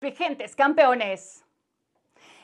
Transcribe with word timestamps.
vigentes 0.00 0.54
campeones. 0.54 1.44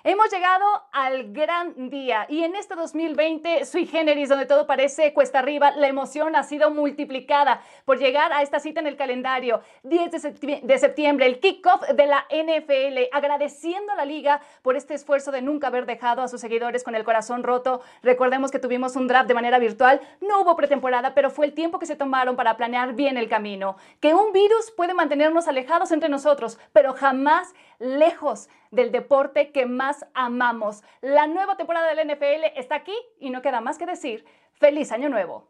Hemos 0.07 0.31
llegado 0.31 0.67
al 0.93 1.33
gran 1.33 1.89
día 1.89 2.27
y 2.29 2.45
en 2.45 2.55
este 2.57 2.75
2020, 2.75 3.65
sui 3.65 3.87
generis, 3.87 4.29
donde 4.29 4.45
todo 4.45 4.67
parece 4.67 5.15
cuesta 5.15 5.39
arriba, 5.39 5.71
la 5.71 5.89
emoción 5.89 6.37
ha 6.37 6.43
sido 6.43 6.71
multiplicada 6.71 7.63
por 7.87 7.99
llegar 7.99 8.31
a 8.35 8.43
esta 8.43 8.61
cita 8.61 8.81
en 8.81 8.87
el 8.87 8.99
calendario. 8.99 9.63
10 9.85 10.11
de 10.63 10.79
septiembre, 10.79 11.25
el 11.25 11.41
kickoff 11.41 11.89
de 11.89 12.05
la 12.05 12.27
NFL, 12.29 13.09
agradeciendo 13.13 13.93
a 13.93 13.97
la 13.97 14.05
liga 14.05 14.43
por 14.61 14.77
este 14.77 14.93
esfuerzo 14.93 15.33
de 15.33 15.41
nunca 15.41 15.69
haber 15.69 15.87
dejado 15.87 16.21
a 16.21 16.29
sus 16.29 16.43
seguidores 16.43 16.85
con 16.85 16.95
el 16.95 17.03
corazón 17.03 17.43
roto. 17.43 17.81
Recordemos 18.03 18.51
que 18.51 18.59
tuvimos 18.59 18.97
un 18.97 19.09
draft 19.09 19.29
de 19.29 19.33
manera 19.33 19.59
virtual, 19.59 20.03
no 20.21 20.43
hubo 20.43 20.55
pretemporada, 20.55 21.15
pero 21.15 21.31
fue 21.31 21.47
el 21.47 21.55
tiempo 21.55 21.79
que 21.79 21.87
se 21.87 21.97
tomaron 21.97 22.37
para 22.37 22.59
planear 22.59 22.93
bien 22.93 23.17
el 23.17 23.31
camino. 23.31 23.79
Que 24.01 24.13
un 24.13 24.35
virus 24.35 24.71
puede 24.71 24.93
mantenernos 24.93 25.49
alejados 25.49 25.93
entre 25.93 26.11
nosotros, 26.11 26.59
pero 26.75 26.93
jamás 26.93 27.55
lejos 27.79 28.51
del 28.75 28.93
deporte 28.93 29.53
que 29.53 29.67
más 29.67 30.07
amamos. 30.15 30.83
La 31.01 31.27
nueva 31.27 31.57
temporada 31.57 31.95
del 31.95 32.09
NFL 32.09 32.45
está 32.57 32.77
aquí 32.77 32.97
y 33.19 33.31
no 33.31 33.43
queda 33.43 33.61
más 33.61 33.79
que 33.79 33.87
decir, 33.87 34.25
feliz 34.55 34.93
año 34.93 35.09
nuevo. 35.09 35.49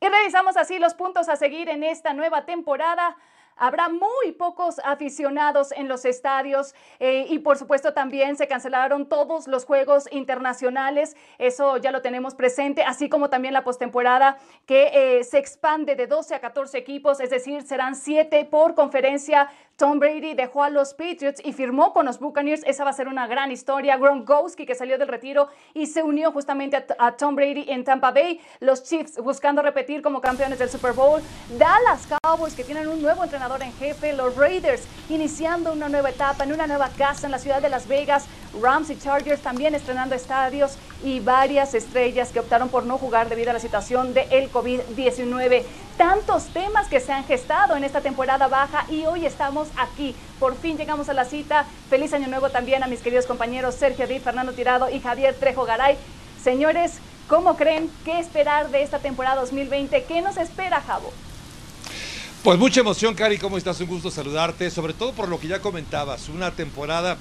Y 0.00 0.08
revisamos 0.08 0.56
así 0.56 0.78
los 0.78 0.94
puntos 0.94 1.28
a 1.28 1.36
seguir 1.36 1.68
en 1.68 1.82
esta 1.82 2.12
nueva 2.12 2.46
temporada. 2.46 3.16
Habrá 3.58 3.88
muy 3.88 4.32
pocos 4.36 4.80
aficionados 4.84 5.72
en 5.72 5.88
los 5.88 6.04
estadios 6.04 6.74
eh, 7.00 7.26
y 7.30 7.38
por 7.38 7.56
supuesto 7.56 7.94
también 7.94 8.36
se 8.36 8.46
cancelaron 8.46 9.08
todos 9.08 9.48
los 9.48 9.64
juegos 9.64 10.08
internacionales. 10.12 11.16
Eso 11.38 11.78
ya 11.78 11.90
lo 11.90 12.02
tenemos 12.02 12.34
presente, 12.34 12.82
así 12.82 13.08
como 13.08 13.30
también 13.30 13.54
la 13.54 13.64
postemporada 13.64 14.36
que 14.66 14.90
eh, 14.92 15.24
se 15.24 15.38
expande 15.38 15.96
de 15.96 16.06
12 16.06 16.34
a 16.34 16.40
14 16.40 16.76
equipos, 16.76 17.18
es 17.20 17.30
decir, 17.30 17.62
serán 17.62 17.96
7 17.96 18.44
por 18.44 18.74
conferencia. 18.74 19.50
Tom 19.76 19.98
Brady 19.98 20.32
dejó 20.32 20.64
a 20.64 20.70
los 20.70 20.94
Patriots 20.94 21.42
y 21.44 21.52
firmó 21.52 21.92
con 21.92 22.06
los 22.06 22.18
Buccaneers. 22.18 22.62
Esa 22.64 22.82
va 22.84 22.90
a 22.90 22.94
ser 22.94 23.08
una 23.08 23.26
gran 23.26 23.52
historia. 23.52 23.98
Gronkowski 23.98 24.64
que 24.64 24.74
salió 24.74 24.96
del 24.96 25.08
retiro 25.08 25.48
y 25.74 25.84
se 25.84 26.02
unió 26.02 26.32
justamente 26.32 26.78
a, 26.78 26.86
a 26.98 27.16
Tom 27.18 27.34
Brady 27.34 27.66
en 27.68 27.84
Tampa 27.84 28.10
Bay. 28.10 28.40
Los 28.60 28.84
Chiefs 28.84 29.18
buscando 29.18 29.60
repetir 29.60 30.00
como 30.00 30.22
campeones 30.22 30.58
del 30.58 30.70
Super 30.70 30.94
Bowl. 30.94 31.20
Dallas 31.58 32.08
Cowboys 32.22 32.54
que 32.54 32.64
tienen 32.64 32.88
un 32.88 33.02
nuevo 33.02 33.22
entrenador 33.22 33.62
en 33.62 33.72
jefe, 33.74 34.14
los 34.14 34.34
Raiders, 34.34 34.88
iniciando 35.10 35.74
una 35.74 35.90
nueva 35.90 36.08
etapa 36.08 36.44
en 36.44 36.54
una 36.54 36.66
nueva 36.66 36.88
casa 36.96 37.26
en 37.26 37.32
la 37.32 37.38
ciudad 37.38 37.60
de 37.60 37.68
Las 37.68 37.86
Vegas, 37.86 38.26
Rams 38.60 38.90
y 38.90 38.98
Chargers 38.98 39.40
también 39.42 39.74
estrenando 39.74 40.14
estadios 40.14 40.72
y 41.04 41.20
varias 41.20 41.74
estrellas 41.74 42.30
que 42.30 42.40
optaron 42.40 42.68
por 42.68 42.84
no 42.84 42.98
jugar 42.98 43.28
debido 43.28 43.50
a 43.50 43.52
la 43.54 43.60
situación 43.60 44.14
del 44.14 44.26
el 44.30 44.50
COVID-19. 44.50 45.62
Tantos 45.96 46.46
temas 46.46 46.88
que 46.88 47.00
se 47.00 47.12
han 47.12 47.24
gestado 47.24 47.76
en 47.76 47.84
esta 47.84 48.00
temporada 48.00 48.48
baja 48.48 48.86
y 48.90 49.06
hoy 49.06 49.26
estamos 49.26 49.68
aquí. 49.76 50.14
Por 50.38 50.56
fin 50.56 50.76
llegamos 50.76 51.08
a 51.08 51.14
la 51.14 51.24
cita. 51.24 51.64
Feliz 51.88 52.12
año 52.12 52.28
nuevo 52.28 52.50
también 52.50 52.82
a 52.82 52.86
mis 52.86 53.00
queridos 53.00 53.26
compañeros 53.26 53.74
Sergio 53.74 54.06
Díaz, 54.06 54.22
Fernando 54.22 54.52
Tirado 54.52 54.90
y 54.90 55.00
Javier 55.00 55.34
Trejo 55.34 55.64
Garay. 55.64 55.96
Señores, 56.42 56.94
¿cómo 57.28 57.56
creen? 57.56 57.90
¿Qué 58.04 58.18
esperar 58.18 58.70
de 58.70 58.82
esta 58.82 58.98
temporada 58.98 59.40
2020? 59.40 60.04
¿Qué 60.04 60.22
nos 60.22 60.36
espera, 60.36 60.80
Javo? 60.80 61.12
Pues 62.46 62.58
mucha 62.58 62.80
emoción, 62.80 63.14
Cari, 63.14 63.38
¿cómo 63.38 63.58
estás? 63.58 63.80
Un 63.80 63.88
gusto 63.88 64.08
saludarte, 64.08 64.70
sobre 64.70 64.92
todo 64.92 65.12
por 65.12 65.28
lo 65.28 65.40
que 65.40 65.48
ya 65.48 65.60
comentabas, 65.60 66.28
una 66.28 66.52
temporada 66.52 67.16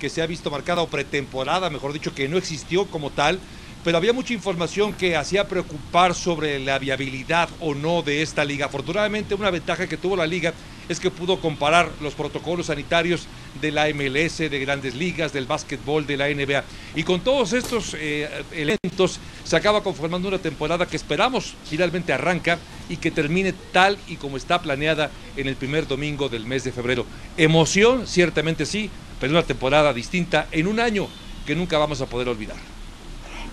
que 0.00 0.08
se 0.08 0.22
ha 0.22 0.26
visto 0.26 0.50
marcada 0.50 0.82
o 0.82 0.88
pretemporada, 0.88 1.70
mejor 1.70 1.92
dicho, 1.92 2.12
que 2.12 2.28
no 2.28 2.38
existió 2.38 2.86
como 2.86 3.10
tal, 3.10 3.38
pero 3.84 3.96
había 3.96 4.12
mucha 4.12 4.34
información 4.34 4.92
que 4.92 5.16
hacía 5.16 5.48
preocupar 5.48 6.14
sobre 6.14 6.58
la 6.58 6.78
viabilidad 6.78 7.48
o 7.60 7.74
no 7.74 8.02
de 8.02 8.20
esta 8.20 8.44
liga. 8.44 8.66
Afortunadamente, 8.66 9.34
una 9.34 9.50
ventaja 9.50 9.86
que 9.86 9.96
tuvo 9.96 10.16
la 10.16 10.26
liga 10.26 10.52
es 10.88 10.98
que 10.98 11.10
pudo 11.10 11.40
comparar 11.40 11.88
los 12.00 12.14
protocolos 12.14 12.66
sanitarios 12.66 13.26
de 13.60 13.70
la 13.70 13.86
MLS, 13.94 14.38
de 14.38 14.58
grandes 14.58 14.96
ligas, 14.96 15.32
del 15.32 15.46
básquetbol, 15.46 16.06
de 16.06 16.16
la 16.16 16.28
NBA. 16.28 16.64
Y 16.96 17.04
con 17.04 17.20
todos 17.20 17.52
estos 17.52 17.94
eh, 17.94 18.28
elementos 18.52 19.20
se 19.44 19.56
acaba 19.56 19.82
conformando 19.82 20.28
una 20.28 20.38
temporada 20.38 20.86
que 20.86 20.96
esperamos 20.96 21.54
finalmente 21.64 22.12
arranca 22.12 22.58
y 22.88 22.96
que 22.96 23.12
termine 23.12 23.54
tal 23.72 23.98
y 24.08 24.16
como 24.16 24.36
está 24.36 24.60
planeada 24.60 25.10
en 25.36 25.46
el 25.46 25.54
primer 25.54 25.86
domingo 25.86 26.28
del 26.28 26.44
mes 26.44 26.64
de 26.64 26.72
febrero. 26.72 27.06
Emoción, 27.36 28.06
ciertamente 28.06 28.66
sí, 28.66 28.90
pero 29.20 29.32
una 29.32 29.42
temporada 29.42 29.92
distinta 29.92 30.48
en 30.50 30.66
un 30.66 30.80
año 30.80 31.06
que 31.46 31.54
nunca 31.54 31.78
vamos 31.78 32.00
a 32.00 32.06
poder 32.06 32.28
olvidar. 32.28 32.56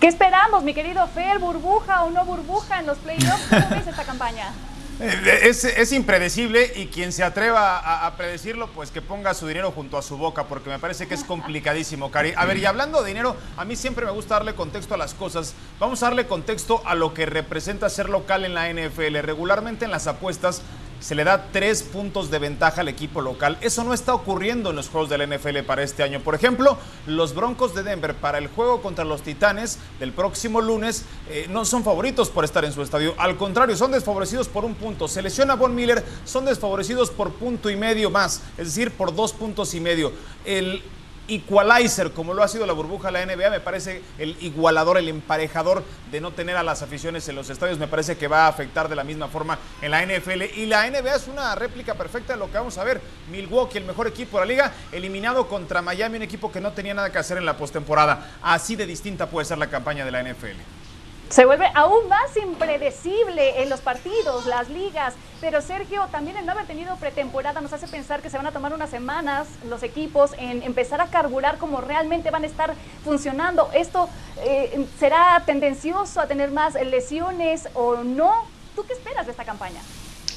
¿Qué 0.00 0.06
esperamos, 0.06 0.62
mi 0.62 0.74
querido 0.74 1.06
Fer? 1.08 1.38
¿Burbuja 1.38 2.04
o 2.04 2.10
no 2.10 2.24
burbuja 2.24 2.80
en 2.80 2.86
los 2.86 2.98
playoffs? 2.98 3.46
¿Cómo 3.50 3.68
ves 3.70 3.86
esta 3.86 4.04
campaña? 4.04 4.52
Eh, 5.00 5.40
es, 5.44 5.62
es, 5.64 5.92
impredecible 5.92 6.72
y 6.74 6.86
quien 6.86 7.12
se 7.12 7.22
atreva 7.22 7.78
a, 7.78 8.06
a, 8.06 8.16
predecirlo, 8.16 8.68
pues 8.68 8.90
que 8.90 9.00
ponga 9.00 9.32
su 9.32 9.46
dinero 9.46 9.70
junto 9.70 9.96
a 9.96 10.02
su 10.02 10.16
boca, 10.16 10.44
porque 10.44 10.70
me 10.70 10.80
parece 10.80 11.06
que 11.06 11.14
es 11.14 11.22
complicadísimo, 11.22 12.10
Cari. 12.10 12.32
A 12.36 12.44
ver, 12.46 12.56
y 12.58 12.66
hablando 12.66 13.00
de 13.02 13.08
dinero, 13.08 13.36
a 13.56 13.64
mí 13.64 13.76
siempre 13.76 14.04
me 14.04 14.10
gusta 14.10 14.34
darle 14.34 14.54
contexto 14.54 14.94
a 14.94 14.96
las 14.96 15.14
cosas. 15.14 15.54
Vamos 15.78 16.02
a 16.02 16.06
darle 16.06 16.26
contexto 16.26 16.82
a 16.84 16.96
lo 16.96 17.14
que 17.14 17.26
representa 17.26 17.88
ser 17.90 18.08
local 18.08 18.44
en 18.44 18.54
la 18.54 18.72
NFL. 18.72 19.18
Regularmente 19.18 19.84
en 19.84 19.92
las 19.92 20.08
apuestas 20.08 20.62
se 21.00 21.14
le 21.14 21.24
da 21.24 21.48
tres 21.52 21.82
puntos 21.82 22.30
de 22.30 22.38
ventaja 22.38 22.80
al 22.80 22.88
equipo 22.88 23.20
local. 23.20 23.58
Eso 23.60 23.84
no 23.84 23.94
está 23.94 24.14
ocurriendo 24.14 24.70
en 24.70 24.76
los 24.76 24.88
juegos 24.88 25.08
de 25.10 25.18
la 25.18 25.26
NFL 25.26 25.60
para 25.66 25.82
este 25.82 26.02
año. 26.02 26.20
Por 26.20 26.34
ejemplo, 26.34 26.78
los 27.06 27.34
Broncos 27.34 27.74
de 27.74 27.82
Denver 27.82 28.14
para 28.14 28.38
el 28.38 28.48
juego 28.48 28.82
contra 28.82 29.04
los 29.04 29.22
Titanes 29.22 29.78
del 30.00 30.12
próximo 30.12 30.60
lunes 30.60 31.04
eh, 31.30 31.46
no 31.50 31.64
son 31.64 31.84
favoritos 31.84 32.30
por 32.30 32.44
estar 32.44 32.64
en 32.64 32.72
su 32.72 32.82
estadio. 32.82 33.14
Al 33.18 33.36
contrario, 33.36 33.76
son 33.76 33.92
desfavorecidos 33.92 34.48
por 34.48 34.64
un 34.64 34.74
punto. 34.74 35.08
Se 35.08 35.22
lesiona 35.22 35.54
Von 35.54 35.74
Miller, 35.74 36.04
son 36.24 36.44
desfavorecidos 36.44 37.10
por 37.10 37.32
punto 37.32 37.70
y 37.70 37.76
medio 37.76 38.10
más, 38.10 38.42
es 38.56 38.66
decir, 38.66 38.90
por 38.90 39.14
dos 39.14 39.32
puntos 39.32 39.74
y 39.74 39.80
medio. 39.80 40.12
El 40.44 40.82
equalizer, 41.28 42.12
como 42.12 42.34
lo 42.34 42.42
ha 42.42 42.48
sido 42.48 42.66
la 42.66 42.72
burbuja 42.72 43.10
la 43.10 43.24
NBA, 43.24 43.50
me 43.50 43.60
parece 43.60 44.02
el 44.18 44.36
igualador, 44.40 44.98
el 44.98 45.08
emparejador 45.08 45.84
de 46.10 46.20
no 46.20 46.32
tener 46.32 46.56
a 46.56 46.62
las 46.62 46.82
aficiones 46.82 47.28
en 47.28 47.36
los 47.36 47.50
estadios, 47.50 47.78
me 47.78 47.86
parece 47.86 48.16
que 48.16 48.28
va 48.28 48.46
a 48.46 48.48
afectar 48.48 48.88
de 48.88 48.96
la 48.96 49.04
misma 49.04 49.28
forma 49.28 49.58
en 49.82 49.90
la 49.90 50.04
NFL. 50.04 50.42
Y 50.56 50.66
la 50.66 50.88
NBA 50.88 51.14
es 51.14 51.28
una 51.28 51.54
réplica 51.54 51.94
perfecta 51.94 52.32
de 52.32 52.38
lo 52.38 52.50
que 52.50 52.58
vamos 52.58 52.78
a 52.78 52.84
ver. 52.84 53.00
Milwaukee, 53.30 53.78
el 53.78 53.84
mejor 53.84 54.06
equipo 54.06 54.38
de 54.38 54.46
la 54.46 54.48
liga, 54.52 54.72
eliminado 54.90 55.46
contra 55.46 55.82
Miami, 55.82 56.16
un 56.16 56.22
equipo 56.22 56.50
que 56.50 56.60
no 56.60 56.72
tenía 56.72 56.94
nada 56.94 57.12
que 57.12 57.18
hacer 57.18 57.38
en 57.38 57.46
la 57.46 57.56
postemporada. 57.56 58.38
Así 58.42 58.76
de 58.76 58.86
distinta 58.86 59.26
puede 59.26 59.44
ser 59.44 59.58
la 59.58 59.68
campaña 59.68 60.04
de 60.04 60.10
la 60.10 60.22
NFL. 60.22 60.77
Se 61.28 61.44
vuelve 61.44 61.66
aún 61.74 62.08
más 62.08 62.34
impredecible 62.38 63.62
en 63.62 63.68
los 63.68 63.80
partidos, 63.80 64.46
las 64.46 64.70
ligas. 64.70 65.14
Pero 65.42 65.60
Sergio, 65.60 66.06
también 66.10 66.38
el 66.38 66.46
no 66.46 66.52
haber 66.52 66.66
tenido 66.66 66.96
pretemporada 66.96 67.60
nos 67.60 67.72
hace 67.72 67.86
pensar 67.86 68.22
que 68.22 68.30
se 68.30 68.38
van 68.38 68.46
a 68.46 68.52
tomar 68.52 68.72
unas 68.72 68.88
semanas 68.88 69.46
los 69.68 69.82
equipos 69.82 70.32
en 70.38 70.62
empezar 70.62 71.02
a 71.02 71.08
carburar 71.08 71.58
como 71.58 71.82
realmente 71.82 72.30
van 72.30 72.44
a 72.44 72.46
estar 72.46 72.74
funcionando. 73.04 73.68
¿Esto 73.74 74.08
eh, 74.38 74.86
será 74.98 75.42
tendencioso 75.44 76.20
a 76.20 76.26
tener 76.26 76.50
más 76.50 76.74
lesiones 76.74 77.68
o 77.74 77.96
no? 77.96 78.46
¿Tú 78.74 78.86
qué 78.86 78.94
esperas 78.94 79.26
de 79.26 79.32
esta 79.32 79.44
campaña? 79.44 79.80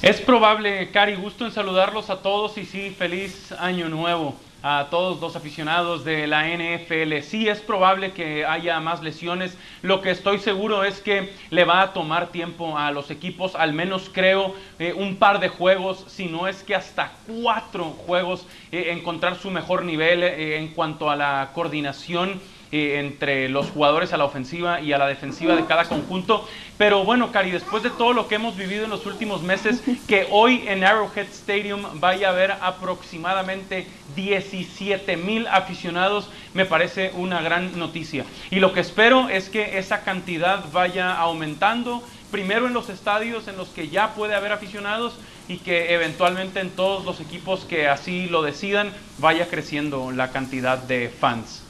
Es 0.01 0.19
probable, 0.19 0.91
Cari, 0.91 1.15
gusto 1.15 1.45
en 1.45 1.51
saludarlos 1.51 2.09
a 2.09 2.21
todos 2.21 2.57
y 2.57 2.65
sí, 2.65 2.89
feliz 2.89 3.53
año 3.53 3.87
nuevo 3.87 4.35
a 4.63 4.87
todos 4.89 5.19
los 5.19 5.35
aficionados 5.35 6.03
de 6.03 6.27
la 6.27 6.47
NFL. 6.47 7.21
Sí 7.23 7.47
es 7.47 7.59
probable 7.59 8.11
que 8.11 8.45
haya 8.45 8.79
más 8.79 9.01
lesiones. 9.01 9.57
Lo 9.81 10.01
que 10.01 10.11
estoy 10.11 10.39
seguro 10.39 10.83
es 10.83 10.99
que 11.01 11.33
le 11.49 11.63
va 11.63 11.81
a 11.81 11.93
tomar 11.93 12.27
tiempo 12.27 12.77
a 12.77 12.91
los 12.91 13.09
equipos, 13.11 13.55
al 13.55 13.73
menos 13.73 14.09
creo 14.11 14.55
eh, 14.79 14.93
un 14.93 15.15
par 15.15 15.39
de 15.39 15.49
juegos, 15.49 16.05
si 16.07 16.27
no 16.27 16.47
es 16.47 16.63
que 16.63 16.75
hasta 16.75 17.11
cuatro 17.27 17.85
juegos, 17.85 18.45
eh, 18.71 18.91
encontrar 18.91 19.35
su 19.35 19.49
mejor 19.49 19.83
nivel 19.83 20.23
eh, 20.23 20.57
en 20.57 20.69
cuanto 20.69 21.09
a 21.09 21.15
la 21.15 21.51
coordinación 21.53 22.39
entre 22.71 23.49
los 23.49 23.69
jugadores 23.69 24.13
a 24.13 24.17
la 24.17 24.25
ofensiva 24.25 24.81
y 24.81 24.93
a 24.93 24.97
la 24.97 25.07
defensiva 25.07 25.55
de 25.55 25.65
cada 25.65 25.85
conjunto. 25.85 26.47
Pero 26.77 27.03
bueno, 27.03 27.31
Cari, 27.31 27.51
después 27.51 27.83
de 27.83 27.89
todo 27.89 28.13
lo 28.13 28.27
que 28.27 28.35
hemos 28.35 28.55
vivido 28.55 28.85
en 28.85 28.89
los 28.89 29.05
últimos 29.05 29.43
meses, 29.43 29.83
que 30.07 30.27
hoy 30.31 30.63
en 30.67 30.83
Arrowhead 30.83 31.27
Stadium 31.27 31.99
vaya 31.99 32.29
a 32.29 32.31
haber 32.31 32.51
aproximadamente 32.51 33.87
17 34.15 35.17
mil 35.17 35.47
aficionados, 35.47 36.29
me 36.53 36.65
parece 36.65 37.11
una 37.15 37.41
gran 37.41 37.77
noticia. 37.77 38.25
Y 38.49 38.59
lo 38.59 38.73
que 38.73 38.79
espero 38.79 39.29
es 39.29 39.49
que 39.49 39.77
esa 39.77 40.03
cantidad 40.03 40.65
vaya 40.71 41.15
aumentando, 41.15 42.03
primero 42.31 42.67
en 42.67 42.73
los 42.73 42.89
estadios 42.89 43.47
en 43.47 43.57
los 43.57 43.67
que 43.69 43.89
ya 43.89 44.13
puede 44.13 44.35
haber 44.35 44.53
aficionados 44.53 45.13
y 45.47 45.57
que 45.57 45.93
eventualmente 45.93 46.61
en 46.61 46.69
todos 46.69 47.03
los 47.03 47.19
equipos 47.19 47.65
que 47.65 47.89
así 47.89 48.27
lo 48.27 48.41
decidan 48.41 48.93
vaya 49.17 49.47
creciendo 49.49 50.11
la 50.11 50.31
cantidad 50.31 50.77
de 50.77 51.09
fans. 51.09 51.63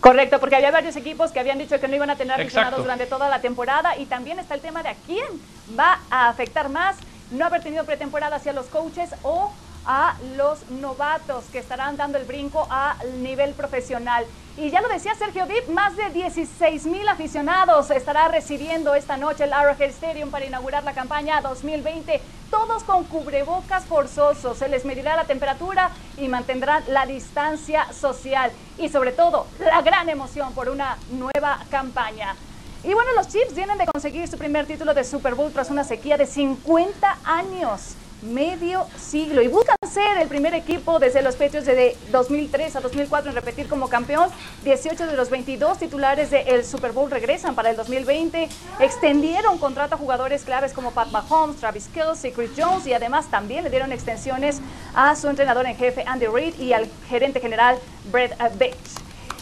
Correcto, 0.00 0.38
porque 0.38 0.56
había 0.56 0.70
varios 0.70 0.96
equipos 0.96 1.32
que 1.32 1.40
habían 1.40 1.58
dicho 1.58 1.80
que 1.80 1.88
no 1.88 1.96
iban 1.96 2.10
a 2.10 2.16
tener 2.16 2.40
aficionados 2.40 2.80
durante 2.80 3.06
toda 3.06 3.28
la 3.28 3.40
temporada 3.40 3.96
y 3.96 4.06
también 4.06 4.38
está 4.38 4.54
el 4.54 4.60
tema 4.60 4.82
de 4.82 4.90
a 4.90 4.96
quién 4.96 5.42
va 5.78 6.00
a 6.10 6.28
afectar 6.28 6.68
más 6.68 6.96
no 7.30 7.44
haber 7.44 7.62
tenido 7.62 7.84
pretemporada 7.84 8.36
hacia 8.36 8.52
los 8.52 8.68
coaches 8.68 9.14
o 9.22 9.54
a 9.88 10.14
los 10.36 10.68
novatos 10.70 11.46
que 11.50 11.58
estarán 11.58 11.96
dando 11.96 12.18
el 12.18 12.24
brinco 12.24 12.68
al 12.70 13.22
nivel 13.22 13.54
profesional. 13.54 14.26
Y 14.58 14.70
ya 14.70 14.82
lo 14.82 14.88
decía 14.88 15.14
Sergio 15.14 15.46
Dip, 15.46 15.68
más 15.68 15.96
de 15.96 16.10
16 16.10 16.84
mil 16.86 17.08
aficionados 17.08 17.90
estará 17.90 18.28
recibiendo 18.28 18.94
esta 18.94 19.16
noche 19.16 19.44
el 19.44 19.52
Arrowhead 19.52 19.88
Stadium 19.90 20.30
para 20.30 20.44
inaugurar 20.44 20.84
la 20.84 20.92
campaña 20.92 21.40
2020. 21.40 22.20
Todos 22.50 22.84
con 22.84 23.04
cubrebocas 23.04 23.84
forzosos. 23.84 24.58
Se 24.58 24.68
les 24.68 24.84
medirá 24.84 25.16
la 25.16 25.24
temperatura 25.24 25.90
y 26.18 26.28
mantendrán 26.28 26.84
la 26.88 27.06
distancia 27.06 27.90
social. 27.92 28.52
Y 28.76 28.90
sobre 28.90 29.12
todo, 29.12 29.46
la 29.58 29.80
gran 29.80 30.10
emoción 30.10 30.52
por 30.52 30.68
una 30.68 30.98
nueva 31.12 31.60
campaña. 31.70 32.36
Y 32.84 32.92
bueno, 32.92 33.10
los 33.16 33.28
Chiefs 33.28 33.54
vienen 33.54 33.78
de 33.78 33.86
conseguir 33.86 34.28
su 34.28 34.36
primer 34.36 34.66
título 34.66 34.92
de 34.92 35.04
Super 35.04 35.34
Bowl 35.34 35.52
tras 35.52 35.70
una 35.70 35.84
sequía 35.84 36.18
de 36.18 36.26
50 36.26 37.18
años 37.24 37.94
medio 38.22 38.86
siglo 38.98 39.42
y 39.42 39.48
buscan 39.48 39.76
ser 39.88 40.18
el 40.18 40.28
primer 40.28 40.54
equipo 40.54 40.98
desde 40.98 41.22
los 41.22 41.36
Patriots 41.36 41.66
de 41.66 41.96
2003 42.10 42.76
a 42.76 42.80
2004 42.80 43.30
en 43.30 43.34
repetir 43.34 43.68
como 43.68 43.88
campeón. 43.88 44.28
18 44.64 45.06
de 45.06 45.16
los 45.16 45.30
22 45.30 45.78
titulares 45.78 46.30
del 46.30 46.64
Super 46.64 46.92
Bowl 46.92 47.10
regresan 47.10 47.54
para 47.54 47.70
el 47.70 47.76
2020. 47.76 48.48
Extendieron 48.80 49.58
contrato 49.58 49.94
a 49.94 49.98
jugadores 49.98 50.44
claves 50.44 50.72
como 50.72 50.90
Pat 50.92 51.10
Mahomes, 51.10 51.56
Travis 51.56 51.88
Kelce, 51.88 52.32
Chris 52.32 52.50
Jones 52.56 52.86
y 52.86 52.92
además 52.92 53.30
también 53.30 53.64
le 53.64 53.70
dieron 53.70 53.92
extensiones 53.92 54.60
a 54.94 55.14
su 55.16 55.28
entrenador 55.28 55.66
en 55.66 55.76
jefe 55.76 56.04
Andy 56.06 56.26
Reid 56.26 56.58
y 56.58 56.72
al 56.72 56.88
gerente 57.08 57.40
general 57.40 57.78
Brett 58.10 58.36
Bates. 58.38 58.94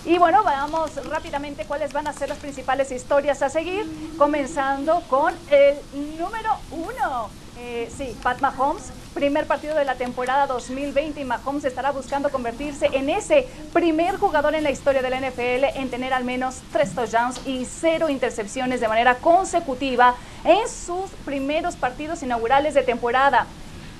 Y 0.04 0.18
bueno, 0.18 0.44
veamos 0.44 0.94
rápidamente 1.06 1.64
cuáles 1.64 1.92
van 1.92 2.06
a 2.06 2.12
ser 2.12 2.28
las 2.28 2.38
principales 2.38 2.92
historias 2.92 3.42
a 3.42 3.48
seguir, 3.48 3.84
comenzando 4.16 5.02
con 5.08 5.34
el 5.50 5.76
número 6.16 6.58
uno. 6.70 7.28
Eh, 7.58 7.90
sí, 7.96 8.14
Pat 8.22 8.42
Mahomes, 8.42 8.92
primer 9.14 9.46
partido 9.46 9.74
de 9.74 9.86
la 9.86 9.94
temporada 9.94 10.46
2020 10.46 11.22
y 11.22 11.24
Mahomes 11.24 11.64
estará 11.64 11.90
buscando 11.90 12.28
convertirse 12.28 12.90
en 12.92 13.08
ese 13.08 13.48
primer 13.72 14.18
jugador 14.18 14.54
en 14.54 14.62
la 14.62 14.70
historia 14.70 15.00
de 15.00 15.08
la 15.08 15.20
NFL 15.20 15.64
en 15.74 15.88
tener 15.88 16.12
al 16.12 16.24
menos 16.24 16.56
tres 16.70 16.94
touchdowns 16.94 17.40
y 17.46 17.64
cero 17.64 18.10
intercepciones 18.10 18.80
de 18.80 18.88
manera 18.88 19.14
consecutiva 19.14 20.16
en 20.44 20.68
sus 20.68 21.10
primeros 21.24 21.76
partidos 21.76 22.22
inaugurales 22.22 22.74
de 22.74 22.82
temporada. 22.82 23.46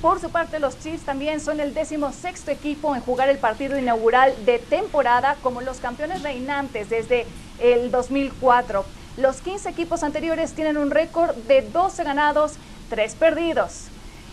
Por 0.02 0.20
su 0.20 0.28
parte, 0.28 0.58
los 0.58 0.78
Chiefs 0.78 1.06
también 1.06 1.40
son 1.40 1.58
el 1.58 1.72
décimo 1.72 2.12
sexto 2.12 2.50
equipo 2.50 2.94
en 2.94 3.00
jugar 3.00 3.30
el 3.30 3.38
partido 3.38 3.78
inaugural 3.78 4.34
de 4.44 4.58
temporada 4.58 5.36
como 5.42 5.62
los 5.62 5.78
campeones 5.78 6.22
reinantes 6.22 6.90
desde 6.90 7.24
el 7.58 7.90
2004. 7.90 8.84
Los 9.16 9.40
15 9.40 9.70
equipos 9.70 10.02
anteriores 10.02 10.52
tienen 10.52 10.76
un 10.76 10.90
récord 10.90 11.34
de 11.48 11.62
12 11.62 12.04
ganados 12.04 12.52
tres 12.88 13.14
perdidos. 13.14 13.88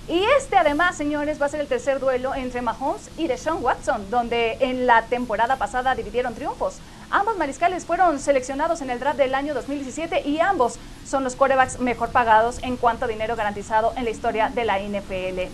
Y 0.08 0.22
este 0.38 0.58
además, 0.58 0.98
señores, 0.98 1.42
va 1.42 1.46
a 1.46 1.50
ser 1.50 1.62
el 1.62 1.68
tercer 1.68 2.00
duelo 2.00 2.36
entre 2.36 2.62
Mahomes 2.62 3.10
y 3.18 3.28
Deshaun 3.28 3.64
Watson, 3.64 4.10
donde 4.10 4.58
en 4.60 4.86
la 4.86 5.04
temporada 5.04 5.56
pasada 5.56 5.96
dividieron 5.96 6.36
triunfos. 6.36 6.80
Ambos 7.10 7.38
mariscales 7.38 7.86
fueron 7.86 8.20
seleccionados 8.20 8.82
en 8.82 8.90
el 8.90 9.00
draft 9.00 9.18
del 9.18 9.34
año 9.34 9.54
2017 9.54 10.28
y 10.28 10.40
ambos 10.40 10.78
son 11.06 11.24
los 11.24 11.36
quarterbacks 11.36 11.80
mejor 11.80 12.10
pagados 12.10 12.60
en 12.64 12.76
cuanto 12.76 13.06
a 13.06 13.08
dinero 13.08 13.36
garantizado 13.36 13.94
en 13.96 14.04
la 14.04 14.10
historia 14.10 14.50
de 14.50 14.66
la 14.66 14.80
NFL. 14.80 15.50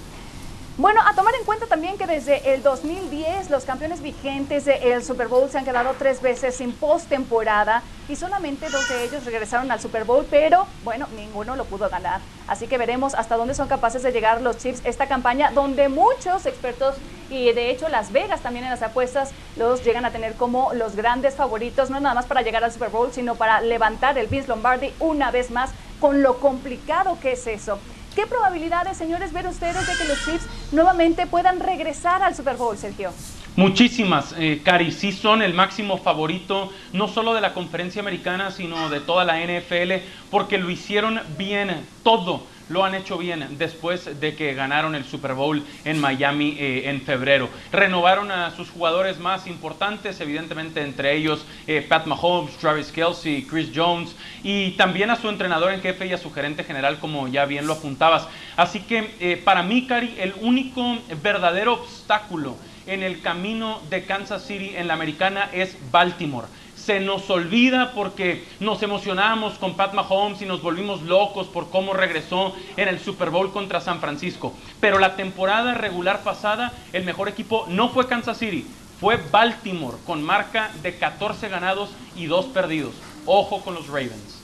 Bueno, 0.78 1.02
a 1.06 1.14
tomar 1.14 1.36
en 1.36 1.44
cuenta 1.44 1.68
también 1.68 1.98
que 1.98 2.08
desde 2.08 2.54
el 2.54 2.64
2010 2.64 3.50
los 3.50 3.66
campeones 3.66 4.02
vigentes 4.02 4.64
del 4.64 5.04
Super 5.04 5.28
Bowl 5.28 5.50
se 5.50 5.58
han 5.58 5.66
quedado 5.66 5.94
tres 6.00 6.22
veces 6.22 6.56
sin 6.56 6.72
postemporada 6.72 7.84
y 8.08 8.16
solamente 8.16 8.70
dos 8.70 8.88
de 8.88 9.04
ellos 9.04 9.26
regresaron 9.26 9.70
al 9.72 9.82
Super 9.82 10.06
Bowl, 10.06 10.26
pero 10.30 10.68
bueno, 10.86 11.08
ninguno 11.18 11.58
lo 11.58 11.66
pudo 11.66 11.90
ganar. 11.90 12.22
Así 12.48 12.68
que 12.68 12.78
veremos 12.78 13.14
hasta 13.14 13.36
dónde 13.36 13.56
son 13.56 13.68
capaces 13.68 14.04
de 14.04 14.14
llegar 14.14 14.42
los 14.42 14.58
Chiefs 14.58 14.82
esta 14.86 15.08
campaña, 15.08 15.52
donde 15.52 15.90
muchos 15.90 16.46
expertos 16.46 16.96
y 17.30 17.52
de 17.52 17.72
hecho 17.72 17.90
Las 17.90 18.12
Vegas 18.14 18.42
también 18.42 18.64
en 18.64 18.72
las 18.72 18.82
apuestas 18.82 19.32
los 19.58 19.84
llegan 19.84 20.06
a 20.06 20.12
tener 20.12 20.36
como 20.36 20.74
los 20.74 20.96
grandes 20.96 21.36
favoritos, 21.36 21.90
no 21.90 22.00
nada 22.00 22.16
más 22.16 22.26
para 22.26 22.42
llegar 22.42 22.64
al 22.64 22.72
Super 22.72 22.90
Bowl, 22.90 23.12
sino 23.12 23.36
para 23.36 23.60
levantar 23.60 24.18
el 24.18 24.28
Vince 24.28 24.48
Lombardi 24.48 24.94
una 25.00 25.30
vez 25.30 25.52
más 25.52 25.72
con 26.00 26.24
lo 26.24 26.40
complicado 26.40 27.18
que 27.22 27.34
es 27.34 27.46
eso. 27.48 27.80
¿Qué 28.16 28.26
probabilidades, 28.26 28.98
señores, 28.98 29.32
ven 29.32 29.48
ustedes 29.48 29.86
de 29.86 29.96
que 29.96 30.06
los 30.06 30.26
Chiefs 30.26 30.48
nuevamente 30.72 31.28
puedan 31.28 31.60
regresar 31.60 32.24
al 32.24 32.36
Super 32.36 32.56
Bowl, 32.56 32.78
Sergio? 32.78 33.12
Muchísimas, 33.56 34.34
eh, 34.38 34.62
Cari, 34.64 34.92
sí 34.92 35.12
son 35.12 35.42
el 35.42 35.54
máximo 35.54 35.98
favorito, 35.98 36.72
no 36.94 37.08
solo 37.08 37.34
de 37.34 37.42
la 37.42 37.54
conferencia 37.54 38.02
americana, 38.02 38.52
sino 38.52 38.90
de 38.90 39.00
toda 39.00 39.26
la 39.26 39.40
NFL, 39.40 40.04
porque 40.32 40.58
lo 40.58 40.70
hicieron 40.70 41.20
bien 41.38 41.86
todo 42.04 42.44
lo 42.70 42.86
han 42.86 42.96
hecho 42.96 43.18
bien 43.18 43.58
después 43.58 44.20
de 44.20 44.36
que 44.36 44.54
ganaron 44.54 44.96
el 44.96 45.04
Super 45.04 45.34
Bowl 45.34 45.64
en 45.86 46.00
Miami 46.00 46.56
eh, 46.60 46.90
en 46.90 47.02
febrero. 47.02 47.50
Renovaron 47.72 48.32
a 48.32 48.52
sus 48.52 48.70
jugadores 48.70 49.20
más 49.20 49.48
importantes, 49.48 50.22
evidentemente 50.22 50.82
entre 50.82 51.16
ellos 51.16 51.46
eh, 51.68 51.86
Pat 51.88 52.06
Mahomes, 52.06 52.56
Travis 52.58 52.92
Kelsey, 52.92 53.44
Chris 53.44 53.70
Jones 53.74 54.16
y 54.44 54.72
también 54.72 55.10
a 55.10 55.16
su 55.16 55.30
entrenador 55.30 55.74
en 55.74 55.82
jefe 55.82 56.08
y 56.08 56.14
a 56.14 56.18
su 56.18 56.32
gerente 56.32 56.64
general, 56.64 57.00
como 57.00 57.28
ya 57.28 57.46
bien 57.46 57.68
lo 57.68 57.74
apuntabas. 57.74 58.28
Así 58.56 58.80
que 58.82 59.16
eh, 59.20 59.42
para 59.44 59.64
mí, 59.64 59.88
Cari, 59.88 60.16
el 60.20 60.34
único 60.42 60.98
verdadero 61.22 61.74
obstáculo 61.74 62.56
en 62.88 63.04
el 63.04 63.22
camino 63.22 63.82
de 63.90 64.06
Kansas 64.06 64.46
City 64.46 64.74
en 64.76 64.88
la 64.88 64.96
americana 64.96 65.50
es 65.54 65.78
Baltimore 65.92 66.48
se 66.90 67.00
nos 67.00 67.30
olvida 67.30 67.92
porque 67.94 68.44
nos 68.60 68.82
emocionamos 68.82 69.60
con 69.60 69.76
Pat 69.76 69.94
Mahomes 69.94 70.42
y 70.42 70.48
nos 70.48 70.64
volvimos 70.64 71.04
locos 71.04 71.46
por 71.46 71.70
cómo 71.70 71.94
regresó 71.94 72.56
en 72.78 72.88
el 72.88 73.00
Super 73.00 73.30
Bowl 73.30 73.52
contra 73.52 73.80
San 73.80 74.00
Francisco. 74.00 74.56
Pero 74.80 74.98
la 74.98 75.16
temporada 75.16 75.76
regular 75.76 76.24
pasada, 76.24 76.74
el 76.92 77.06
mejor 77.06 77.30
equipo 77.30 77.68
no 77.68 77.90
fue 77.90 78.08
Kansas 78.08 78.40
City, 78.40 78.66
fue 79.00 79.18
Baltimore 79.18 79.98
con 80.04 80.24
marca 80.24 80.72
de 80.82 80.96
14 80.96 81.48
ganados 81.50 81.92
y 82.16 82.26
2 82.26 82.46
perdidos. 82.48 82.96
Ojo 83.28 83.62
con 83.62 83.76
los 83.76 83.86
Ravens. 83.86 84.42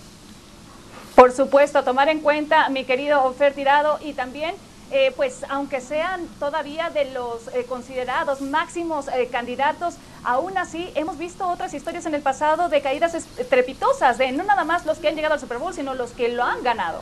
Por 1.15 1.31
supuesto, 1.31 1.83
tomar 1.83 2.09
en 2.09 2.19
cuenta, 2.19 2.69
mi 2.69 2.83
querido 2.83 3.23
Ofer 3.23 3.55
Tirado, 3.55 3.97
y 4.03 4.13
también 4.13 4.53
eh, 4.91 5.11
pues 5.15 5.43
aunque 5.49 5.81
sean 5.81 6.27
todavía 6.39 6.89
de 6.91 7.11
los 7.11 7.47
eh, 7.47 7.65
considerados 7.67 8.41
máximos 8.41 9.07
eh, 9.07 9.27
candidatos, 9.31 9.95
aún 10.23 10.57
así 10.57 10.91
hemos 10.93 11.17
visto 11.17 11.47
otras 11.47 11.73
historias 11.73 12.05
en 12.05 12.13
el 12.13 12.21
pasado 12.21 12.69
de 12.69 12.81
caídas 12.81 13.15
estrepitosas, 13.15 14.19
de 14.19 14.31
no 14.31 14.43
nada 14.43 14.63
más 14.63 14.85
los 14.85 14.99
que 14.99 15.07
han 15.07 15.15
llegado 15.15 15.33
al 15.33 15.39
Super 15.39 15.57
Bowl, 15.57 15.73
sino 15.73 15.95
los 15.95 16.11
que 16.11 16.29
lo 16.29 16.43
han 16.43 16.61
ganado. 16.63 17.01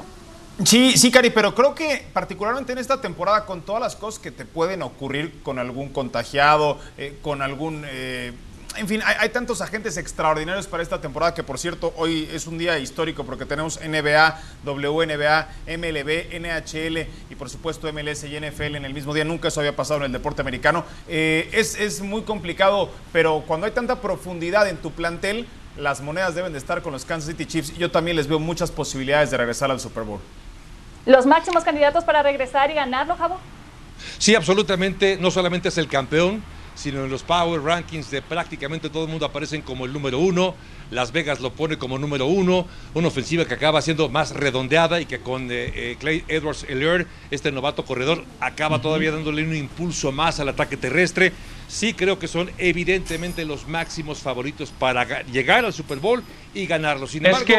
Sí, 0.63 0.97
sí, 0.97 1.11
Cari, 1.11 1.31
pero 1.31 1.55
creo 1.55 1.75
que 1.75 2.05
particularmente 2.13 2.71
en 2.71 2.77
esta 2.77 3.01
temporada, 3.01 3.45
con 3.45 3.63
todas 3.63 3.81
las 3.81 3.95
cosas 3.95 4.19
que 4.21 4.31
te 4.31 4.45
pueden 4.45 4.81
ocurrir 4.83 5.41
con 5.41 5.57
algún 5.57 5.89
contagiado, 5.89 6.77
con 7.23 7.41
algún 7.41 7.83
en 8.75 8.87
fin, 8.87 9.01
hay, 9.05 9.29
tantos 9.29 9.61
agentes 9.61 9.97
extraordinarios 9.97 10.67
para 10.67 10.83
esta 10.83 10.99
temporada 10.99 11.33
que, 11.33 11.43
por 11.43 11.59
cierto, 11.59 11.93
hoy 11.97 12.29
es 12.31 12.47
un 12.47 12.57
día 12.57 12.77
histórico 12.79 13.23
porque 13.23 13.45
tenemos 13.45 13.79
NBA, 13.79 14.39
WNBA, 14.65 15.47
MLB, 15.67 16.39
NHL 16.39 17.07
y, 17.29 17.35
por 17.35 17.49
supuesto, 17.49 17.91
MLS 17.91 18.23
y 18.23 18.39
NFL 18.39 18.75
en 18.75 18.85
el 18.85 18.93
mismo 18.93 19.13
día. 19.13 19.23
Nunca 19.23 19.47
eso 19.47 19.59
había 19.59 19.75
pasado 19.75 19.99
en 19.99 20.05
el 20.07 20.11
deporte 20.11 20.41
americano. 20.41 20.85
Eh, 21.07 21.49
es, 21.51 21.79
es 21.79 22.01
muy 22.01 22.23
complicado, 22.23 22.89
pero 23.11 23.43
cuando 23.47 23.65
hay 23.65 23.71
tanta 23.71 24.01
profundidad 24.01 24.67
en 24.67 24.77
tu 24.77 24.91
plantel, 24.91 25.47
las 25.77 26.01
monedas 26.01 26.35
deben 26.35 26.51
de 26.51 26.59
estar 26.59 26.81
con 26.81 26.93
los 26.93 27.05
Kansas 27.05 27.29
City 27.29 27.45
Chiefs 27.45 27.73
y 27.75 27.79
yo 27.79 27.89
también 27.91 28.17
les 28.17 28.27
veo 28.27 28.39
muchas 28.39 28.71
posibilidades 28.71 29.31
de 29.31 29.37
regresar 29.37 29.71
al 29.71 29.79
Super 29.79 30.03
Bowl. 30.03 30.19
¿Los 31.05 31.25
máximos 31.25 31.63
candidatos 31.63 32.03
para 32.03 32.23
regresar 32.23 32.71
y 32.71 32.75
ganarlo, 32.75 33.15
Javo? 33.15 33.39
Sí, 34.17 34.35
absolutamente. 34.35 35.17
No 35.19 35.31
solamente 35.31 35.69
es 35.69 35.77
el 35.77 35.87
campeón, 35.87 36.43
sino 36.75 37.03
en 37.03 37.11
los 37.11 37.23
Power 37.23 37.61
Rankings 37.61 38.09
de 38.11 38.21
prácticamente 38.21 38.89
todo 38.89 39.05
el 39.05 39.09
mundo 39.09 39.25
aparecen 39.25 39.61
como 39.61 39.85
el 39.85 39.93
número 39.93 40.19
uno. 40.19 40.55
Las 40.91 41.11
Vegas 41.11 41.39
lo 41.39 41.53
pone 41.53 41.77
como 41.77 41.97
número 41.97 42.25
uno. 42.25 42.67
Una 42.93 43.07
ofensiva 43.07 43.45
que 43.45 43.53
acaba 43.53 43.81
siendo 43.81 44.09
más 44.09 44.31
redondeada 44.31 45.01
y 45.01 45.05
que 45.05 45.19
con 45.19 45.51
eh, 45.51 45.71
eh, 45.73 45.97
Clay 45.99 46.23
Edwards 46.27 46.65
Heller, 46.67 47.07
este 47.31 47.51
novato 47.51 47.85
corredor, 47.85 48.23
acaba 48.39 48.81
todavía 48.81 49.11
dándole 49.11 49.43
un 49.43 49.55
impulso 49.55 50.11
más 50.11 50.39
al 50.39 50.49
ataque 50.49 50.77
terrestre. 50.77 51.33
Sí 51.67 51.93
creo 51.93 52.19
que 52.19 52.27
son 52.27 52.51
evidentemente 52.57 53.45
los 53.45 53.67
máximos 53.67 54.19
favoritos 54.19 54.71
para 54.71 55.23
llegar 55.23 55.65
al 55.65 55.73
Super 55.73 55.99
Bowl 55.99 56.23
y 56.53 56.65
ganarlo. 56.65 57.07
Sin 57.07 57.25
embargo, 57.25 57.53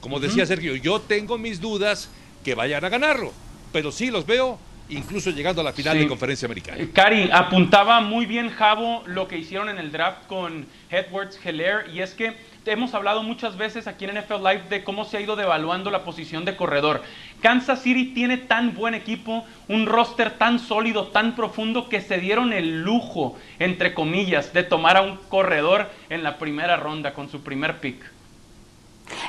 como 0.00 0.20
decía 0.20 0.46
Sergio, 0.46 0.76
yo 0.76 1.00
tengo 1.00 1.38
mis 1.38 1.60
dudas 1.60 2.08
que 2.44 2.54
vayan 2.54 2.84
a 2.84 2.88
ganarlo, 2.88 3.32
pero 3.72 3.90
sí 3.90 4.10
los 4.10 4.24
veo 4.24 4.58
incluso 4.88 5.30
llegando 5.30 5.60
a 5.60 5.64
la 5.64 5.72
final 5.72 5.98
de 5.98 6.06
conferencia 6.06 6.46
americana. 6.46 6.78
Eh, 6.80 6.90
Cari, 6.92 7.30
apuntaba 7.32 8.00
muy 8.00 8.26
bien 8.26 8.50
Javo 8.50 9.02
lo 9.06 9.28
que 9.28 9.38
hicieron 9.38 9.68
en 9.68 9.78
el 9.78 9.92
draft 9.92 10.26
con 10.26 10.66
Edwards 10.90 11.38
Heller 11.44 11.90
y 11.92 12.00
es 12.00 12.14
que 12.14 12.36
hemos 12.66 12.94
hablado 12.94 13.22
muchas 13.22 13.56
veces 13.56 13.86
aquí 13.86 14.04
en 14.04 14.18
NFL 14.18 14.42
Live 14.42 14.62
de 14.68 14.84
cómo 14.84 15.04
se 15.04 15.16
ha 15.16 15.20
ido 15.20 15.36
devaluando 15.36 15.90
la 15.90 16.04
posición 16.04 16.44
de 16.44 16.56
corredor. 16.56 17.02
Kansas 17.40 17.82
City 17.82 18.06
tiene 18.06 18.38
tan 18.38 18.74
buen 18.74 18.94
equipo, 18.94 19.44
un 19.68 19.86
roster 19.86 20.32
tan 20.32 20.58
sólido, 20.58 21.08
tan 21.08 21.36
profundo 21.36 21.88
que 21.88 22.00
se 22.00 22.18
dieron 22.18 22.52
el 22.52 22.82
lujo, 22.82 23.36
entre 23.58 23.94
comillas, 23.94 24.52
de 24.52 24.62
tomar 24.62 24.96
a 24.96 25.02
un 25.02 25.16
corredor 25.28 25.90
en 26.08 26.22
la 26.22 26.38
primera 26.38 26.76
ronda 26.76 27.14
con 27.14 27.28
su 27.28 27.42
primer 27.42 27.78
pick. 27.78 28.15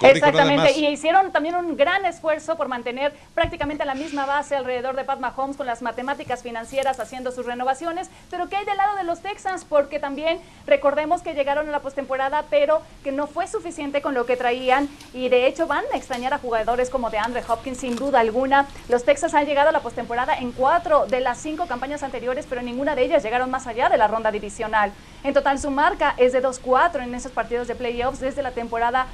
Exactamente, 0.02 0.74
y 0.78 0.88
hicieron 0.88 1.32
también 1.32 1.56
un 1.56 1.76
gran 1.76 2.06
esfuerzo 2.06 2.56
por 2.56 2.68
mantener 2.68 3.14
prácticamente 3.34 3.86
la 3.86 3.96
misma 3.96 4.26
base 4.26 4.56
alrededor 4.56 4.96
de 4.96 5.04
Pat 5.04 5.20
Mahomes 5.20 5.58
con 5.58 5.66
las 5.66 5.82
matemáticas 5.82 6.44
financieras 6.44 7.00
haciendo 7.00 7.32
sus 7.32 7.46
renovaciones, 7.46 8.10
pero 8.30 8.50
¿qué 8.50 8.58
hay 8.58 8.66
del 8.66 8.78
lado 8.78 8.96
de 8.96 9.04
los 9.04 9.22
Texans? 9.22 9.66
Porque 9.66 10.00
también 10.00 10.40
recordemos 10.66 11.22
que 11.22 11.34
llegaron 11.34 11.68
a 11.68 11.72
la 11.72 11.80
postemporada, 11.80 12.46
pero 12.50 12.82
que 13.04 13.12
no 13.12 13.28
fue 13.28 13.48
suficiente 13.48 14.02
con 14.02 14.14
lo 14.14 14.26
que 14.26 14.38
traían 14.38 14.90
y 15.14 15.30
de 15.30 15.48
hecho 15.48 15.68
van 15.68 15.84
a 15.94 15.98
extrañar 15.98 16.34
a 16.34 16.38
jugadores 16.38 16.90
como 16.90 17.10
de 17.10 17.18
Andre 17.18 17.44
Hopkins 17.48 17.80
sin 17.80 17.96
duda 17.96 18.20
alguna. 18.20 18.68
Los 18.90 19.04
Texans 19.04 19.34
han 19.34 19.46
llegado 19.46 19.70
a 19.70 19.72
la 19.72 19.82
postemporada 19.82 20.38
en 20.38 20.52
cuatro 20.52 21.06
de 21.06 21.20
las 21.20 21.38
cinco 21.38 21.68
campañas 21.68 22.04
anteriores, 22.04 22.46
pero 22.50 22.62
ninguna 22.62 22.96
de 22.96 23.04
ellas 23.04 23.24
llegaron 23.24 23.50
más 23.50 23.68
allá 23.68 23.90
de 23.90 23.98
la 23.98 24.08
ronda 24.08 24.32
divisional. 24.32 24.92
En 25.24 25.34
total 25.34 25.60
su 25.60 25.72
marca 25.72 26.14
es 26.18 26.34
de 26.34 26.42
2-4 26.42 27.04
en 27.04 27.16
esos 27.16 27.32
partidos 27.32 27.68
de 27.68 27.76
playoffs 27.76 28.20
desde 28.20 28.42
la 28.42 28.52
temporada 28.52 29.08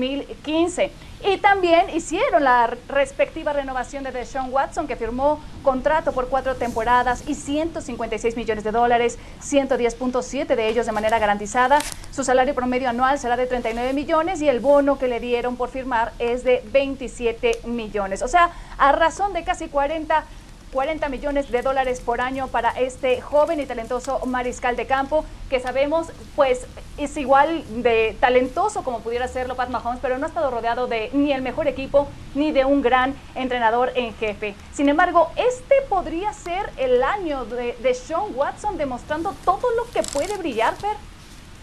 2015. 0.00 0.90
Y 1.22 1.36
también 1.36 1.90
hicieron 1.90 2.44
la 2.44 2.74
respectiva 2.88 3.52
renovación 3.52 4.02
de 4.04 4.10
Deshaun 4.10 4.50
Watson, 4.50 4.86
que 4.86 4.96
firmó 4.96 5.38
contrato 5.62 6.12
por 6.12 6.28
cuatro 6.28 6.56
temporadas 6.56 7.28
y 7.28 7.34
156 7.34 8.36
millones 8.36 8.64
de 8.64 8.70
dólares, 8.70 9.18
110.7 9.42 10.56
de 10.56 10.68
ellos 10.68 10.86
de 10.86 10.92
manera 10.92 11.18
garantizada. 11.18 11.78
Su 12.10 12.24
salario 12.24 12.54
promedio 12.54 12.88
anual 12.88 13.18
será 13.18 13.36
de 13.36 13.46
39 13.46 13.92
millones 13.92 14.40
y 14.40 14.48
el 14.48 14.60
bono 14.60 14.98
que 14.98 15.08
le 15.08 15.20
dieron 15.20 15.56
por 15.56 15.68
firmar 15.68 16.12
es 16.18 16.42
de 16.42 16.64
27 16.72 17.60
millones. 17.64 18.22
O 18.22 18.28
sea, 18.28 18.50
a 18.78 18.92
razón 18.92 19.34
de 19.34 19.44
casi 19.44 19.68
40 19.68 20.24
40 20.72 21.08
millones 21.08 21.50
de 21.50 21.62
dólares 21.62 22.00
por 22.00 22.20
año 22.20 22.48
para 22.48 22.70
este 22.70 23.20
joven 23.20 23.60
y 23.60 23.66
talentoso 23.66 24.20
mariscal 24.26 24.76
de 24.76 24.86
campo, 24.86 25.24
que 25.48 25.60
sabemos 25.60 26.08
pues 26.36 26.66
es 26.96 27.16
igual 27.16 27.64
de 27.82 28.16
talentoso 28.20 28.82
como 28.82 29.00
pudiera 29.00 29.28
serlo 29.28 29.56
Pat 29.56 29.70
Mahomes, 29.70 30.00
pero 30.00 30.18
no 30.18 30.26
ha 30.26 30.28
estado 30.28 30.50
rodeado 30.50 30.86
de 30.86 31.10
ni 31.12 31.32
el 31.32 31.42
mejor 31.42 31.66
equipo 31.66 32.08
ni 32.34 32.52
de 32.52 32.64
un 32.64 32.82
gran 32.82 33.14
entrenador 33.34 33.92
en 33.94 34.14
jefe. 34.14 34.54
Sin 34.72 34.88
embargo, 34.88 35.30
este 35.36 35.74
podría 35.88 36.32
ser 36.32 36.70
el 36.76 37.02
año 37.02 37.44
de, 37.44 37.76
de 37.82 37.94
Sean 37.94 38.34
Watson 38.34 38.78
demostrando 38.78 39.34
todo 39.44 39.68
lo 39.76 39.90
que 39.90 40.02
puede 40.02 40.36
brillar, 40.36 40.74
Fer. 40.76 40.96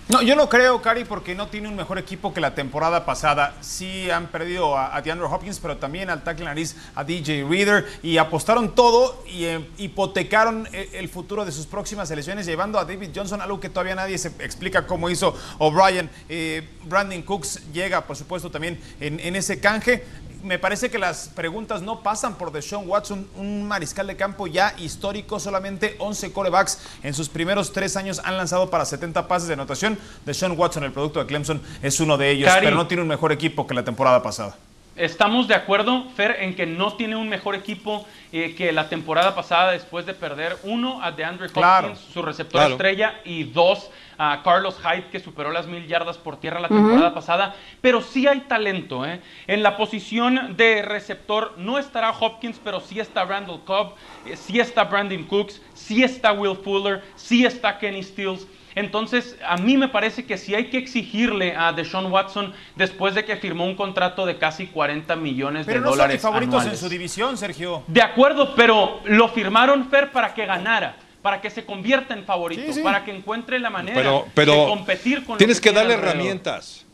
No, 0.10 0.22
yo 0.22 0.38
no 0.38 0.48
creo, 0.48 0.82
Cari, 0.82 1.04
porque 1.04 1.36
no 1.36 1.48
tiene 1.48 1.68
un 1.68 1.76
mejor 1.76 1.98
equipo 1.98 2.34
que 2.34 2.40
la 2.40 2.56
temporada 2.56 3.04
pasada. 3.06 3.58
Sí 3.60 4.10
han 4.10 4.28
perdido 4.28 4.78
a, 4.78 5.02
DeAndre 5.02 5.28
Hopkins, 5.28 5.60
pero 5.60 5.76
también 5.76 6.10
al 6.10 6.24
tackle 6.24 6.46
nariz 6.46 6.78
a 6.96 7.04
DJ 7.04 7.44
Reader 7.44 7.86
y 8.02 8.18
apostaron 8.18 8.74
todo 8.74 9.22
y 9.28 9.44
eh, 9.44 9.68
hipotecaron 9.78 10.66
el, 10.72 11.10
futuro 11.10 11.44
de 11.44 11.52
sus 11.52 11.66
próximas 11.66 12.10
elecciones, 12.10 12.46
llevando 12.46 12.80
a 12.80 12.86
David 12.86 13.10
Johnson, 13.14 13.42
algo 13.42 13.60
que 13.60 13.68
todavía 13.68 13.96
nadie 13.96 14.18
se 14.18 14.30
explica 14.40 14.88
cómo 14.88 15.10
hizo 15.10 15.36
O'Brien. 15.58 16.10
Eh, 16.30 16.66
Brandon 16.86 17.22
Cooks 17.24 17.74
llega, 17.74 18.06
por 18.06 18.16
supuesto, 18.16 18.50
también 18.50 18.80
en 19.02 19.36
ese 19.36 19.60
canje 19.60 20.06
me 20.48 20.58
parece 20.58 20.90
que 20.90 20.98
las 20.98 21.28
preguntas 21.28 21.82
no 21.82 22.02
pasan 22.02 22.36
por 22.36 22.52
Deshaun 22.52 22.88
Watson, 22.88 23.28
un 23.36 23.68
mariscal 23.68 24.08
de 24.08 24.16
campo 24.16 24.48
ya 24.48 24.74
histórico, 24.78 25.40
solamente 25.40 25.96
11 26.00 26.32
corebacks 26.32 26.80
en 27.04 27.14
sus 27.14 27.28
primeros 27.28 27.74
tres 27.74 27.98
años 27.98 28.22
han 28.24 28.38
lanzado 28.38 28.70
para 28.70 28.86
70 28.86 29.28
pases 29.28 29.50
de 29.50 29.56
anotación. 29.56 30.00
Deshaun 30.26 30.58
Watson, 30.58 30.86
el 30.86 30.94
producto 30.94 31.20
de 31.20 31.26
Clemson, 31.26 31.62
es 31.84 32.00
uno 32.00 32.18
de 32.18 32.32
ellos, 32.32 32.52
pero 32.62 32.76
no 32.76 32.88
tiene 32.88 33.04
un 33.04 33.10
mejor 33.10 33.32
equipo 33.32 33.68
que 33.68 33.74
la 33.74 33.84
temporada 33.84 34.24
pasada. 34.24 34.56
Estamos 34.96 35.48
de 35.48 35.54
acuerdo, 35.54 36.06
Fer, 36.16 36.38
en 36.40 36.56
que 36.56 36.66
no 36.66 36.94
tiene 36.94 37.16
un 37.16 37.30
mejor 37.30 37.54
equipo 37.54 38.08
eh, 38.32 38.56
que 38.56 38.72
la 38.72 38.90
temporada 38.90 39.36
pasada 39.36 39.72
después 39.72 40.08
de 40.08 40.16
perder 40.16 40.58
uno 40.64 41.04
a 41.04 41.12
DeAndre 41.12 41.50
Hopkins, 41.54 42.00
su 42.12 42.24
receptor 42.24 42.72
estrella, 42.72 43.20
y 43.24 43.44
dos 43.44 43.92
a 44.18 44.42
Carlos 44.44 44.78
Hyde, 44.82 45.10
que 45.10 45.20
superó 45.20 45.52
las 45.52 45.68
mil 45.68 45.86
yardas 45.88 46.18
por 46.18 46.40
tierra 46.40 46.60
la 46.60 46.68
temporada 46.68 47.14
pasada. 47.14 47.56
Pero 47.82 48.02
sí 48.02 48.28
hay 48.28 48.42
talento. 48.42 49.06
¿eh? 49.06 49.22
En 49.48 49.64
la 49.64 49.78
posición 49.78 50.56
de 50.58 50.82
receptor 50.82 51.54
no 51.58 51.78
estará 51.78 52.12
Hopkins, 52.12 52.60
pero 52.64 52.80
sí 52.80 53.00
está 53.00 53.26
Randall 53.26 53.62
Cobb, 53.64 53.94
eh, 54.26 54.36
sí 54.36 54.60
está 54.60 54.86
Brandon 54.86 55.24
Cooks, 55.24 55.62
sí 55.74 56.04
está 56.04 56.32
Will 56.32 56.58
Fuller, 56.58 57.04
sí 57.16 57.46
está 57.46 57.78
Kenny 57.78 58.04
Stills. 58.04 58.48
Entonces, 58.76 59.36
a 59.44 59.58
mí 59.58 59.76
me 59.76 59.88
parece 59.88 60.28
que 60.28 60.38
si 60.38 60.54
hay 60.54 60.70
que 60.70 60.78
exigirle 60.78 61.56
a 61.56 61.74
Deshaun 61.74 62.12
Watson 62.12 62.54
después 62.76 63.16
de 63.16 63.26
que 63.26 63.36
firmó 63.36 63.66
un 63.66 63.76
contrato 63.76 64.24
de 64.28 64.38
casi 64.38 64.68
40 64.68 65.16
millones 65.16 65.66
de 65.66 65.80
dólares. 65.80 65.98
Pero 65.98 66.06
no 66.06 66.12
son 66.12 66.20
favoritos 66.20 66.66
en 66.68 66.78
su 66.78 66.88
división, 66.88 67.38
Sergio. 67.38 67.82
De 67.88 68.04
acuerdo, 68.04 68.54
pero 68.56 69.02
lo 69.06 69.30
firmaron 69.30 69.90
Fer 69.90 70.12
para 70.12 70.36
que 70.36 70.46
ganara 70.46 70.96
para 71.22 71.42
que 71.42 71.50
se 71.50 71.66
convierta 71.66 72.14
en 72.14 72.26
favorito, 72.26 72.72
para 72.84 73.04
que 73.04 73.16
encuentre 73.16 73.60
la 73.60 73.70
manera 73.70 74.24
de 74.36 74.46
competir 74.46 75.24
con 75.26 75.38
Tienes 75.38 75.60
que, 75.60 75.70
que 75.70 75.76
darle 75.76 75.94
herramientas. 75.96 76.86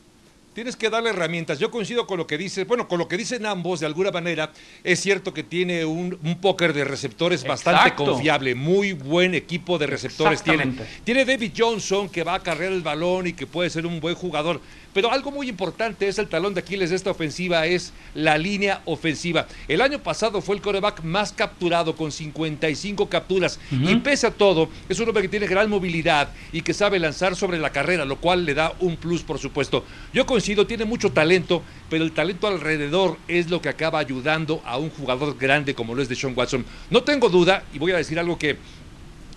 Tienes 0.53 0.75
que 0.75 0.89
darle 0.89 1.09
herramientas. 1.09 1.57
Yo 1.57 1.71
coincido 1.71 2.05
con 2.05 2.19
lo 2.19 2.27
que 2.27 2.37
dice, 2.37 2.63
bueno, 2.65 2.87
con 2.87 2.99
lo 2.99 3.07
que 3.07 3.17
dicen 3.17 3.45
ambos, 3.45 3.79
de 3.79 3.87
alguna 3.87 4.11
manera, 4.11 4.51
es 4.83 4.99
cierto 4.99 5.33
que 5.33 5.41
tiene 5.41 5.83
un, 5.83 6.19
póker 6.39 6.73
de 6.73 6.83
receptores 6.83 7.43
bastante 7.43 7.95
confiable, 7.95 8.53
muy 8.53 8.93
buen 8.93 9.33
equipo 9.33 9.79
de 9.79 9.87
receptores 9.87 10.43
tiene. 10.43 10.73
Tiene 11.03 11.25
David 11.25 11.53
Johnson 11.57 12.07
que 12.07 12.23
va 12.23 12.35
a 12.35 12.39
cargar 12.39 12.71
el 12.71 12.81
balón 12.81 13.27
y 13.27 13.33
que 13.33 13.47
puede 13.47 13.69
ser 13.69 13.85
un 13.87 13.99
buen 13.99 14.15
jugador. 14.15 14.61
Pero 14.93 15.11
algo 15.11 15.31
muy 15.31 15.49
importante 15.49 16.07
es 16.07 16.19
el 16.19 16.27
talón 16.27 16.53
de 16.53 16.59
Aquiles 16.61 16.91
de 16.91 16.95
esta 16.95 17.11
ofensiva, 17.11 17.65
es 17.65 17.93
la 18.13 18.37
línea 18.37 18.81
ofensiva. 18.85 19.47
El 19.67 19.81
año 19.81 19.99
pasado 19.99 20.41
fue 20.41 20.55
el 20.55 20.61
coreback 20.61 21.03
más 21.03 21.33
capturado 21.33 21.95
con 21.95 22.11
55 22.11 23.09
capturas. 23.09 23.59
Y 23.71 23.95
pese 23.97 24.27
a 24.27 24.31
todo, 24.31 24.69
es 24.87 24.99
un 24.99 25.07
hombre 25.07 25.23
que 25.23 25.29
tiene 25.29 25.47
gran 25.47 25.69
movilidad 25.69 26.29
y 26.51 26.61
que 26.61 26.73
sabe 26.73 26.99
lanzar 26.99 27.35
sobre 27.35 27.57
la 27.57 27.71
carrera, 27.71 28.05
lo 28.05 28.17
cual 28.17 28.45
le 28.45 28.53
da 28.53 28.73
un 28.79 28.97
plus, 28.97 29.23
por 29.23 29.39
supuesto. 29.39 29.83
Yo 30.13 30.25
coincido, 30.25 30.67
tiene 30.67 30.85
mucho 30.85 31.11
talento, 31.11 31.63
pero 31.89 32.03
el 32.03 32.11
talento 32.11 32.47
alrededor 32.47 33.17
es 33.27 33.49
lo 33.49 33.61
que 33.61 33.69
acaba 33.69 33.99
ayudando 33.99 34.61
a 34.65 34.77
un 34.77 34.89
jugador 34.91 35.37
grande 35.37 35.73
como 35.73 35.95
lo 35.95 36.01
es 36.01 36.09
de 36.09 36.15
Sean 36.15 36.33
Watson. 36.35 36.65
No 36.89 37.03
tengo 37.03 37.29
duda, 37.29 37.63
y 37.73 37.79
voy 37.79 37.91
a 37.91 37.97
decir 37.97 38.19
algo 38.19 38.37
que 38.37 38.57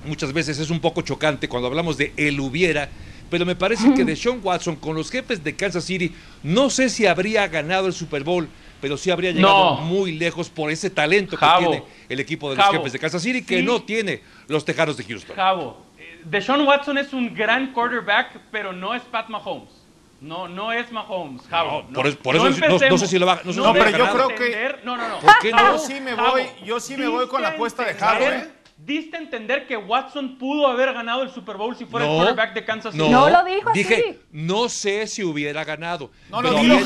muchas 0.06 0.32
veces 0.32 0.58
es 0.58 0.70
un 0.70 0.80
poco 0.80 1.02
chocante 1.02 1.48
cuando 1.48 1.66
hablamos 1.68 1.96
de 1.96 2.12
él 2.16 2.38
hubiera 2.40 2.88
pero 3.30 3.47
me 3.47 3.56
parece 3.56 3.92
que 3.95 4.04
de 4.04 4.16
Sean 4.16 4.40
Watson 4.42 4.76
con 4.76 4.95
los 4.97 5.11
jefes 5.11 5.42
de 5.42 5.54
Kansas 5.54 5.85
City, 5.85 6.14
no 6.42 6.71
sé 6.71 6.88
si 6.88 7.06
habría 7.06 7.47
ganado 7.49 7.87
el 7.87 7.92
Super 7.92 8.25
Bowl, 8.25 8.49
pero 8.80 8.97
sí 8.97 9.11
habría 9.11 9.33
llegado 9.33 9.76
muy 9.76 10.12
lejos 10.12 10.50
por 10.50 10.71
ese 10.71 10.90
talento 10.90 11.37
que 11.37 11.47
tiene 11.59 11.83
el 12.09 12.21
equipo 12.21 12.50
de 12.50 12.56
los 12.56 12.66
jefes 12.71 12.92
de 12.92 12.99
Kansas 12.99 13.23
City, 13.23 13.42
que 13.42 13.62
no 13.62 13.83
tiene 13.83 14.23
los 14.49 14.64
Tejanos 14.64 14.97
de 14.97 15.04
Houston. 15.04 15.35
Cabo, 15.35 15.83
eh, 15.99 16.21
Deshaun 16.25 16.66
Watson 16.66 16.99
es 16.99 17.12
un 17.12 17.35
gran 17.35 17.73
quarterback, 17.73 18.38
pero 18.50 18.73
no 18.73 18.95
es 18.95 19.02
Pat 19.02 19.28
Mahomes. 19.28 19.87
No, 20.21 20.49
no 20.49 20.73
es 20.73 20.90
Mahomes, 20.90 21.42
Javo. 21.49 21.85
No, 21.90 21.92
por, 21.92 22.06
eso 22.06 22.49
no, 22.88 22.99
sé 22.99 23.06
si 23.06 23.18
lo 23.18 23.26
va 23.26 23.40
No, 23.45 23.52
no 23.52 23.73
pero 23.75 23.90
yo 23.90 24.12
creo 24.12 24.28
que. 24.28 24.76
No, 24.83 24.97
no, 24.97 25.09
no. 25.09 25.18
¿Por 25.21 25.38
qué 25.40 25.52
no? 25.52 25.73
Yo 25.73 25.78
sí 25.78 26.00
me 26.00 26.14
voy, 26.14 26.42
yo 26.64 26.80
sí 26.80 26.97
me 26.97 27.06
voy 27.06 27.28
con 27.28 27.42
la 27.42 27.49
apuesta 27.49 27.85
de 27.85 27.95
Javo, 27.95 28.25
¿eh? 28.25 28.55
Diste 28.87 29.16
a 29.16 29.21
entender 29.21 29.66
que 29.66 29.76
Watson 29.76 30.38
pudo 30.38 30.69
haber 30.69 30.93
ganado 30.93 31.23
el 31.23 31.31
Super 31.31 31.57
Bowl 31.57 31.76
si 31.76 31.85
fuera 31.85 32.07
el 32.07 32.12
quarterback 32.12 32.55
de 32.55 32.64
Kansas 32.64 32.95
City. 32.95 33.09
No, 33.09 33.28
lo 33.28 33.45
dijo 33.45 33.71
así. 33.71 33.78
Dije, 33.81 34.21
no 34.31 34.69
sé 34.69 35.07
si 35.09 35.25
hubiera 35.25 35.64
ganado. 35.64 36.11
No, 36.31 36.40
no, 36.40 36.52
no, 36.52 36.62
yo, 36.62 36.78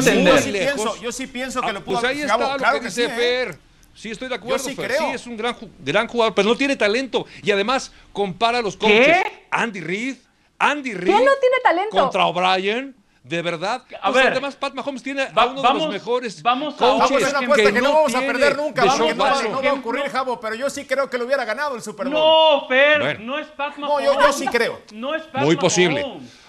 sí, 0.00 0.22
yo, 0.24 0.38
sí 0.40 0.52
pienso, 0.52 0.96
yo 1.02 1.12
sí 1.12 1.26
pienso 1.26 1.60
que 1.60 1.72
lo 1.72 1.84
pudo 1.84 2.00
Pues 2.00 2.12
ahí 2.12 2.20
está 2.22 2.56
lo 2.56 2.80
que 2.80 2.86
dice 2.86 3.06
¿eh? 3.06 3.08
Fer. 3.08 3.58
Sí, 3.92 4.10
estoy 4.10 4.28
de 4.28 4.36
acuerdo. 4.36 4.58
Yo 4.58 4.70
sí, 4.70 4.76
Fer. 4.76 4.92
sí 4.92 5.04
es 5.12 5.26
un 5.26 5.36
gran, 5.36 5.56
gran 5.80 6.06
jugador, 6.06 6.32
pero 6.32 6.48
no 6.48 6.56
tiene 6.56 6.76
talento. 6.76 7.26
Y 7.42 7.50
además, 7.50 7.92
compara 8.12 8.58
a 8.58 8.62
los 8.62 8.76
coaches. 8.76 9.06
¿Qué? 9.06 9.46
Andy 9.50 9.80
Reid, 9.80 10.16
Andy 10.58 10.94
Reid. 10.94 11.12
¿Quién 11.12 11.24
no 11.24 11.32
tiene 11.40 11.56
talento? 11.64 11.96
Contra 11.96 12.26
O'Brien. 12.26 12.94
De 13.28 13.42
verdad. 13.42 13.82
A 14.00 14.10
pues 14.10 14.24
ver, 14.24 14.32
además, 14.32 14.56
Pat 14.56 14.72
Mahomes 14.72 15.02
tiene 15.02 15.28
a 15.34 15.46
uno 15.46 15.60
de 15.60 15.74
los 15.74 15.88
mejores 15.88 16.42
vamos 16.42 16.74
coaches 16.76 17.34
a, 17.34 17.40
vamos 17.40 17.56
que, 17.56 17.72
que, 17.72 17.82
no 17.82 17.92
vamos 17.92 18.14
a 18.14 18.20
perder 18.20 18.56
nunca. 18.56 18.84
Vamos, 18.86 18.98
no, 18.98 19.06
va, 19.22 19.42
no 19.42 19.62
va 19.62 19.70
a 19.70 19.72
ocurrir, 19.74 20.08
Javo, 20.08 20.40
pero 20.40 20.54
yo 20.54 20.70
sí 20.70 20.86
creo 20.86 21.10
que 21.10 21.18
lo 21.18 21.26
hubiera 21.26 21.44
ganado 21.44 21.76
el 21.76 21.82
Super 21.82 22.08
Bowl. 22.08 22.14
No, 22.14 22.66
Fer, 22.68 23.20
no 23.20 23.38
es 23.38 23.46
Pat 23.48 23.76
Mahomes. 23.76 24.06
No, 24.06 24.14
yo, 24.14 24.20
yo 24.20 24.32
sí 24.32 24.46
creo. 24.46 24.80
No 24.94 25.14
es 25.14 25.24
Pat 25.24 25.42
Muy 25.42 25.56
posible. 25.56 26.06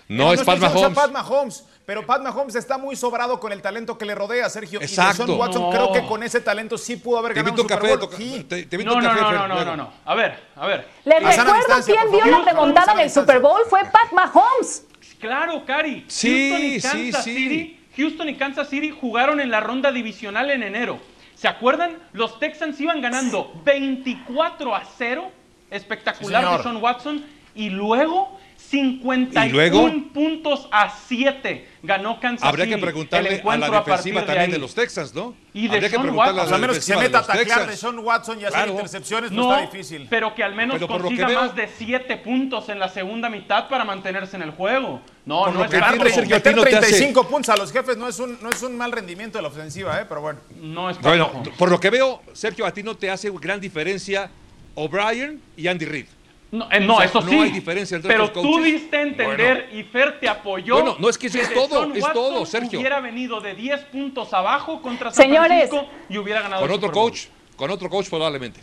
No, 0.07 0.31
es 0.31 0.41
Pat 0.41 0.57
Mahomes. 0.57 0.95
Pat 0.95 1.11
Mahomes. 1.11 1.65
Pero 1.85 2.05
Pat 2.05 2.21
Mahomes 2.21 2.55
está 2.55 2.77
muy 2.77 2.95
sobrado 2.95 3.39
con 3.39 3.51
el 3.51 3.61
talento 3.61 3.97
que 3.97 4.05
le 4.05 4.15
rodea, 4.15 4.47
Sergio. 4.47 4.79
Exacto. 4.79 5.23
Y 5.23 5.25
Sean 5.25 5.39
Watson 5.39 5.71
creo 5.71 5.91
que 5.91 6.05
con 6.05 6.21
ese 6.23 6.39
talento 6.39 6.77
sí 6.77 6.97
pudo 6.97 7.17
haber 7.17 7.33
ganado 7.33 7.51
un 7.51 7.67
Super 7.67 7.97
Bowl. 7.97 8.09
Sí. 8.15 8.45
Te, 8.47 8.63
te 8.63 8.77
no, 8.77 9.01
no, 9.01 9.13
no, 9.13 9.47
no, 9.47 9.65
no, 9.65 9.75
no, 9.75 9.93
A 10.05 10.15
ver, 10.15 10.39
a 10.55 10.67
ver. 10.67 10.87
Les 11.03 11.19
recuerdo 11.19 11.85
quién 11.85 12.11
dio 12.11 12.25
la 12.25 12.45
remontada 12.45 12.93
en 12.93 12.99
el 12.99 13.09
Super 13.09 13.39
Bowl. 13.39 13.61
Fue 13.69 13.81
Pat 13.85 14.11
Mahomes. 14.13 14.85
Claro, 15.19 15.65
Cari. 15.65 16.05
Sí, 16.07 16.49
Houston 16.49 16.65
y 16.65 16.79
Kansas 16.81 17.23
sí, 17.23 17.35
City, 17.35 17.79
Houston 17.97 18.29
y 18.29 18.35
Kansas 18.35 18.69
City 18.69 18.91
jugaron 18.91 19.39
en 19.39 19.51
la 19.51 19.59
ronda 19.59 19.91
divisional 19.91 20.49
en 20.51 20.63
enero. 20.63 20.99
¿Se 21.35 21.47
acuerdan? 21.47 21.97
Los 22.13 22.39
Texans 22.39 22.79
iban 22.81 23.01
ganando 23.01 23.53
24 23.63 24.75
a 24.75 24.83
0. 24.97 25.31
Espectacular 25.69 26.57
de 26.57 26.63
Sean 26.63 26.77
Watson. 26.77 27.25
Y 27.55 27.69
luego 27.69 28.38
51 28.69 30.13
puntos 30.13 30.67
a 30.71 30.93
7 31.07 31.67
ganó 31.81 32.19
Kansas 32.19 32.47
Habría 32.47 32.67
que 32.67 32.77
preguntarle 32.77 33.41
a 33.43 33.57
la 33.57 33.69
defensiva 33.69 34.25
también 34.25 34.51
de, 34.51 34.59
los 34.59 34.75
Texans, 34.75 35.13
¿no? 35.15 35.33
Y 35.53 35.67
de 35.67 35.75
Habría 35.75 35.89
que 35.89 35.99
preguntarle 35.99 36.41
a, 36.41 36.43
a 36.43 36.57
menos 36.57 36.75
que 36.77 36.81
se 36.83 36.95
meta 36.95 37.19
a 37.19 37.25
taclear 37.25 37.67
de 37.67 37.75
Sean 37.75 37.97
Watson 37.99 38.39
y 38.39 38.45
hacer 38.45 38.69
intercepciones, 38.69 39.31
no, 39.31 39.51
está 39.53 39.71
difícil. 39.71 40.07
Pero 40.09 40.35
que 40.35 40.43
al 40.43 40.53
menos 40.53 40.79
consiga 40.85 41.29
más 41.29 41.55
de 41.55 41.67
7 41.67 42.17
puntos 42.17 42.69
en 42.69 42.79
la 42.79 42.89
segunda 42.89 43.29
mitad 43.29 43.67
para 43.69 43.83
mantenerse 43.85 44.35
en 44.35 44.43
el 44.43 44.51
juego. 44.51 45.01
No, 45.25 45.51
no 45.51 45.65
es 45.65 45.71
fácil. 45.71 46.27
Meter 46.27 46.55
35 46.55 47.27
puntos 47.27 47.49
a 47.49 47.57
los 47.57 47.71
jefes 47.71 47.97
no 47.97 48.07
es, 48.07 48.19
un, 48.19 48.37
no 48.41 48.49
es 48.49 48.61
un 48.61 48.77
mal 48.77 48.91
rendimiento 48.91 49.37
de 49.37 49.41
la 49.41 49.47
ofensiva, 49.47 49.99
¿eh? 49.99 50.05
pero 50.07 50.21
bueno. 50.21 50.39
No 50.61 50.89
es 50.89 50.99
Bueno, 51.01 51.31
por 51.57 51.71
lo 51.71 51.79
que 51.79 51.89
veo, 51.89 52.21
Sergio, 52.33 52.65
a 52.65 52.71
ti 52.71 52.83
no 52.83 52.95
te 52.95 53.09
hace 53.09 53.31
gran 53.31 53.59
diferencia 53.59 54.29
O'Brien 54.75 55.41
y 55.57 55.67
Andy 55.67 55.85
Reid. 55.85 56.05
No, 56.51 56.67
eh, 56.71 56.79
no 56.79 57.01
eso 57.01 57.21
sí. 57.21 57.35
No 57.35 57.43
hay 57.43 57.51
diferencia 57.51 57.95
entre 57.95 58.11
Pero 58.11 58.31
tú 58.31 58.61
diste 58.61 59.01
entender 59.01 59.69
y 59.71 59.83
Fer 59.83 60.19
te 60.19 60.27
apoyó. 60.27 60.75
Bueno, 60.75 60.95
no 60.99 61.09
es 61.09 61.17
que, 61.17 61.27
es 61.27 61.53
todo, 61.53 61.93
es 61.93 62.13
todo, 62.13 62.45
Sergio. 62.45 62.79
hubiera 62.79 62.99
venido 62.99 63.39
de 63.39 63.53
10 63.53 63.81
puntos 63.85 64.33
abajo 64.33 64.81
contra 64.81 65.11
San 65.11 65.25
Señores, 65.25 65.69
Francisco 65.69 65.89
y 66.09 66.17
hubiera 66.17 66.41
ganado 66.41 66.61
Con 66.61 66.71
otro 66.71 66.91
coach, 66.91 67.25
con 67.55 67.69
otro 67.69 67.89
coach 67.89 68.09
probablemente. 68.09 68.61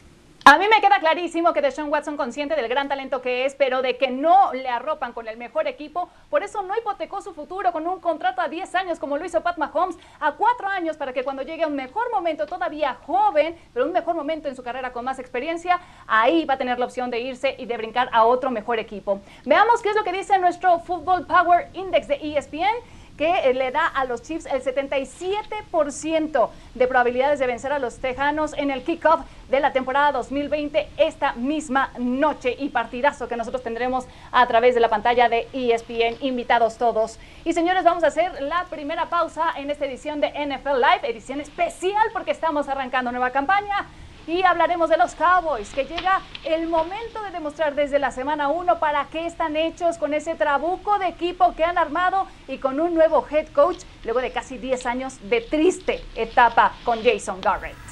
A 0.48 0.58
mí 0.58 0.66
me 0.68 0.80
queda 0.80 1.00
clarísimo 1.00 1.52
que 1.52 1.60
Deshaun 1.60 1.90
Watson, 1.90 2.16
consciente 2.16 2.54
del 2.54 2.68
gran 2.68 2.88
talento 2.88 3.20
que 3.20 3.46
es, 3.46 3.56
pero 3.56 3.82
de 3.82 3.96
que 3.96 4.12
no 4.12 4.52
le 4.52 4.68
arropan 4.68 5.12
con 5.12 5.26
el 5.26 5.36
mejor 5.36 5.66
equipo, 5.66 6.08
por 6.30 6.44
eso 6.44 6.62
no 6.62 6.78
hipotecó 6.78 7.20
su 7.20 7.34
futuro 7.34 7.72
con 7.72 7.84
un 7.84 7.98
contrato 7.98 8.40
a 8.40 8.48
10 8.48 8.72
años 8.76 9.00
como 9.00 9.18
lo 9.18 9.24
hizo 9.24 9.40
Pat 9.40 9.58
Mahomes, 9.58 9.98
a 10.20 10.30
4 10.30 10.68
años 10.68 10.96
para 10.96 11.12
que 11.12 11.24
cuando 11.24 11.42
llegue 11.42 11.66
un 11.66 11.74
mejor 11.74 12.12
momento, 12.12 12.46
todavía 12.46 12.96
joven, 13.04 13.58
pero 13.74 13.86
un 13.86 13.92
mejor 13.92 14.14
momento 14.14 14.46
en 14.46 14.54
su 14.54 14.62
carrera 14.62 14.92
con 14.92 15.04
más 15.04 15.18
experiencia, 15.18 15.80
ahí 16.06 16.44
va 16.44 16.54
a 16.54 16.58
tener 16.58 16.78
la 16.78 16.84
opción 16.84 17.10
de 17.10 17.18
irse 17.18 17.56
y 17.58 17.66
de 17.66 17.76
brincar 17.76 18.08
a 18.12 18.24
otro 18.24 18.52
mejor 18.52 18.78
equipo. 18.78 19.18
Veamos 19.44 19.82
qué 19.82 19.88
es 19.88 19.96
lo 19.96 20.04
que 20.04 20.12
dice 20.12 20.38
nuestro 20.38 20.78
Football 20.78 21.26
Power 21.26 21.70
Index 21.72 22.06
de 22.06 22.20
ESPN 22.22 22.76
que 23.16 23.52
le 23.54 23.70
da 23.70 23.86
a 23.86 24.04
los 24.04 24.22
Chiefs 24.22 24.46
el 24.46 24.62
77% 24.62 26.50
de 26.74 26.86
probabilidades 26.86 27.38
de 27.38 27.46
vencer 27.46 27.72
a 27.72 27.78
los 27.78 27.98
Tejanos 27.98 28.52
en 28.54 28.70
el 28.70 28.82
kickoff 28.82 29.20
de 29.48 29.60
la 29.60 29.72
temporada 29.72 30.12
2020 30.12 30.88
esta 30.96 31.32
misma 31.34 31.90
noche 31.98 32.54
y 32.58 32.68
partidazo 32.68 33.28
que 33.28 33.36
nosotros 33.36 33.62
tendremos 33.62 34.06
a 34.32 34.46
través 34.46 34.74
de 34.74 34.80
la 34.80 34.88
pantalla 34.88 35.28
de 35.28 35.48
ESPN, 35.52 36.16
invitados 36.20 36.78
todos. 36.78 37.18
Y 37.44 37.52
señores, 37.52 37.84
vamos 37.84 38.04
a 38.04 38.08
hacer 38.08 38.42
la 38.42 38.66
primera 38.70 39.06
pausa 39.06 39.52
en 39.56 39.70
esta 39.70 39.86
edición 39.86 40.20
de 40.20 40.28
NFL 40.28 40.76
Live, 40.76 41.08
edición 41.08 41.40
especial 41.40 42.08
porque 42.12 42.32
estamos 42.32 42.68
arrancando 42.68 43.12
nueva 43.12 43.30
campaña 43.30 43.86
y 44.26 44.42
hablaremos 44.42 44.90
de 44.90 44.96
los 44.96 45.14
Cowboys, 45.14 45.72
que 45.72 45.84
llega 45.84 46.20
el 46.44 46.66
momento 46.66 47.22
de 47.22 47.30
demostrar 47.30 47.74
desde 47.74 47.98
la 47.98 48.10
semana 48.10 48.48
1 48.48 48.78
para 48.78 49.06
qué 49.06 49.26
están 49.26 49.56
hechos 49.56 49.98
con 49.98 50.14
ese 50.14 50.34
trabuco 50.34 50.98
de 50.98 51.08
equipo 51.08 51.54
que 51.54 51.64
han 51.64 51.78
armado 51.78 52.26
y 52.48 52.58
con 52.58 52.80
un 52.80 52.94
nuevo 52.94 53.24
head 53.30 53.48
coach 53.48 53.78
luego 54.04 54.20
de 54.20 54.32
casi 54.32 54.58
10 54.58 54.86
años 54.86 55.18
de 55.28 55.40
triste 55.40 56.04
etapa 56.14 56.72
con 56.84 57.02
Jason 57.02 57.40
Garrett. 57.40 57.85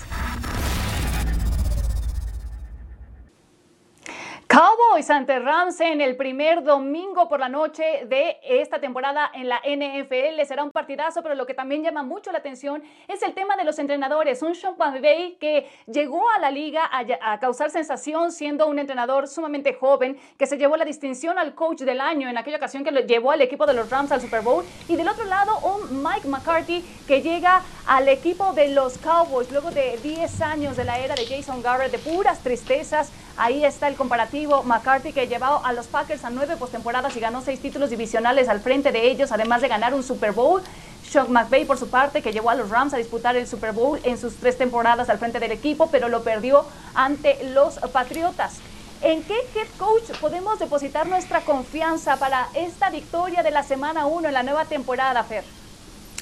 Cowboys 4.47 5.09
ante 5.09 5.39
Rams 5.39 5.81
en 5.81 6.03
el 6.03 6.17
primer 6.17 6.63
domingo 6.63 7.29
por 7.29 7.41
la 7.41 7.49
noche 7.49 8.05
de 8.07 8.37
esta 8.43 8.79
temporada 8.79 9.31
en 9.33 9.49
la 9.49 9.61
NFL. 9.65 10.45
Será 10.47 10.63
un 10.63 10.71
partidazo, 10.71 11.23
pero 11.23 11.35
lo 11.35 11.47
que 11.47 11.55
también 11.55 11.83
llama 11.83 12.03
mucho 12.03 12.31
la 12.31 12.39
atención 12.39 12.83
es 13.09 13.23
el 13.23 13.33
tema 13.33 13.57
de 13.57 13.65
los 13.65 13.79
entrenadores. 13.79 14.43
Un 14.43 14.55
Sean 14.55 14.75
McVay 14.79 15.37
que 15.41 15.67
llegó 15.87 16.29
a 16.31 16.39
la 16.39 16.51
liga 16.51 16.91
a, 16.93 17.41
causar 17.41 17.71
sensación 17.71 18.33
siendo 18.33 18.67
un 18.67 18.79
entrenador 18.79 19.29
sumamente 19.29 19.73
joven, 19.73 20.19
que 20.37 20.47
se 20.47 20.59
llevó 20.59 20.77
la 20.77 20.85
distinción 20.85 21.39
al 21.39 21.55
coach 21.55 21.81
del 21.81 22.01
año 22.01 22.29
en 22.29 22.37
aquella 22.37 22.59
ocasión 22.59 22.85
que 22.85 22.91
lo 22.91 23.01
llevó 23.01 23.31
al 23.31 23.41
equipo 23.41 23.65
de 23.65 23.73
los 23.73 23.89
Rams 23.89 24.13
al 24.13 24.21
Super 24.21 24.43
Bowl. 24.43 24.65
Y 24.89 24.97
del 24.97 25.09
otro 25.09 25.25
lado, 25.25 25.59
un 25.61 26.03
Mike 26.03 26.29
McCarthy 26.29 26.85
que 27.09 27.23
llega 27.23 27.63
al 27.87 28.09
equipo 28.09 28.53
de 28.53 28.69
los 28.69 28.99
Cowboys 28.99 29.51
luego 29.51 29.71
de 29.71 29.99
10 30.03 30.41
años 30.43 30.77
de 30.77 30.85
la 30.85 30.99
era 30.99 31.15
de 31.15 31.27
Jason 31.27 31.63
Garrett, 31.63 31.93
de 31.93 31.99
puras 31.99 32.41
tristezas. 32.41 33.11
Ahí 33.37 33.65
está 33.65 33.89
el 33.89 33.97
comparativo 33.97 34.34
McCarthy 34.65 35.13
que 35.13 35.29
llevó 35.29 35.65
a 35.65 35.73
los 35.73 35.87
Packers 35.87 36.25
a 36.25 36.31
nueve 36.31 36.57
postemporadas 36.57 37.17
y 37.17 37.21
ganó 37.21 37.41
seis 37.41 37.61
títulos 37.61 37.91
divisionales 37.91 38.49
al 38.49 38.61
frente 38.61 38.91
de 38.91 39.09
ellos, 39.09 39.31
además 39.31 39.63
de 39.63 39.69
ganar 39.69 39.95
un 39.95 40.03
Super 40.03 40.33
Bowl. 40.33 40.61
Sean 41.09 41.31
McVay, 41.31 41.65
por 41.65 41.79
su 41.79 41.89
parte, 41.89 42.21
que 42.21 42.33
llevó 42.33 42.51
a 42.51 42.57
los 42.57 42.69
Rams 42.69 42.95
a 42.95 42.97
disputar 42.97 43.37
el 43.37 43.47
Super 43.47 43.73
Bowl 43.73 44.01
en 44.03 44.19
sus 44.19 44.35
tres 44.37 44.59
temporadas 44.59 45.09
al 45.09 45.19
frente 45.19 45.39
del 45.39 45.53
equipo, 45.53 45.89
pero 45.89 46.09
lo 46.09 46.25
perdió 46.25 46.67
ante 46.95 47.45
los 47.51 47.79
Patriotas. 47.93 48.55
¿En 49.03 49.23
qué 49.23 49.35
head 49.55 49.69
coach 49.79 50.11
podemos 50.21 50.59
depositar 50.59 51.07
nuestra 51.07 51.43
confianza 51.43 52.17
para 52.17 52.49
esta 52.55 52.91
victoria 52.91 53.43
de 53.43 53.53
la 53.53 53.63
semana 53.63 54.07
1 54.07 54.29
en 54.29 54.35
la 54.35 54.43
nueva 54.43 54.65
temporada, 54.65 55.23
Fer? 55.23 55.45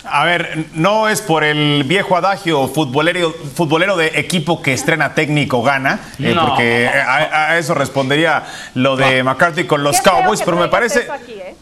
A 0.04 0.24
ver, 0.24 0.66
no 0.74 1.08
es 1.08 1.22
por 1.22 1.44
el 1.44 1.84
viejo 1.84 2.16
adagio 2.16 2.66
futbolero, 2.68 3.32
futbolero 3.54 3.96
de 3.96 4.18
equipo 4.18 4.60
que 4.60 4.72
estrena 4.72 5.14
técnico 5.14 5.62
gana, 5.62 6.00
eh, 6.18 6.34
porque 6.38 6.88
a, 6.88 7.56
eso 7.58 7.74
respondería 7.74 8.42
lo 8.74 8.96
de 8.96 9.22
McCarthy 9.22 9.64
con 9.64 9.84
los 9.84 10.00
Cowboys, 10.00 10.42
pero 10.42 10.56
me 10.56 10.68
parece... 10.68 11.06
¿eh? 11.28 11.54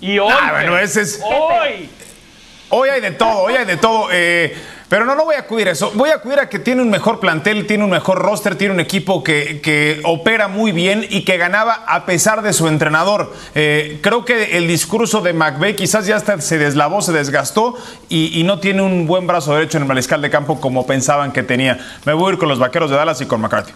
Y 0.00 0.18
hoy, 0.18 0.32
ah, 0.32 0.52
bueno, 0.52 0.78
ese 0.78 1.02
es... 1.02 1.20
hoy. 1.22 1.90
Hoy 2.70 2.88
hay 2.88 3.02
de 3.02 3.10
todo, 3.10 3.42
hoy 3.42 3.54
hay 3.54 3.66
de 3.66 3.76
todo. 3.76 4.08
Eh, 4.10 4.56
pero 4.92 5.06
no, 5.06 5.14
no 5.14 5.24
voy 5.24 5.36
a 5.36 5.38
acudir 5.38 5.68
a 5.68 5.70
eso. 5.70 5.90
Voy 5.94 6.10
a 6.10 6.16
acudir 6.16 6.38
a 6.38 6.50
que 6.50 6.58
tiene 6.58 6.82
un 6.82 6.90
mejor 6.90 7.18
plantel, 7.18 7.66
tiene 7.66 7.82
un 7.82 7.88
mejor 7.88 8.18
roster, 8.18 8.56
tiene 8.56 8.74
un 8.74 8.80
equipo 8.80 9.24
que, 9.24 10.02
opera 10.04 10.48
muy 10.48 10.70
bien 10.70 11.06
y 11.08 11.24
que 11.24 11.38
ganaba 11.38 11.82
a 11.86 12.04
pesar 12.04 12.42
de 12.42 12.52
su 12.52 12.68
entrenador. 12.68 13.32
Eh, 13.54 14.00
creo 14.02 14.26
que 14.26 14.58
el 14.58 14.68
discurso 14.68 15.22
de 15.22 15.32
McVeigh 15.32 15.76
quizás 15.76 16.06
ya 16.06 16.16
hasta 16.16 16.38
se 16.42 16.58
deslavó, 16.58 17.00
se 17.00 17.12
desgastó 17.12 17.74
y, 18.10 18.42
no 18.44 18.60
tiene 18.60 18.82
un 18.82 19.06
buen 19.06 19.26
brazo 19.26 19.54
derecho 19.54 19.78
en 19.78 19.84
el 19.84 19.88
mariscal 19.88 20.20
de 20.20 20.28
campo 20.28 20.60
como 20.60 20.84
pensaban 20.84 21.32
que 21.32 21.42
tenía. 21.42 21.78
Me 22.04 22.12
voy 22.12 22.28
a 22.28 22.32
ir 22.34 22.38
con 22.38 22.50
los 22.50 22.58
vaqueros 22.58 22.90
de 22.90 22.96
Dallas 22.96 23.18
y 23.22 23.24
con 23.24 23.40
McCarthy. 23.40 23.72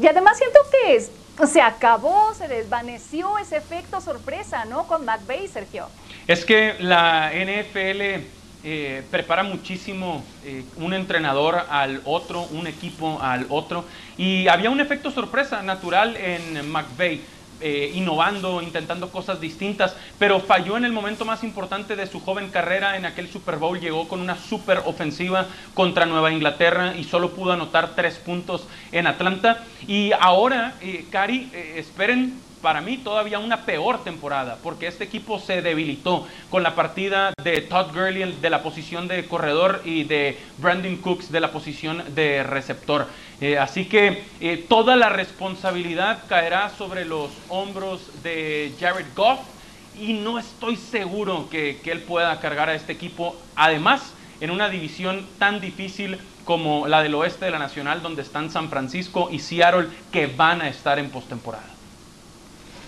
Y 0.00 0.06
además 0.06 0.38
siento 0.38 0.60
que 0.70 1.46
se 1.48 1.60
acabó, 1.60 2.32
se 2.34 2.46
desvaneció 2.46 3.38
ese 3.38 3.56
efecto 3.56 4.00
sorpresa, 4.00 4.66
¿no? 4.66 4.86
Con 4.86 5.04
McVeigh, 5.04 5.48
Sergio. 5.48 5.88
Es 6.28 6.44
que 6.44 6.76
la 6.78 7.32
NFL 7.34 8.37
eh, 8.64 9.04
prepara 9.10 9.44
muchísimo 9.44 10.24
eh, 10.44 10.64
un 10.78 10.92
entrenador 10.92 11.64
al 11.70 12.00
otro, 12.04 12.42
un 12.50 12.66
equipo 12.66 13.20
al 13.22 13.46
otro. 13.50 13.84
Y 14.16 14.48
había 14.48 14.70
un 14.70 14.80
efecto 14.80 15.10
sorpresa 15.10 15.62
natural 15.62 16.16
en 16.16 16.70
McVeigh. 16.70 17.20
Eh, 17.60 17.90
innovando, 17.96 18.62
intentando 18.62 19.10
cosas 19.10 19.40
distintas, 19.40 19.96
pero 20.16 20.38
falló 20.38 20.76
en 20.76 20.84
el 20.84 20.92
momento 20.92 21.24
más 21.24 21.42
importante 21.42 21.96
de 21.96 22.06
su 22.06 22.20
joven 22.20 22.50
carrera 22.50 22.96
en 22.96 23.04
aquel 23.04 23.28
Super 23.28 23.56
Bowl. 23.56 23.80
Llegó 23.80 24.06
con 24.06 24.20
una 24.20 24.36
super 24.36 24.82
ofensiva 24.86 25.44
contra 25.74 26.06
Nueva 26.06 26.30
Inglaterra 26.30 26.94
y 26.96 27.02
solo 27.02 27.32
pudo 27.32 27.50
anotar 27.50 27.96
tres 27.96 28.14
puntos 28.14 28.68
en 28.92 29.08
Atlanta. 29.08 29.64
Y 29.88 30.12
ahora, 30.20 30.74
Cari, 31.10 31.50
esperen 31.74 32.38
para 32.60 32.80
mí 32.80 32.98
todavía 32.98 33.38
una 33.38 33.64
peor 33.64 34.04
temporada, 34.04 34.58
porque 34.62 34.86
este 34.86 35.04
equipo 35.04 35.38
se 35.38 35.62
debilitó 35.62 36.26
con 36.50 36.62
la 36.62 36.74
partida 36.74 37.32
de 37.42 37.60
Todd 37.62 37.92
Gurley 37.92 38.32
de 38.40 38.50
la 38.50 38.62
posición 38.62 39.08
de 39.08 39.26
corredor 39.26 39.82
y 39.84 40.04
de 40.04 40.38
Brandon 40.58 40.96
Cooks 40.96 41.30
de 41.30 41.40
la 41.40 41.52
posición 41.52 42.02
de 42.14 42.42
receptor. 42.42 43.06
Eh, 43.40 43.58
así 43.58 43.84
que 43.84 44.24
eh, 44.40 44.64
toda 44.68 44.96
la 44.96 45.08
responsabilidad 45.08 46.24
caerá 46.28 46.70
sobre 46.70 47.04
los 47.04 47.30
hombros 47.48 48.22
de 48.22 48.72
Jared 48.80 49.06
Goff 49.14 49.40
y 49.98 50.14
no 50.14 50.38
estoy 50.38 50.76
seguro 50.76 51.48
que, 51.50 51.80
que 51.82 51.92
él 51.92 52.00
pueda 52.00 52.40
cargar 52.40 52.68
a 52.68 52.74
este 52.74 52.92
equipo. 52.92 53.36
Además, 53.56 54.12
en 54.40 54.50
una 54.50 54.68
división 54.68 55.26
tan 55.38 55.60
difícil 55.60 56.18
como 56.44 56.88
la 56.88 57.02
del 57.02 57.14
oeste 57.14 57.44
de 57.44 57.50
la 57.50 57.58
Nacional, 57.58 58.02
donde 58.02 58.22
están 58.22 58.50
San 58.50 58.70
Francisco 58.70 59.28
y 59.30 59.38
Seattle, 59.38 59.88
que 60.10 60.26
van 60.26 60.62
a 60.62 60.68
estar 60.68 60.98
en 60.98 61.10
postemporada. 61.10 61.77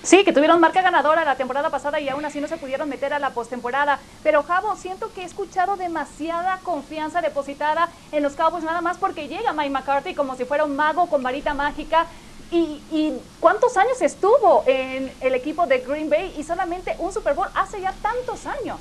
Sí, 0.02 0.24
que 0.24 0.32
tuvieron 0.32 0.60
marca 0.60 0.80
ganadora 0.80 1.24
la 1.24 1.36
temporada 1.36 1.68
pasada 1.68 2.00
y 2.00 2.08
aún 2.08 2.24
así 2.24 2.40
no 2.40 2.48
se 2.48 2.56
pudieron 2.56 2.88
meter 2.88 3.12
a 3.12 3.18
la 3.18 3.30
postemporada. 3.30 3.98
Pero 4.22 4.42
Javo, 4.42 4.74
siento 4.76 5.12
que 5.12 5.22
he 5.22 5.24
escuchado 5.24 5.76
demasiada 5.76 6.58
confianza 6.62 7.20
depositada 7.20 7.88
en 8.10 8.22
los 8.22 8.32
Cowboys 8.32 8.64
nada 8.64 8.80
más 8.80 8.96
porque 8.96 9.28
llega 9.28 9.52
Mike 9.52 9.70
McCarthy 9.70 10.14
como 10.14 10.36
si 10.36 10.46
fuera 10.46 10.64
un 10.64 10.74
mago 10.74 11.06
con 11.06 11.22
varita 11.22 11.52
mágica. 11.52 12.06
¿Y, 12.50 12.80
y 12.90 13.12
cuántos 13.38 13.76
años 13.76 14.00
estuvo 14.00 14.64
en 14.66 15.12
el 15.20 15.34
equipo 15.34 15.66
de 15.66 15.78
Green 15.78 16.10
Bay 16.10 16.34
y 16.36 16.42
solamente 16.42 16.96
un 16.98 17.12
Super 17.12 17.34
Bowl 17.34 17.48
hace 17.54 17.80
ya 17.80 17.92
tantos 18.02 18.46
años? 18.46 18.78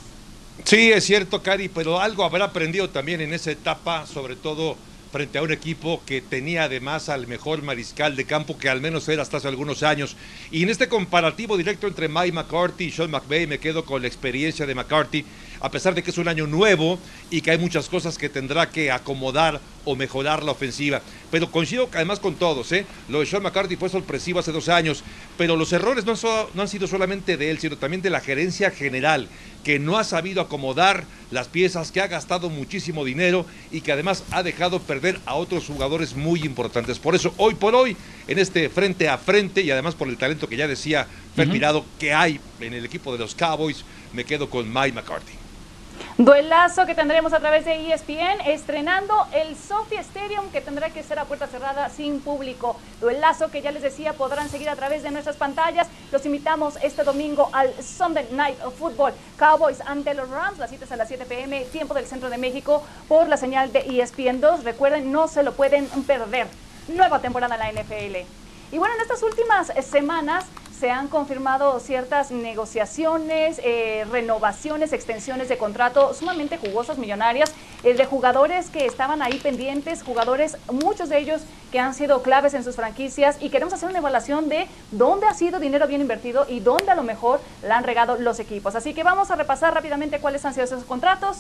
Sí, 0.64 0.92
es 0.92 1.06
cierto, 1.06 1.44
Cari, 1.44 1.70
pero 1.70 2.00
algo 2.00 2.24
habrá 2.24 2.46
aprendido 2.46 2.90
también 2.90 3.22
en 3.22 3.34
esa 3.34 3.52
etapa, 3.52 4.08
sobre 4.08 4.36
todo 4.36 4.76
frente 5.12 5.38
a 5.38 5.42
un 5.42 5.52
equipo 5.52 6.02
que 6.06 6.22
tenía 6.22 6.64
además 6.64 7.10
al 7.10 7.28
mejor 7.28 7.62
mariscal 7.62 8.16
de 8.16 8.26
campo 8.26 8.58
que 8.58 8.70
al 8.70 8.82
menos 8.82 9.08
era 9.10 9.22
hasta 9.22 9.38
hace 9.38 9.48
algunos 9.48 9.84
años. 9.84 10.16
Y 10.52 10.64
en 10.64 10.70
este 10.70 10.88
comparativo 10.88 11.58
directo 11.58 11.88
entre 11.88 12.08
Mike 12.08 12.32
McCarthy 12.32 12.86
y 12.86 12.92
Sean 12.92 13.12
McVay 13.12 13.48
me 13.48 13.60
quedo 13.60 13.86
con 13.86 14.02
la 14.02 14.08
experiencia 14.08 14.66
de 14.66 14.76
McCarthy. 14.76 15.26
A 15.62 15.72
pesar 15.72 15.96
de 15.96 16.04
que 16.04 16.12
es 16.12 16.18
un 16.18 16.28
año 16.28 16.48
nuevo 16.48 17.00
y 17.30 17.42
que 17.42 17.52
hay 17.52 17.58
muchas 17.58 17.90
cosas 17.90 18.18
que 18.18 18.30
tendrá 18.30 18.70
que 18.70 18.92
acomodar 18.92 19.60
o 19.86 19.96
mejorar 19.96 20.44
la 20.44 20.52
ofensiva. 20.52 21.02
Pero 21.32 21.52
coincido 21.52 21.90
además 21.94 22.20
con 22.20 22.36
todos, 22.36 22.72
¿eh? 22.72 22.86
Lo 23.08 23.20
de 23.20 23.26
Sean 23.26 23.44
McCarthy 23.44 23.76
fue 23.76 23.90
sorpresivo 23.90 24.40
hace 24.40 24.52
dos 24.52 24.70
años, 24.70 25.04
pero 25.38 25.56
los 25.56 25.74
errores 25.74 26.06
no, 26.06 26.14
no 26.54 26.62
han 26.62 26.68
sido 26.68 26.88
solamente 26.88 27.38
de 27.38 27.52
él, 27.52 27.60
sino 27.60 27.78
también 27.78 28.02
de 28.02 28.10
la 28.10 28.20
gerencia 28.20 28.72
general, 28.72 29.28
que 29.64 29.80
no 29.80 29.98
ha 29.98 30.04
sabido 30.04 30.42
acomodar 30.42 31.04
las 31.32 31.48
piezas, 31.48 31.92
que 31.92 32.02
ha 32.02 32.08
gastado 32.08 32.50
muchísimo 32.50 33.06
dinero 33.06 33.46
y 33.72 33.82
que 33.82 33.92
además 33.92 34.24
ha 34.32 34.44
dejado 34.44 34.80
perder 34.80 35.20
a 35.26 35.36
otros 35.36 35.66
jugadores 35.68 36.16
muy 36.16 36.42
importantes. 36.44 37.00
Por 37.00 37.16
eso, 37.16 37.34
hoy 37.38 37.56
por 37.56 37.76
hoy, 37.76 37.96
en 38.28 38.40
este 38.40 38.70
frente 38.70 39.10
a 39.10 39.18
frente 39.18 39.62
y 39.62 39.72
además 39.72 39.96
por 39.96 40.08
el 40.08 40.18
talento 40.18 40.48
que 40.48 40.58
ya 40.58 40.68
decía 40.68 41.08
Fer 41.36 41.50
que 42.00 42.14
hay 42.14 42.40
en 42.60 42.74
el 42.74 42.86
equipo 42.86 43.12
de 43.12 43.20
los 43.20 43.36
Cowboys, 43.36 43.84
me 44.14 44.24
quedo 44.24 44.50
con 44.50 44.72
Mike 44.72 44.94
McCarthy. 44.94 45.49
Duelazo 46.20 46.86
que 46.86 46.96
tendremos 46.96 47.32
a 47.32 47.40
través 47.40 47.64
de 47.64 47.94
ESPN, 47.94 48.42
estrenando 48.46 49.26
el 49.32 49.56
Sophie 49.56 50.00
Stadium 50.00 50.52
que 50.52 50.60
tendrá 50.60 50.90
que 50.90 51.02
ser 51.02 51.18
a 51.18 51.24
puerta 51.24 51.48
cerrada 51.48 51.88
sin 51.88 52.20
público. 52.20 52.76
Duelazo 53.00 53.50
que 53.50 53.62
ya 53.62 53.72
les 53.72 53.82
decía 53.82 54.12
podrán 54.12 54.50
seguir 54.50 54.68
a 54.68 54.76
través 54.76 55.02
de 55.02 55.12
nuestras 55.12 55.38
pantallas. 55.38 55.88
Los 56.12 56.26
invitamos 56.26 56.78
este 56.84 57.06
domingo 57.06 57.50
al 57.54 57.74
Sunday 57.82 58.28
Night 58.34 58.58
Football. 58.78 59.14
Cowboys 59.38 59.80
ante 59.80 60.14
los 60.14 60.30
Rams, 60.30 60.60
las 60.60 60.72
citas 60.72 60.92
a 60.92 60.98
las 60.98 61.08
7 61.08 61.24
pm, 61.24 61.64
tiempo 61.72 61.94
del 61.94 62.06
centro 62.06 62.30
de 62.30 62.38
México, 62.38 62.84
por 63.08 63.30
la 63.30 63.38
señal 63.38 63.72
de 63.72 63.80
ESPN 63.80 64.42
2. 64.42 64.66
Recuerden, 64.66 65.14
no 65.14 65.30
se 65.30 65.42
lo 65.42 65.54
pueden 65.54 65.88
perder. 66.06 66.48
Nueva 66.90 67.20
temporada 67.20 67.56
en 67.56 67.76
la 67.76 67.82
NFL. 67.82 68.28
Y 68.74 68.78
bueno, 68.78 68.94
en 68.94 69.02
estas 69.04 69.24
últimas 69.24 69.72
semanas 69.90 70.44
se 70.80 70.90
han 70.92 71.10
confirmado 71.10 71.78
ciertas 71.82 72.32
negociaciones, 72.32 73.60
eh, 73.66 74.06
renovaciones, 74.10 74.94
extensiones 74.94 75.50
de 75.50 75.58
contrato 75.58 76.14
sumamente 76.14 76.58
jugosas, 76.58 76.98
millonarias, 76.98 77.52
eh, 77.84 77.96
de 77.96 78.06
jugadores 78.06 78.70
que 78.70 78.86
estaban 78.86 79.22
ahí 79.22 79.38
pendientes, 79.40 80.04
jugadores, 80.04 80.58
muchos 80.72 81.10
de 81.10 81.18
ellos 81.18 81.42
que 81.74 81.80
han 81.80 81.94
sido 81.94 82.22
claves 82.22 82.54
en 82.54 82.64
sus 82.64 82.78
franquicias 82.78 83.38
y 83.42 83.50
queremos 83.50 83.74
hacer 83.74 83.90
una 83.90 84.00
evaluación 84.00 84.48
de 84.48 84.68
dónde 84.92 85.28
ha 85.28 85.34
sido 85.34 85.60
dinero 85.60 85.86
bien 85.86 86.00
invertido 86.00 86.46
y 86.48 86.62
dónde 86.62 86.92
a 86.92 86.96
lo 86.96 87.04
mejor 87.04 87.42
la 87.62 87.78
han 87.78 87.84
regado 87.84 88.16
los 88.16 88.40
equipos. 88.40 88.76
Así 88.76 88.94
que 88.94 89.04
vamos 89.04 89.32
a 89.32 89.36
repasar 89.36 89.74
rápidamente 89.74 90.20
cuáles 90.20 90.46
han 90.46 90.54
sido 90.54 90.64
esos 90.64 90.86
contratos. 90.86 91.40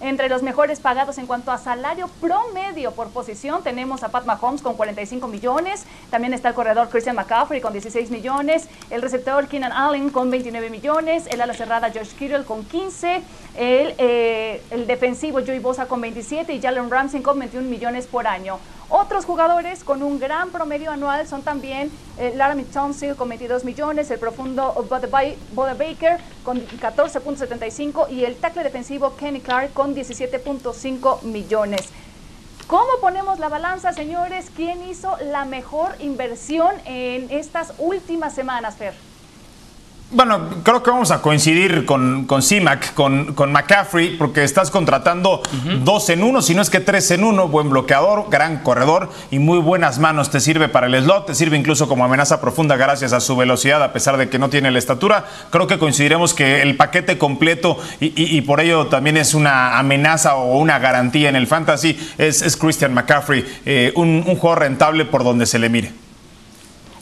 Entre 0.00 0.30
los 0.30 0.42
mejores 0.42 0.80
pagados 0.80 1.18
en 1.18 1.26
cuanto 1.26 1.52
a 1.52 1.58
salario 1.58 2.08
promedio 2.22 2.92
por 2.92 3.10
posición 3.10 3.62
tenemos 3.62 4.02
a 4.02 4.08
Pat 4.08 4.24
Mahomes 4.24 4.62
con 4.62 4.74
45 4.74 5.28
millones, 5.28 5.84
también 6.10 6.32
está 6.32 6.48
el 6.48 6.54
corredor 6.54 6.88
Christian 6.88 7.16
McCaffrey 7.16 7.60
con 7.60 7.74
16 7.74 8.10
millones, 8.10 8.66
el 8.88 9.02
receptor 9.02 9.46
Keenan 9.46 9.72
Allen 9.72 10.08
con 10.08 10.30
29 10.30 10.70
millones, 10.70 11.26
el 11.26 11.42
ala 11.42 11.52
cerrada 11.52 11.92
Josh 11.92 12.14
Kittle 12.14 12.44
con 12.44 12.64
15, 12.64 13.22
el, 13.58 13.94
eh, 13.98 14.62
el 14.70 14.86
defensivo 14.86 15.40
Joey 15.44 15.58
Bosa 15.58 15.86
con 15.86 16.00
27 16.00 16.50
y 16.54 16.62
Jalen 16.62 16.90
Ramsey 16.90 17.20
con 17.20 17.38
21 17.38 17.68
millones 17.68 18.06
por 18.06 18.26
año. 18.26 18.58
Otros 18.92 19.24
jugadores 19.24 19.84
con 19.84 20.02
un 20.02 20.18
gran 20.18 20.50
promedio 20.50 20.90
anual 20.90 21.24
son 21.28 21.42
también 21.42 21.92
eh, 22.18 22.32
Laramie 22.34 22.64
Thompson 22.64 23.14
con 23.14 23.28
22 23.28 23.64
millones, 23.64 24.10
el 24.10 24.18
profundo 24.18 24.74
Bode 24.90 25.74
Baker 25.74 26.18
con 26.42 26.60
14.75 26.60 28.10
y 28.10 28.24
el 28.24 28.34
tackle 28.34 28.64
defensivo 28.64 29.14
Kenny 29.14 29.40
Clark 29.40 29.72
con 29.74 29.89
17.5 29.94 31.22
millones. 31.22 31.88
¿Cómo 32.66 33.00
ponemos 33.00 33.38
la 33.38 33.48
balanza, 33.48 33.92
señores? 33.92 34.50
¿Quién 34.54 34.88
hizo 34.88 35.16
la 35.24 35.44
mejor 35.44 35.96
inversión 35.98 36.74
en 36.84 37.30
estas 37.30 37.72
últimas 37.78 38.32
semanas, 38.32 38.76
Fer? 38.76 39.09
Bueno, 40.12 40.40
creo 40.64 40.82
que 40.82 40.90
vamos 40.90 41.12
a 41.12 41.22
coincidir 41.22 41.86
con, 41.86 42.24
con 42.24 42.42
CIMAC, 42.42 42.94
con, 42.94 43.32
con 43.34 43.52
McCaffrey, 43.52 44.16
porque 44.16 44.42
estás 44.42 44.68
contratando 44.68 45.40
dos 45.84 46.08
en 46.10 46.24
uno, 46.24 46.42
si 46.42 46.52
no 46.52 46.62
es 46.62 46.68
que 46.68 46.80
tres 46.80 47.12
en 47.12 47.22
uno. 47.22 47.46
Buen 47.46 47.70
bloqueador, 47.70 48.26
gran 48.28 48.64
corredor 48.64 49.08
y 49.30 49.38
muy 49.38 49.60
buenas 49.60 50.00
manos. 50.00 50.28
Te 50.28 50.40
sirve 50.40 50.68
para 50.68 50.88
el 50.88 51.00
slot, 51.00 51.26
te 51.26 51.34
sirve 51.36 51.56
incluso 51.56 51.86
como 51.86 52.04
amenaza 52.04 52.40
profunda 52.40 52.74
gracias 52.74 53.12
a 53.12 53.20
su 53.20 53.36
velocidad, 53.36 53.84
a 53.84 53.92
pesar 53.92 54.16
de 54.16 54.28
que 54.28 54.40
no 54.40 54.50
tiene 54.50 54.72
la 54.72 54.80
estatura. 54.80 55.26
Creo 55.50 55.68
que 55.68 55.78
coincidiremos 55.78 56.34
que 56.34 56.60
el 56.60 56.76
paquete 56.76 57.16
completo 57.16 57.78
y, 58.00 58.40
por 58.40 58.60
ello 58.60 58.88
también 58.88 59.16
es 59.16 59.34
una 59.34 59.78
amenaza 59.78 60.34
o 60.34 60.58
una 60.58 60.80
garantía 60.80 61.28
en 61.28 61.36
el 61.36 61.46
fantasy 61.46 61.96
es, 62.18 62.56
Christian 62.56 62.94
McCaffrey, 62.94 63.46
eh, 63.64 63.92
un, 63.94 64.24
un 64.26 64.34
jugador 64.34 64.62
rentable 64.62 65.04
por 65.04 65.22
donde 65.22 65.46
se 65.46 65.60
le 65.60 65.68
mire. 65.68 66.09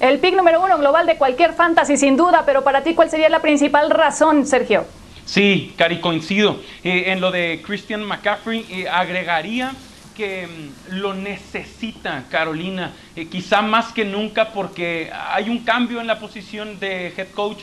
El 0.00 0.20
pick 0.20 0.36
número 0.36 0.62
uno 0.62 0.78
global 0.78 1.06
de 1.06 1.16
cualquier 1.16 1.54
fantasy, 1.54 1.96
sin 1.96 2.16
duda, 2.16 2.44
pero 2.46 2.62
para 2.62 2.84
ti, 2.84 2.94
¿cuál 2.94 3.10
sería 3.10 3.28
la 3.28 3.40
principal 3.40 3.90
razón, 3.90 4.46
Sergio? 4.46 4.86
Sí, 5.24 5.74
Cari, 5.76 5.98
coincido. 5.98 6.60
Eh, 6.84 7.04
en 7.08 7.20
lo 7.20 7.32
de 7.32 7.60
Christian 7.66 8.04
McCaffrey, 8.04 8.64
eh, 8.70 8.88
agregaría 8.88 9.72
que 10.16 10.46
mm, 10.46 10.94
lo 11.00 11.14
necesita 11.14 12.26
Carolina, 12.30 12.92
eh, 13.16 13.26
quizá 13.26 13.60
más 13.60 13.92
que 13.92 14.04
nunca 14.04 14.52
porque 14.52 15.10
hay 15.12 15.50
un 15.50 15.64
cambio 15.64 16.00
en 16.00 16.06
la 16.06 16.20
posición 16.20 16.78
de 16.78 17.12
head 17.16 17.28
coach. 17.34 17.58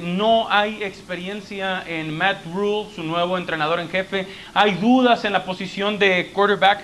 no 0.00 0.50
hay 0.50 0.82
experiencia 0.82 1.84
en 1.86 2.16
Matt 2.16 2.46
Rule, 2.46 2.88
su 2.96 3.02
nuevo 3.02 3.36
entrenador 3.36 3.78
en 3.78 3.90
jefe. 3.90 4.26
Hay 4.54 4.72
dudas 4.76 5.26
en 5.26 5.34
la 5.34 5.44
posición 5.44 5.98
de 5.98 6.30
quarterback 6.32 6.80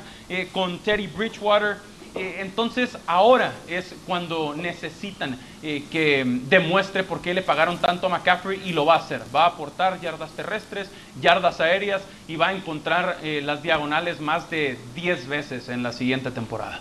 con 0.53 0.79
Teddy 0.81 1.07
Bridgewater. 1.07 1.90
Eh, 2.15 2.39
entonces 2.41 2.99
ahora 3.07 3.53
es 3.69 3.95
cuando 4.07 4.55
necesitan 4.57 5.39
eh, 5.63 5.85
que 5.91 6.25
demuestre 6.49 7.05
por 7.05 7.21
qué 7.21 7.35
le 7.35 7.43
pagaron 7.43 7.79
tanto 7.79 8.07
a 8.07 8.11
McCaffrey 8.11 8.61
y 8.65 8.73
lo 8.73 8.85
va 8.85 8.95
a 8.95 8.99
hacer. 8.99 9.23
Va 9.35 9.45
a 9.45 9.49
aportar 9.49 10.01
yardas 10.01 10.31
terrestres, 10.33 10.91
yardas 11.21 11.61
aéreas 11.61 12.03
y 12.27 12.37
va 12.37 12.49
a 12.49 12.53
encontrar 12.53 13.19
eh, 13.23 13.43
las 13.45 13.63
diagonales 13.63 14.21
más 14.21 14.51
de 14.51 14.77
10 14.95 15.29
veces 15.29 15.69
en 15.69 15.83
la 15.83 15.93
siguiente 15.93 16.31
temporada. 16.31 16.81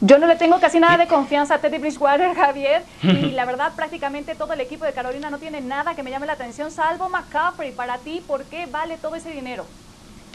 Yo 0.00 0.18
no 0.18 0.26
le 0.26 0.36
tengo 0.36 0.60
casi 0.60 0.78
nada 0.78 0.96
de 0.96 1.06
confianza 1.08 1.54
a 1.54 1.58
Teddy 1.58 1.78
Bridgewater, 1.78 2.34
Javier, 2.34 2.82
y 3.02 3.30
la 3.32 3.46
verdad 3.46 3.72
prácticamente 3.74 4.34
todo 4.34 4.52
el 4.52 4.60
equipo 4.60 4.84
de 4.84 4.92
Carolina 4.92 5.30
no 5.30 5.38
tiene 5.38 5.60
nada 5.60 5.94
que 5.94 6.02
me 6.02 6.10
llame 6.10 6.26
la 6.26 6.34
atención, 6.34 6.70
salvo 6.70 7.08
McCaffrey. 7.08 7.72
Para 7.72 7.98
ti, 7.98 8.22
¿por 8.24 8.44
qué 8.44 8.66
vale 8.66 8.96
todo 8.98 9.16
ese 9.16 9.30
dinero? 9.30 9.66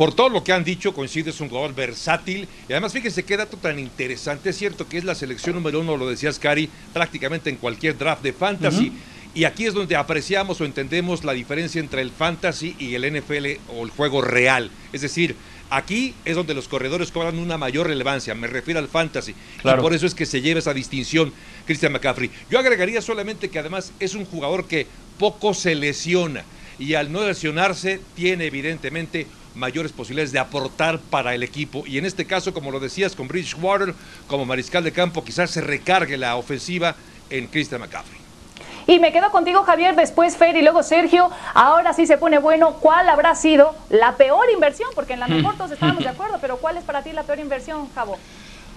Por 0.01 0.15
todo 0.15 0.29
lo 0.29 0.43
que 0.43 0.51
han 0.51 0.63
dicho, 0.63 0.95
coincide, 0.95 1.29
es 1.29 1.41
un 1.41 1.49
jugador 1.49 1.75
versátil. 1.75 2.47
Y 2.67 2.71
además, 2.73 2.91
fíjese 2.91 3.21
qué 3.21 3.37
dato 3.37 3.55
tan 3.57 3.77
interesante. 3.77 4.49
Es 4.49 4.57
cierto 4.57 4.89
que 4.89 4.97
es 4.97 5.03
la 5.03 5.13
selección 5.13 5.53
número 5.53 5.79
uno, 5.79 5.95
lo 5.95 6.09
decías, 6.09 6.39
Cari, 6.39 6.71
prácticamente 6.91 7.51
en 7.51 7.57
cualquier 7.57 7.95
draft 7.95 8.23
de 8.23 8.33
fantasy. 8.33 8.91
Y 9.35 9.43
aquí 9.43 9.67
es 9.67 9.75
donde 9.75 9.95
apreciamos 9.95 10.59
o 10.59 10.65
entendemos 10.65 11.23
la 11.23 11.33
diferencia 11.33 11.79
entre 11.79 12.01
el 12.01 12.09
fantasy 12.09 12.75
y 12.79 12.95
el 12.95 13.15
NFL 13.15 13.45
o 13.75 13.83
el 13.83 13.91
juego 13.91 14.23
real. 14.23 14.71
Es 14.91 15.01
decir, 15.01 15.35
aquí 15.69 16.15
es 16.25 16.35
donde 16.35 16.55
los 16.55 16.67
corredores 16.67 17.11
cobran 17.11 17.37
una 17.37 17.59
mayor 17.59 17.85
relevancia. 17.85 18.33
Me 18.33 18.47
refiero 18.47 18.79
al 18.79 18.87
fantasy. 18.87 19.35
Y 19.63 19.81
por 19.81 19.93
eso 19.93 20.07
es 20.07 20.15
que 20.15 20.25
se 20.25 20.41
lleva 20.41 20.61
esa 20.61 20.73
distinción, 20.73 21.31
Christian 21.67 21.91
McCaffrey. 21.91 22.31
Yo 22.49 22.57
agregaría 22.57 23.03
solamente 23.03 23.49
que 23.49 23.59
además 23.59 23.93
es 23.99 24.15
un 24.15 24.25
jugador 24.25 24.65
que 24.65 24.87
poco 25.19 25.53
se 25.53 25.75
lesiona. 25.75 26.43
Y 26.79 26.95
al 26.95 27.11
no 27.11 27.23
lesionarse, 27.23 28.01
tiene 28.15 28.45
evidentemente 28.47 29.27
mayores 29.55 29.91
posibilidades 29.91 30.31
de 30.31 30.39
aportar 30.39 30.99
para 30.99 31.35
el 31.35 31.43
equipo. 31.43 31.83
Y 31.85 31.97
en 31.97 32.05
este 32.05 32.25
caso, 32.25 32.53
como 32.53 32.71
lo 32.71 32.79
decías, 32.79 33.15
con 33.15 33.27
Bridgewater 33.27 33.93
como 34.27 34.45
mariscal 34.45 34.83
de 34.83 34.91
campo, 34.91 35.23
quizás 35.23 35.51
se 35.51 35.61
recargue 35.61 36.17
la 36.17 36.35
ofensiva 36.35 36.95
en 37.29 37.47
Christian 37.47 37.81
McCaffrey. 37.81 38.21
Y 38.87 38.99
me 38.99 39.11
quedo 39.11 39.31
contigo, 39.31 39.63
Javier, 39.63 39.95
después 39.95 40.35
Fer 40.35 40.55
y 40.55 40.61
luego 40.61 40.83
Sergio. 40.83 41.29
Ahora 41.53 41.93
sí 41.93 42.07
se 42.07 42.17
pone 42.17 42.39
bueno. 42.39 42.73
¿Cuál 42.79 43.07
habrá 43.09 43.35
sido 43.35 43.75
la 43.89 44.17
peor 44.17 44.49
inversión? 44.53 44.89
Porque 44.95 45.13
en 45.13 45.19
la 45.19 45.27
mejor 45.27 45.55
todos 45.55 45.71
estábamos 45.71 46.03
de 46.03 46.09
acuerdo, 46.09 46.39
pero 46.41 46.57
¿cuál 46.57 46.77
es 46.77 46.83
para 46.83 47.03
ti 47.03 47.11
la 47.13 47.23
peor 47.23 47.39
inversión, 47.39 47.89
Javo? 47.93 48.17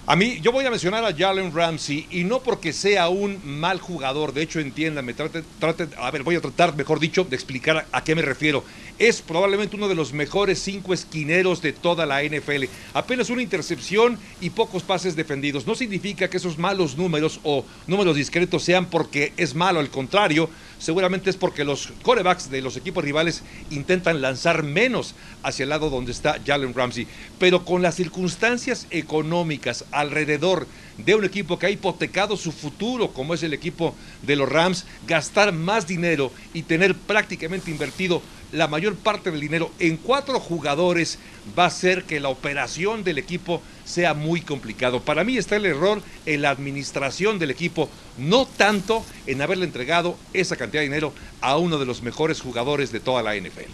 A 0.07 0.15
mí, 0.15 0.37
yo 0.39 0.51
voy 0.51 0.63
a 0.63 0.69
mencionar 0.69 1.03
a 1.03 1.15
Jalen 1.15 1.51
Ramsey 1.51 2.05
y 2.11 2.25
no 2.25 2.39
porque 2.39 2.73
sea 2.73 3.09
un 3.09 3.39
mal 3.43 3.79
jugador, 3.79 4.33
de 4.33 4.43
hecho, 4.43 4.59
entiéndame, 4.59 5.15
trate, 5.15 5.43
trate, 5.59 5.87
a 5.97 6.11
ver, 6.11 6.21
voy 6.21 6.35
a 6.35 6.41
tratar, 6.41 6.75
mejor 6.75 6.99
dicho, 6.99 7.23
de 7.23 7.35
explicar 7.35 7.87
a, 7.91 8.03
qué 8.03 8.13
me 8.13 8.21
refiero. 8.21 8.63
Es 8.99 9.23
probablemente 9.23 9.75
uno 9.75 9.87
de 9.87 9.95
los 9.95 10.13
mejores 10.13 10.59
cinco 10.59 10.93
esquineros 10.93 11.59
de 11.63 11.73
toda 11.73 12.05
la 12.05 12.21
NFL. 12.21 12.65
Apenas 12.93 13.31
una 13.31 13.41
intercepción 13.41 14.19
y 14.41 14.51
pocos 14.51 14.83
pases 14.83 15.15
defendidos. 15.15 15.65
No 15.65 15.73
significa 15.73 16.29
que 16.29 16.37
esos 16.37 16.59
malos 16.59 16.97
números 16.97 17.39
o 17.41 17.65
números 17.87 18.15
discretos 18.15 18.61
sean 18.61 18.85
porque 18.85 19.33
es 19.37 19.55
malo, 19.55 19.79
al 19.79 19.89
contrario, 19.89 20.51
seguramente 20.85 21.31
es 21.31 21.35
porque 21.35 21.63
los 21.63 21.91
corebacks 22.03 22.51
de 22.51 22.61
los 22.61 22.77
equipos 22.77 23.03
rivales 23.03 23.41
intentan 23.71 24.21
lanzar 24.21 24.61
menos 24.61 25.15
hacia 25.41 25.63
el 25.63 25.69
lado 25.69 25.89
donde 25.89 26.11
está 26.11 26.39
Jalen 26.45 26.75
Ramsey. 26.75 27.07
Pero 27.39 27.65
con 27.65 27.81
las 27.81 27.95
circunstancias 27.95 28.85
económicas, 28.91 29.85
alrededor 29.91 30.67
de 30.99 31.15
un 31.15 31.25
equipo 31.25 31.57
que 31.57 31.65
ha 31.65 31.71
hipotecado 31.71 32.37
su 32.37 32.51
futuro, 32.51 33.13
como 33.13 33.33
es 33.33 33.41
el 33.41 33.55
equipo 33.55 33.95
de 34.21 34.35
los 34.35 34.47
Rams, 34.47 34.85
gastar 35.07 35.53
más 35.53 35.87
dinero 35.87 36.31
y 36.53 36.61
tener 36.61 36.93
prácticamente 36.93 37.71
invertido 37.71 38.21
la 38.55 38.67
mayor 38.67 38.95
parte 38.95 39.31
del 39.31 39.41
dinero 39.41 39.71
en 39.79 39.97
cuatro 39.97 40.39
jugadores 40.39 41.19
va 41.57 41.65
a 41.65 41.67
hacer 41.67 42.05
que 42.05 42.19
la 42.19 42.29
operación 42.29 43.03
del 43.03 43.17
equipo 43.17 43.61
sea 43.83 44.13
muy 44.13 44.41
complicado. 44.41 45.01
Para 45.01 45.23
mí 45.23 45.37
está 45.37 45.57
el 45.57 45.65
error 45.65 46.01
en 46.25 46.41
la 46.41 46.49
administración 46.49 47.37
del 47.37 47.51
equipo, 47.51 47.89
no 48.17 48.45
tanto 48.45 49.05
en 49.27 49.41
haberle 49.41 49.65
entregado 49.65 50.17
esa 50.33 50.55
cantidad 50.55 50.81
de 50.81 50.87
dinero 50.87 51.13
a 51.41 51.57
uno 51.57 51.77
de 51.77 51.85
los 51.85 52.01
mejores 52.01 52.41
jugadores 52.41 52.91
de 52.91 53.01
toda 53.01 53.21
la 53.21 53.35
NFL. 53.35 53.73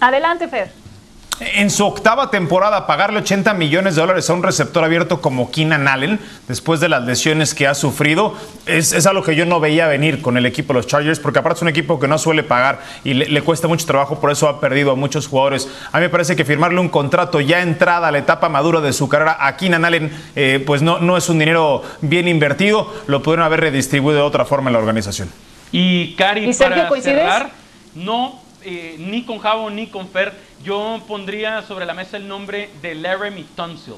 Adelante, 0.00 0.48
Fer. 0.48 0.83
En 1.40 1.68
su 1.70 1.84
octava 1.84 2.30
temporada, 2.30 2.86
pagarle 2.86 3.18
80 3.18 3.54
millones 3.54 3.96
de 3.96 4.02
dólares 4.02 4.30
a 4.30 4.34
un 4.34 4.42
receptor 4.44 4.84
abierto 4.84 5.20
como 5.20 5.50
Keenan 5.50 5.88
Allen, 5.88 6.20
después 6.46 6.78
de 6.78 6.88
las 6.88 7.04
lesiones 7.04 7.54
que 7.54 7.66
ha 7.66 7.74
sufrido, 7.74 8.34
es, 8.66 9.04
algo 9.06 9.24
que 9.24 9.34
yo 9.34 9.44
no 9.44 9.58
veía 9.58 9.88
venir 9.88 10.22
con 10.22 10.36
el 10.36 10.46
equipo 10.46 10.72
de 10.72 10.78
los 10.78 10.86
Chargers, 10.86 11.18
porque 11.18 11.40
aparte 11.40 11.58
es 11.58 11.62
un 11.62 11.68
equipo 11.68 11.98
que 11.98 12.06
no 12.06 12.18
suele 12.18 12.44
pagar 12.44 12.80
y 13.02 13.14
le, 13.14 13.42
cuesta 13.42 13.66
mucho 13.66 13.84
trabajo, 13.84 14.20
por 14.20 14.30
eso 14.30 14.48
ha 14.48 14.60
perdido 14.60 14.92
a 14.92 14.94
muchos 14.94 15.26
jugadores. 15.26 15.68
A 15.90 15.98
mí 15.98 16.02
me 16.02 16.08
parece 16.08 16.36
que 16.36 16.44
firmarle 16.44 16.78
un 16.78 16.88
contrato 16.88 17.40
ya 17.40 17.62
entrada 17.62 18.08
a 18.08 18.12
la 18.12 18.18
etapa 18.18 18.48
madura 18.48 18.80
de 18.80 18.92
su 18.92 19.08
carrera 19.08 19.36
a 19.40 19.56
Keenan 19.56 19.84
Allen, 19.84 20.12
eh, 20.36 20.62
pues 20.64 20.82
no, 20.82 21.00
no 21.00 21.16
es 21.16 21.28
un 21.28 21.40
dinero 21.40 21.82
bien 22.00 22.28
invertido, 22.28 22.94
lo 23.08 23.22
pudieron 23.22 23.44
haber 23.44 23.60
redistribuido 23.60 24.20
de 24.20 24.26
otra 24.26 24.44
forma 24.44 24.70
en 24.70 24.74
la 24.74 24.78
organización. 24.78 25.28
Y 25.72 26.14
Cari, 26.14 26.52
para 26.54 26.88
cerrar, 27.00 27.50
no, 27.96 28.40
eh, 28.62 28.96
ni 28.98 29.24
con 29.24 29.40
Javo 29.40 29.68
ni 29.68 29.88
con 29.88 30.08
Fer, 30.08 30.32
yo 30.64 31.00
pondría 31.06 31.62
sobre 31.62 31.84
la 31.84 31.94
mesa 31.94 32.16
el 32.16 32.26
nombre 32.26 32.70
de 32.80 32.94
Laramie 32.94 33.44
Tunsil. 33.54 33.94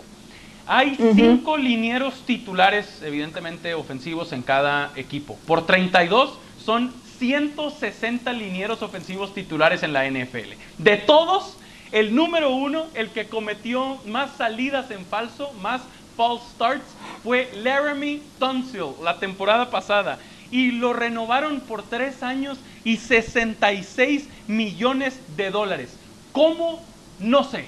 Hay 0.67 0.97
cinco 1.15 1.57
linieros 1.57 2.15
titulares, 2.27 3.01
evidentemente 3.03 3.73
ofensivos 3.75 4.33
en 4.33 4.43
cada 4.43 4.91
equipo. 4.97 5.39
Por 5.47 5.65
32 5.65 6.37
son 6.63 6.93
160 7.21 8.33
linieros 8.33 8.83
ofensivos 8.83 9.33
titulares 9.33 9.85
en 9.85 9.93
la 9.93 10.11
NFL. 10.11 10.55
De 10.79 10.97
todos, 10.97 11.57
el 11.93 12.17
número 12.17 12.51
uno, 12.51 12.87
el 12.95 13.11
que 13.11 13.27
cometió 13.27 13.99
más 14.07 14.33
salidas 14.37 14.91
en 14.91 15.07
falso, 15.07 15.53
más 15.63 15.83
false 16.17 16.45
starts, 16.55 16.97
fue 17.23 17.49
Laramie 17.63 18.23
Tunsil 18.41 18.95
la 19.05 19.21
temporada 19.21 19.71
pasada. 19.71 20.19
Y 20.51 20.73
lo 20.73 20.93
renovaron 20.93 21.61
por 21.61 21.85
tres 21.85 22.25
años 22.25 22.59
y 22.83 22.97
66 22.97 24.29
millones 24.49 25.21
de 25.37 25.51
dólares. 25.53 25.97
¿Cómo? 26.37 26.85
No 27.19 27.45
sé. 27.45 27.65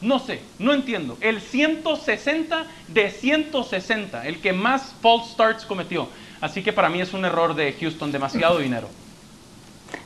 No 0.00 0.20
sé, 0.20 0.38
no 0.60 0.72
entiendo. 0.72 1.18
El 1.20 1.40
160 1.40 2.66
de 2.86 3.10
160, 3.10 4.28
el 4.28 4.40
que 4.40 4.52
más 4.52 4.94
false 5.00 5.32
starts 5.32 5.64
cometió. 5.64 6.08
Así 6.40 6.62
que 6.62 6.72
para 6.72 6.88
mí 6.88 7.00
es 7.00 7.14
un 7.14 7.24
error 7.24 7.56
de 7.56 7.72
Houston, 7.72 8.12
demasiado 8.12 8.58
dinero. 8.58 8.88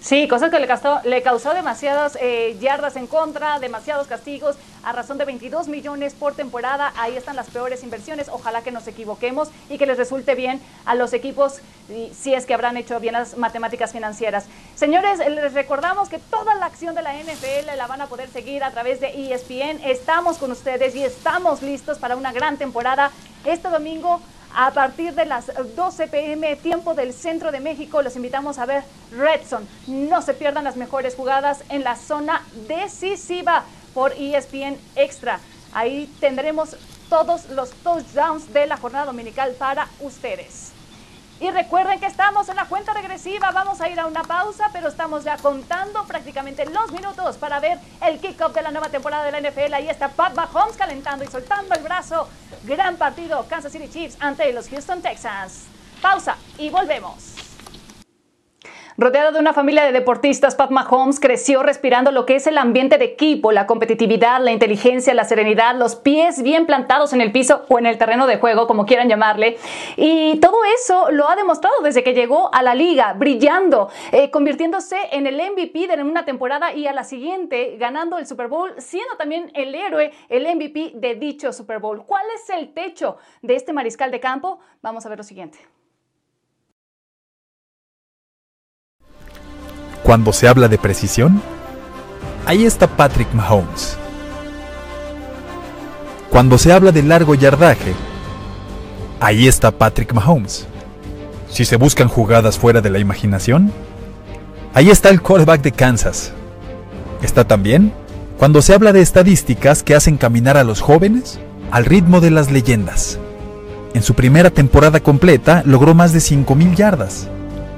Sí, 0.06 0.28
cosas 0.28 0.52
que 0.52 0.60
le 0.60 0.68
causó, 0.68 1.00
le 1.02 1.20
causó 1.20 1.52
demasiadas 1.52 2.16
eh, 2.20 2.56
yardas 2.60 2.94
en 2.94 3.08
contra, 3.08 3.58
demasiados 3.58 4.06
castigos, 4.06 4.54
a 4.84 4.92
razón 4.92 5.18
de 5.18 5.24
22 5.24 5.66
millones 5.66 6.14
por 6.14 6.32
temporada. 6.32 6.92
Ahí 6.96 7.16
están 7.16 7.34
las 7.34 7.50
peores 7.50 7.82
inversiones. 7.82 8.28
Ojalá 8.28 8.62
que 8.62 8.70
nos 8.70 8.86
equivoquemos 8.86 9.48
y 9.68 9.78
que 9.78 9.86
les 9.86 9.98
resulte 9.98 10.36
bien 10.36 10.60
a 10.84 10.94
los 10.94 11.12
equipos 11.12 11.54
si 12.12 12.34
es 12.34 12.46
que 12.46 12.54
habrán 12.54 12.76
hecho 12.76 13.00
bien 13.00 13.14
las 13.14 13.36
matemáticas 13.36 13.90
financieras. 13.90 14.46
Señores, 14.76 15.18
les 15.18 15.52
recordamos 15.54 16.08
que 16.08 16.20
toda 16.20 16.54
la 16.54 16.66
acción 16.66 16.94
de 16.94 17.02
la 17.02 17.12
NFL 17.12 17.76
la 17.76 17.88
van 17.88 18.00
a 18.00 18.06
poder 18.06 18.28
seguir 18.28 18.62
a 18.62 18.70
través 18.70 19.00
de 19.00 19.08
ESPN. 19.08 19.80
Estamos 19.84 20.38
con 20.38 20.52
ustedes 20.52 20.94
y 20.94 21.02
estamos 21.02 21.62
listos 21.62 21.98
para 21.98 22.14
una 22.14 22.32
gran 22.32 22.58
temporada. 22.58 23.10
Este 23.44 23.68
domingo 23.68 24.20
a 24.58 24.70
partir 24.70 25.14
de 25.14 25.26
las 25.26 25.52
12 25.76 26.08
pm, 26.08 26.56
tiempo 26.56 26.94
del 26.94 27.12
centro 27.12 27.52
de 27.52 27.60
México. 27.60 28.00
Los 28.00 28.16
invitamos 28.16 28.58
a 28.58 28.64
ver 28.64 28.84
Redson. 29.12 29.68
No 29.86 30.22
se 30.22 30.32
pierdan 30.32 30.64
las 30.64 30.76
mejores 30.76 31.14
jugadas 31.14 31.62
en 31.68 31.84
la 31.84 31.94
zona 31.94 32.42
decisiva 32.66 33.64
por 33.92 34.12
ESPN 34.12 34.78
Extra. 34.96 35.40
Ahí 35.74 36.10
tendremos 36.20 36.74
todos 37.10 37.50
los 37.50 37.70
touchdowns 37.82 38.50
de 38.54 38.66
la 38.66 38.78
jornada 38.78 39.04
dominical 39.04 39.52
para 39.58 39.88
ustedes. 40.00 40.75
Y 41.38 41.50
recuerden 41.50 42.00
que 42.00 42.06
estamos 42.06 42.48
en 42.48 42.56
la 42.56 42.64
cuenta 42.64 42.94
regresiva, 42.94 43.50
vamos 43.50 43.80
a 43.82 43.88
ir 43.90 44.00
a 44.00 44.06
una 44.06 44.22
pausa, 44.22 44.70
pero 44.72 44.88
estamos 44.88 45.22
ya 45.22 45.36
contando 45.36 46.04
prácticamente 46.04 46.64
los 46.64 46.90
minutos 46.92 47.36
para 47.36 47.60
ver 47.60 47.78
el 48.00 48.18
kickoff 48.18 48.54
de 48.54 48.62
la 48.62 48.70
nueva 48.70 48.88
temporada 48.88 49.24
de 49.24 49.32
la 49.32 49.50
NFL. 49.50 49.74
Ahí 49.74 49.88
está 49.88 50.08
Pat 50.08 50.34
Mahomes 50.34 50.76
calentando 50.78 51.24
y 51.24 51.28
soltando 51.28 51.74
el 51.74 51.82
brazo. 51.82 52.26
Gran 52.64 52.96
partido, 52.96 53.44
Kansas 53.48 53.72
City 53.72 53.88
Chiefs 53.88 54.16
ante 54.18 54.50
los 54.54 54.68
Houston 54.68 55.02
Texans. 55.02 55.64
Pausa 56.00 56.36
y 56.56 56.70
volvemos. 56.70 57.45
Rodeado 58.98 59.30
de 59.32 59.40
una 59.40 59.52
familia 59.52 59.84
de 59.84 59.92
deportistas, 59.92 60.54
Pat 60.54 60.70
Mahomes 60.70 61.20
creció 61.20 61.62
respirando 61.62 62.12
lo 62.12 62.24
que 62.24 62.36
es 62.36 62.46
el 62.46 62.56
ambiente 62.56 62.96
de 62.96 63.04
equipo, 63.04 63.52
la 63.52 63.66
competitividad, 63.66 64.40
la 64.40 64.52
inteligencia, 64.52 65.12
la 65.12 65.26
serenidad, 65.26 65.76
los 65.76 65.96
pies 65.96 66.42
bien 66.42 66.64
plantados 66.64 67.12
en 67.12 67.20
el 67.20 67.30
piso 67.30 67.66
o 67.68 67.78
en 67.78 67.84
el 67.84 67.98
terreno 67.98 68.26
de 68.26 68.38
juego, 68.38 68.66
como 68.66 68.86
quieran 68.86 69.10
llamarle. 69.10 69.58
Y 69.98 70.40
todo 70.40 70.56
eso 70.74 71.10
lo 71.10 71.28
ha 71.28 71.36
demostrado 71.36 71.82
desde 71.82 72.02
que 72.02 72.14
llegó 72.14 72.48
a 72.54 72.62
la 72.62 72.74
liga, 72.74 73.12
brillando, 73.12 73.90
eh, 74.12 74.30
convirtiéndose 74.30 74.96
en 75.12 75.26
el 75.26 75.42
MVP 75.42 75.88
de 75.88 76.02
una 76.02 76.24
temporada 76.24 76.72
y 76.72 76.86
a 76.86 76.94
la 76.94 77.04
siguiente 77.04 77.76
ganando 77.76 78.16
el 78.16 78.26
Super 78.26 78.48
Bowl, 78.48 78.72
siendo 78.78 79.18
también 79.18 79.50
el 79.52 79.74
héroe, 79.74 80.10
el 80.30 80.46
MVP 80.46 80.92
de 80.94 81.16
dicho 81.16 81.52
Super 81.52 81.80
Bowl. 81.80 82.02
¿Cuál 82.06 82.24
es 82.34 82.48
el 82.48 82.72
techo 82.72 83.18
de 83.42 83.56
este 83.56 83.74
mariscal 83.74 84.10
de 84.10 84.20
campo? 84.20 84.58
Vamos 84.80 85.04
a 85.04 85.10
ver 85.10 85.18
lo 85.18 85.24
siguiente. 85.24 85.75
Cuando 90.06 90.32
se 90.32 90.46
habla 90.46 90.68
de 90.68 90.78
precisión, 90.78 91.42
ahí 92.46 92.64
está 92.64 92.86
Patrick 92.86 93.26
Mahomes. 93.34 93.96
Cuando 96.30 96.58
se 96.58 96.72
habla 96.72 96.92
de 96.92 97.02
largo 97.02 97.34
yardaje, 97.34 97.92
ahí 99.18 99.48
está 99.48 99.72
Patrick 99.72 100.12
Mahomes. 100.12 100.68
Si 101.50 101.64
se 101.64 101.74
buscan 101.74 102.06
jugadas 102.06 102.56
fuera 102.56 102.80
de 102.80 102.88
la 102.88 103.00
imaginación, 103.00 103.72
ahí 104.74 104.90
está 104.90 105.08
el 105.08 105.20
quarterback 105.20 105.62
de 105.62 105.72
Kansas. 105.72 106.30
Está 107.20 107.48
también 107.48 107.92
cuando 108.38 108.62
se 108.62 108.74
habla 108.74 108.92
de 108.92 109.00
estadísticas 109.00 109.82
que 109.82 109.96
hacen 109.96 110.18
caminar 110.18 110.56
a 110.56 110.62
los 110.62 110.82
jóvenes 110.82 111.40
al 111.72 111.84
ritmo 111.84 112.20
de 112.20 112.30
las 112.30 112.52
leyendas. 112.52 113.18
En 113.92 114.04
su 114.04 114.14
primera 114.14 114.50
temporada 114.50 115.00
completa 115.00 115.64
logró 115.66 115.94
más 115.94 116.12
de 116.12 116.20
5.000 116.20 116.76
yardas, 116.76 117.26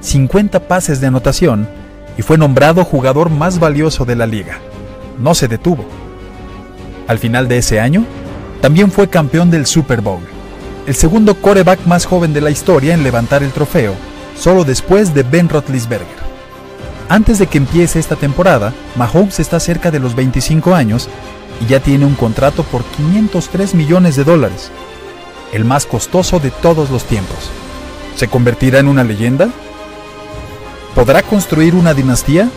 50 0.03 0.69
pases 0.69 1.01
de 1.01 1.07
anotación 1.07 1.88
y 2.19 2.23
fue 2.23 2.37
nombrado 2.37 2.85
jugador 2.85 3.31
más 3.31 3.59
valioso 3.59 4.05
de 4.05 4.17
la 4.17 4.27
liga. 4.27 4.59
No 5.19 5.35
se 5.35 5.49
detuvo. 5.49 5.85
Al 7.07 7.19
final 7.19 7.49
de 7.49 7.59
ese 7.59 7.81
año, 7.81 8.05
también 8.61 8.91
fue 8.91 9.09
campeón 9.09 9.51
del 9.51 9.65
Super 9.65 10.03
Bowl, 10.03 10.21
el 10.87 10.95
segundo 10.95 11.37
coreback 11.41 11.87
más 11.87 12.05
joven 12.05 12.35
de 12.35 12.41
la 12.41 12.51
historia 12.51 12.93
en 12.93 13.05
levantar 13.05 13.43
el 13.43 13.53
trofeo, 13.53 13.95
solo 14.37 14.65
después 14.65 15.15
de 15.15 15.23
Ben 15.23 15.49
Roethlisberger. 15.49 16.29
Antes 17.09 17.39
de 17.39 17.47
que 17.47 17.59
empiece 17.59 17.99
esta 17.99 18.17
temporada, 18.17 18.75
Mahomes 18.97 19.41
está 19.41 19.61
cerca 19.61 19.91
de 19.91 20.01
los 20.01 20.15
25 20.15 20.75
años 20.75 21.09
y 21.63 21.67
ya 21.67 21.81
tiene 21.81 22.05
un 22.05 22.15
contrato 22.15 22.65
por 22.65 22.85
503 22.85 23.75
millones 23.75 24.17
de 24.17 24.25
dólares, 24.25 24.71
el 25.53 25.65
más 25.65 25.87
costoso 25.87 26.41
de 26.41 26.51
todos 26.51 26.91
los 26.91 27.05
tiempos. 27.05 27.51
¿Se 28.17 28.29
convertirá 28.29 28.81
en 28.81 28.89
una 28.89 29.05
leyenda? 29.05 29.49
¿Podrá 30.99 31.23
construir 31.23 31.77
una 31.77 31.95
dinastía? 31.95 32.49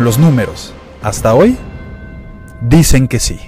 Los 0.00 0.18
números, 0.18 0.74
hasta 1.00 1.32
hoy, 1.32 1.56
dicen 2.60 3.06
que 3.06 3.20
sí. 3.20 3.38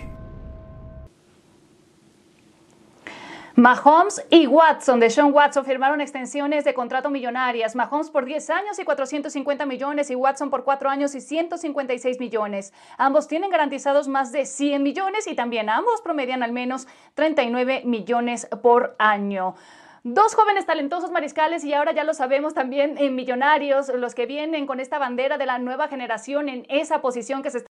Mahomes 3.56 4.24
y 4.30 4.46
Watson 4.46 5.00
de 5.00 5.10
Sean 5.10 5.34
Watson 5.34 5.64
firmaron 5.64 6.00
extensiones 6.00 6.64
de 6.64 6.74
contrato 6.74 7.10
millonarias. 7.10 7.74
Mahomes 7.74 8.08
por 8.10 8.24
10 8.24 8.50
años 8.50 8.78
y 8.78 8.84
450 8.84 9.66
millones 9.66 10.12
y 10.12 10.14
Watson 10.14 10.48
por 10.48 10.62
4 10.62 10.88
años 10.88 11.16
y 11.16 11.20
156 11.20 12.20
millones. 12.20 12.72
Ambos 12.98 13.26
tienen 13.26 13.50
garantizados 13.50 14.06
más 14.06 14.30
de 14.30 14.46
100 14.46 14.80
millones 14.80 15.26
y 15.26 15.34
también 15.34 15.68
ambos 15.70 16.00
promedian 16.02 16.44
al 16.44 16.52
menos 16.52 16.86
39 17.16 17.82
millones 17.84 18.46
por 18.62 18.94
año. 19.00 19.56
Dos 20.02 20.34
jóvenes 20.34 20.64
talentosos 20.64 21.10
mariscales 21.10 21.62
y 21.62 21.74
ahora 21.74 21.92
ya 21.92 22.04
lo 22.04 22.14
sabemos 22.14 22.54
también 22.54 22.96
en 22.96 23.14
millonarios, 23.14 23.88
los 23.88 24.14
que 24.14 24.24
vienen 24.24 24.66
con 24.66 24.80
esta 24.80 24.98
bandera 24.98 25.36
de 25.36 25.44
la 25.44 25.58
nueva 25.58 25.88
generación 25.88 26.48
en 26.48 26.64
esa 26.70 27.02
posición 27.02 27.42
que 27.42 27.50
se 27.50 27.58
está... 27.58 27.68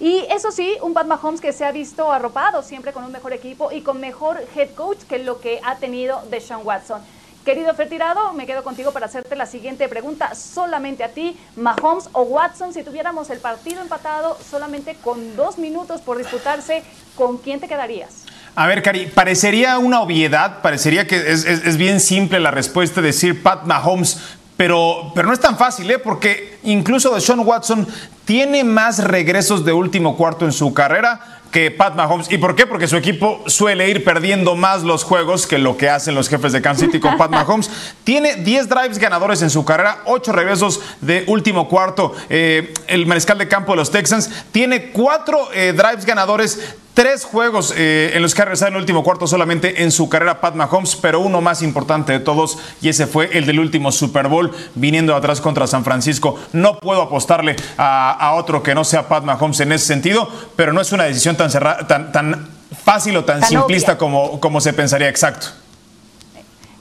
Y 0.00 0.24
eso 0.30 0.50
sí, 0.50 0.78
un 0.80 0.94
Pat 0.94 1.06
Mahomes 1.06 1.42
que 1.42 1.52
se 1.52 1.66
ha 1.66 1.70
visto 1.70 2.10
arropado 2.10 2.62
siempre 2.62 2.94
con 2.94 3.04
un 3.04 3.12
mejor 3.12 3.34
equipo 3.34 3.72
y 3.72 3.82
con 3.82 4.00
mejor 4.00 4.40
head 4.56 4.70
coach 4.74 5.02
que 5.02 5.18
lo 5.18 5.38
que 5.38 5.60
ha 5.62 5.76
tenido 5.76 6.22
de 6.30 6.40
Sean 6.40 6.62
Watson. 6.64 7.02
Querido 7.44 7.74
Fertirado, 7.74 8.32
me 8.32 8.46
quedo 8.46 8.64
contigo 8.64 8.90
para 8.92 9.06
hacerte 9.06 9.36
la 9.36 9.44
siguiente 9.44 9.86
pregunta. 9.86 10.34
Solamente 10.34 11.04
a 11.04 11.10
ti, 11.10 11.38
Mahomes 11.56 12.08
o 12.12 12.22
Watson, 12.22 12.72
si 12.72 12.82
tuviéramos 12.82 13.28
el 13.28 13.38
partido 13.38 13.82
empatado 13.82 14.38
solamente 14.42 14.94
con 14.94 15.36
dos 15.36 15.58
minutos 15.58 16.00
por 16.00 16.16
disputarse, 16.16 16.82
¿con 17.16 17.36
quién 17.36 17.60
te 17.60 17.68
quedarías? 17.68 18.24
A 18.54 18.66
ver, 18.66 18.82
Cari, 18.82 19.06
parecería 19.06 19.78
una 19.78 20.00
obviedad, 20.00 20.60
parecería 20.60 21.06
que 21.06 21.16
es, 21.32 21.76
bien 21.78 22.00
simple 22.00 22.38
la 22.38 22.50
respuesta 22.50 23.00
de 23.00 23.08
decir 23.08 23.42
Pat 23.42 23.64
Mahomes, 23.64 24.20
pero, 24.58 25.10
pero 25.14 25.26
no 25.26 25.32
es 25.32 25.40
tan 25.40 25.56
fácil, 25.56 25.90
¿eh? 25.90 25.98
porque 25.98 26.58
incluso 26.62 27.18
Sean 27.18 27.40
Watson 27.40 27.86
tiene 28.26 28.62
más 28.62 29.02
regresos 29.02 29.64
de 29.64 29.72
último 29.72 30.16
cuarto 30.18 30.44
en 30.44 30.52
su 30.52 30.74
carrera 30.74 31.40
que 31.52 31.70
Pat 31.70 31.94
Mahomes. 31.94 32.30
¿Y 32.30 32.38
por 32.38 32.56
qué? 32.56 32.66
Porque 32.66 32.88
su 32.88 32.96
equipo 32.96 33.42
suele 33.46 33.88
ir 33.88 34.02
perdiendo 34.04 34.56
más 34.56 34.82
los 34.82 35.04
juegos 35.04 35.46
que 35.46 35.58
lo 35.58 35.76
que 35.76 35.88
hacen 35.88 36.14
los 36.14 36.28
jefes 36.28 36.52
de 36.52 36.62
Kansas 36.62 36.86
City 36.86 36.98
con 36.98 37.18
Pat 37.18 37.30
Mahomes. 37.30 37.70
Tiene 38.04 38.36
10 38.36 38.68
drives 38.68 38.98
ganadores 38.98 39.42
en 39.42 39.50
su 39.50 39.64
carrera, 39.64 39.98
8 40.06 40.32
regresos 40.32 40.80
de 41.00 41.24
último 41.26 41.68
cuarto. 41.68 42.14
Eh, 42.30 42.72
el 42.86 43.06
mariscal 43.06 43.38
de 43.38 43.48
campo 43.48 43.72
de 43.72 43.76
los 43.76 43.90
Texans 43.90 44.30
tiene 44.50 44.90
4 44.92 45.48
eh, 45.52 45.74
drives 45.76 46.06
ganadores 46.06 46.76
Tres 46.94 47.24
juegos 47.24 47.72
eh, 47.74 48.10
en 48.14 48.20
los 48.20 48.34
que 48.34 48.42
ha 48.42 48.44
regresado 48.44 48.68
en 48.68 48.74
el 48.74 48.80
último 48.80 49.02
cuarto 49.02 49.26
solamente 49.26 49.82
en 49.82 49.90
su 49.90 50.10
carrera 50.10 50.42
Pat 50.42 50.54
Mahomes, 50.54 50.94
pero 50.96 51.20
uno 51.20 51.40
más 51.40 51.62
importante 51.62 52.12
de 52.12 52.20
todos 52.20 52.58
y 52.82 52.90
ese 52.90 53.06
fue 53.06 53.30
el 53.32 53.46
del 53.46 53.60
último 53.60 53.90
Super 53.90 54.28
Bowl 54.28 54.50
viniendo 54.74 55.16
atrás 55.16 55.40
contra 55.40 55.66
San 55.66 55.84
Francisco. 55.84 56.38
No 56.52 56.78
puedo 56.78 57.00
apostarle 57.00 57.56
a, 57.78 58.34
otro 58.36 58.62
que 58.62 58.74
no 58.74 58.84
sea 58.84 59.08
Pat 59.08 59.24
Mahomes 59.24 59.60
en 59.60 59.72
ese 59.72 59.86
sentido, 59.86 60.28
pero 60.54 60.74
no 60.74 60.82
es 60.82 60.92
una 60.92 61.04
decisión 61.04 61.34
tan, 61.34 61.50
tan, 61.86 62.12
tan 62.12 62.50
fácil 62.84 63.16
o 63.16 63.24
tan, 63.24 63.42
simplista 63.42 63.96
como, 63.96 64.38
como 64.38 64.60
se 64.60 64.74
pensaría 64.74 65.08
exacto. 65.08 65.61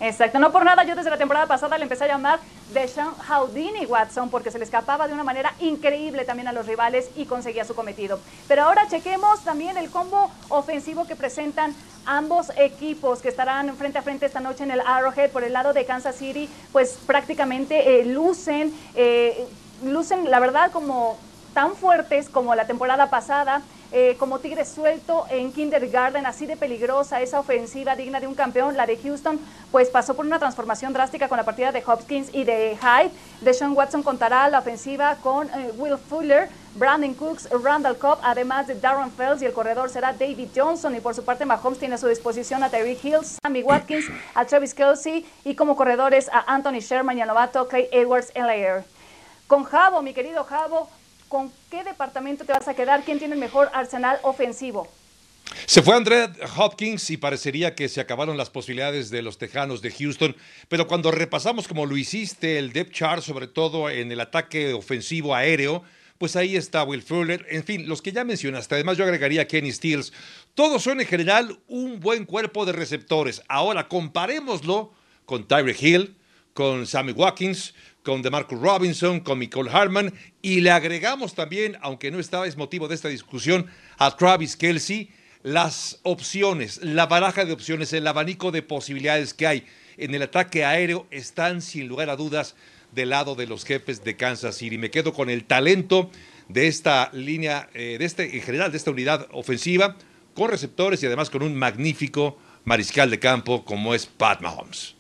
Exacto, 0.02 0.40
no 0.40 0.52
por 0.52 0.66
nada 0.66 0.84
yo 0.84 0.96
desde 0.96 1.12
la 1.12 1.18
temporada 1.18 1.46
pasada 1.46 1.78
le 1.78 1.84
empecé 1.84 2.06
a 2.06 2.08
llamar 2.08 2.40
de 2.74 2.88
Sean 2.88 3.14
Houdini 3.28 3.86
Watson 3.86 4.32
porque 4.32 4.50
se 4.50 4.58
le 4.58 4.66
escapaba 4.66 5.08
de 5.08 5.14
una 5.14 5.24
manera 5.24 5.54
increíble 5.60 6.26
también 6.26 6.48
a 6.48 6.54
los 6.54 6.66
rivales 6.66 7.12
y 7.16 7.26
conseguía 7.26 7.66
su 7.66 7.76
cometido. 7.76 8.20
Pero 8.48 8.64
ahora 8.64 8.88
chequemos 8.88 9.42
también 9.44 9.78
el 9.78 9.92
combo 9.92 10.32
ofensivo 10.50 11.06
que 11.06 11.16
presentan 11.16 11.76
ambos 12.08 12.52
equipos 12.58 13.20
que 13.20 13.30
estarán 13.30 13.76
frente 13.76 14.00
a 14.00 14.02
frente 14.02 14.26
esta 14.26 14.40
noche 14.40 14.64
en 14.64 14.72
el 14.72 14.82
Arrowhead 14.82 15.30
por 15.30 15.44
el 15.44 15.54
lado 15.54 15.72
de 15.72 15.86
Kansas 15.86 16.16
City, 16.16 16.50
pues 16.72 16.98
prácticamente 17.06 18.00
eh, 18.00 18.06
lucen, 18.06 18.74
eh, 18.96 19.46
lucen 19.84 20.32
la 20.32 20.40
verdad 20.40 20.72
como 20.72 21.20
tan 21.54 21.76
fuertes 21.76 22.30
como 22.30 22.56
la 22.56 22.66
temporada 22.66 23.10
pasada. 23.10 23.62
Eh, 23.94 24.16
como 24.18 24.40
tigre 24.40 24.64
suelto 24.64 25.26
en 25.30 25.52
kindergarten, 25.52 26.26
así 26.26 26.46
de 26.46 26.56
peligrosa 26.56 27.20
esa 27.20 27.42
ofensiva 27.42 27.94
digna 27.98 28.22
de 28.22 28.28
un 28.28 28.36
campeón. 28.36 28.78
La 28.78 28.86
de 28.86 28.96
Houston, 28.96 29.38
pues 29.70 29.90
pasó 29.90 30.16
por 30.16 30.26
una 30.26 30.40
transformación 30.40 30.94
drástica 30.94 31.28
con 31.28 31.38
la 31.38 31.44
partida 31.44 31.74
de 31.74 31.84
Hopkins 31.86 32.34
y 32.34 32.46
de 32.46 32.78
Hyde. 32.82 33.12
Deshaun 33.42 33.74
Watson 33.76 34.02
contará 34.02 34.48
la 34.48 34.60
ofensiva 34.60 35.18
con 35.22 35.50
eh, 35.50 35.74
Will 35.76 35.98
Fuller, 35.98 36.48
Brandon 36.76 37.14
Cooks, 37.14 37.50
Randall 37.52 37.98
Cobb, 37.98 38.20
además 38.24 38.68
de 38.68 38.76
Darren 38.76 39.12
Fells 39.12 39.42
y 39.42 39.46
el 39.46 39.52
corredor 39.52 39.90
será 39.90 40.14
David 40.14 40.48
Johnson. 40.56 40.96
Y 40.96 41.02
por 41.02 41.14
su 41.14 41.26
parte, 41.26 41.44
Mahomes 41.44 41.78
tiene 41.78 41.96
a 41.96 41.98
su 41.98 42.08
disposición 42.08 42.64
a 42.64 42.70
Tyreek 42.70 43.04
Hill, 43.04 43.26
Sammy 43.44 43.62
Watkins, 43.62 44.06
a 44.36 44.46
Travis 44.46 44.74
Kelsey 44.74 45.26
y 45.44 45.56
como 45.56 45.76
corredores 45.76 46.30
a 46.30 46.46
Anthony 46.48 46.80
Sherman 46.80 47.18
y 47.18 47.22
al 47.24 47.28
novato 47.28 47.68
Clay 47.68 47.90
Edwards 47.92 48.32
en 48.36 48.48
la 48.48 48.56
air. 48.56 48.86
Con 49.48 49.66
Javo, 49.66 50.02
mi 50.02 50.14
querido 50.14 50.46
Javo, 50.46 50.88
¿con 51.32 51.50
qué 51.72 51.86
departamento 51.86 52.44
te 52.44 52.52
vas 52.52 52.68
a 52.68 52.74
quedar? 52.74 53.04
¿Quién 53.06 53.18
tiene 53.18 53.36
el 53.36 53.40
mejor 53.40 53.72
arsenal 53.74 54.20
ofensivo? 54.24 54.92
Se 55.66 55.82
fue 55.82 55.96
André 55.96 56.30
Hopkins 56.58 57.10
y 57.10 57.16
parecería 57.16 57.74
que 57.74 57.88
se 57.88 58.02
acabaron 58.02 58.36
las 58.36 58.50
posibilidades 58.50 59.10
de 59.10 59.22
los 59.22 59.38
Tejanos 59.38 59.82
de 59.82 59.92
Houston, 59.92 60.36
pero 60.68 60.88
cuando 60.88 61.10
repasamos 61.10 61.70
como 61.70 61.86
lo 61.86 61.96
hiciste 61.96 62.58
el 62.60 62.74
depth 62.74 62.92
chart, 62.92 63.24
sobre 63.24 63.48
todo 63.48 63.90
en 63.90 64.12
el 64.12 64.20
ataque 64.20 64.74
ofensivo 64.74 65.34
aéreo, 65.34 65.84
pues 66.18 66.36
ahí 66.36 66.58
está 66.58 66.84
Will 66.84 67.02
Fuller, 67.02 67.46
en 67.50 67.64
fin, 67.64 67.88
los 67.88 68.02
que 68.02 68.12
ya 68.12 68.26
mencionaste, 68.26 68.76
además 68.76 68.98
yo 68.98 69.06
agregaría 69.06 69.48
Kenny 69.48 69.72
Stills, 69.72 70.12
todos 70.54 70.84
son 70.84 71.00
en 71.00 71.08
general 71.08 71.58
un 71.68 72.02
buen 72.02 72.26
cuerpo 72.26 72.66
de 72.66 72.74
receptores. 72.74 73.42
Ahora 73.48 73.88
comparémoslo 73.88 74.92
con 75.26 75.48
Tyreek 75.48 75.82
Hill, 75.82 76.16
con 76.54 76.86
Sammy 76.86 77.14
Watkins, 77.14 77.74
con 78.04 78.22
DeMarcus 78.22 78.60
Robinson, 78.60 79.20
con 79.20 79.40
Nicole 79.40 79.72
Hartman 79.72 80.14
y 80.42 80.62
le 80.62 80.72
agregamos 80.72 81.36
también, 81.36 81.78
aunque 81.82 82.12
no 82.12 82.20
estaba 82.20 82.48
es 82.48 82.58
motivo 82.58 82.88
de 82.88 82.96
esta 82.96 83.10
discusión, 83.10 83.68
a 83.98 84.16
Travis 84.16 84.56
Kelsey, 84.56 85.10
las 85.44 86.00
opciones, 86.04 86.80
la 86.84 87.06
baraja 87.06 87.46
de 87.46 87.54
opciones, 87.54 87.94
el 87.94 88.08
abanico 88.08 88.52
de 88.52 88.62
posibilidades 88.62 89.34
que 89.34 89.48
hay 89.48 89.66
en 89.98 90.16
el 90.16 90.24
ataque 90.24 90.66
aéreo 90.66 91.08
están 91.12 91.62
sin 91.62 91.88
lugar 91.88 92.10
a 92.10 92.16
dudas 92.16 92.56
del 92.92 93.10
lado 93.10 93.36
de 93.36 93.48
los 93.48 93.66
jefes 93.66 94.04
de 94.04 94.18
Kansas 94.18 94.56
City. 94.56 94.78
Me 94.78 94.92
quedo 94.92 95.14
con 95.14 95.30
el 95.30 95.46
talento 95.46 96.12
de 96.48 96.68
esta 96.68 97.10
línea, 97.14 97.70
eh, 97.74 97.98
de 97.98 98.06
este, 98.06 98.36
en 98.36 98.42
general, 98.42 98.72
de 98.72 98.78
esta 98.78 98.92
unidad 98.92 99.28
ofensiva, 99.32 99.96
con 100.34 100.50
receptores 100.50 101.02
y 101.04 101.06
además 101.06 101.30
con 101.30 101.44
un 101.44 101.56
magnífico 101.56 102.38
mariscal 102.64 103.10
de 103.10 103.20
campo 103.20 103.64
como 103.64 103.94
es 103.94 104.06
Pat 104.06 104.42
Mahomes. 104.42 104.96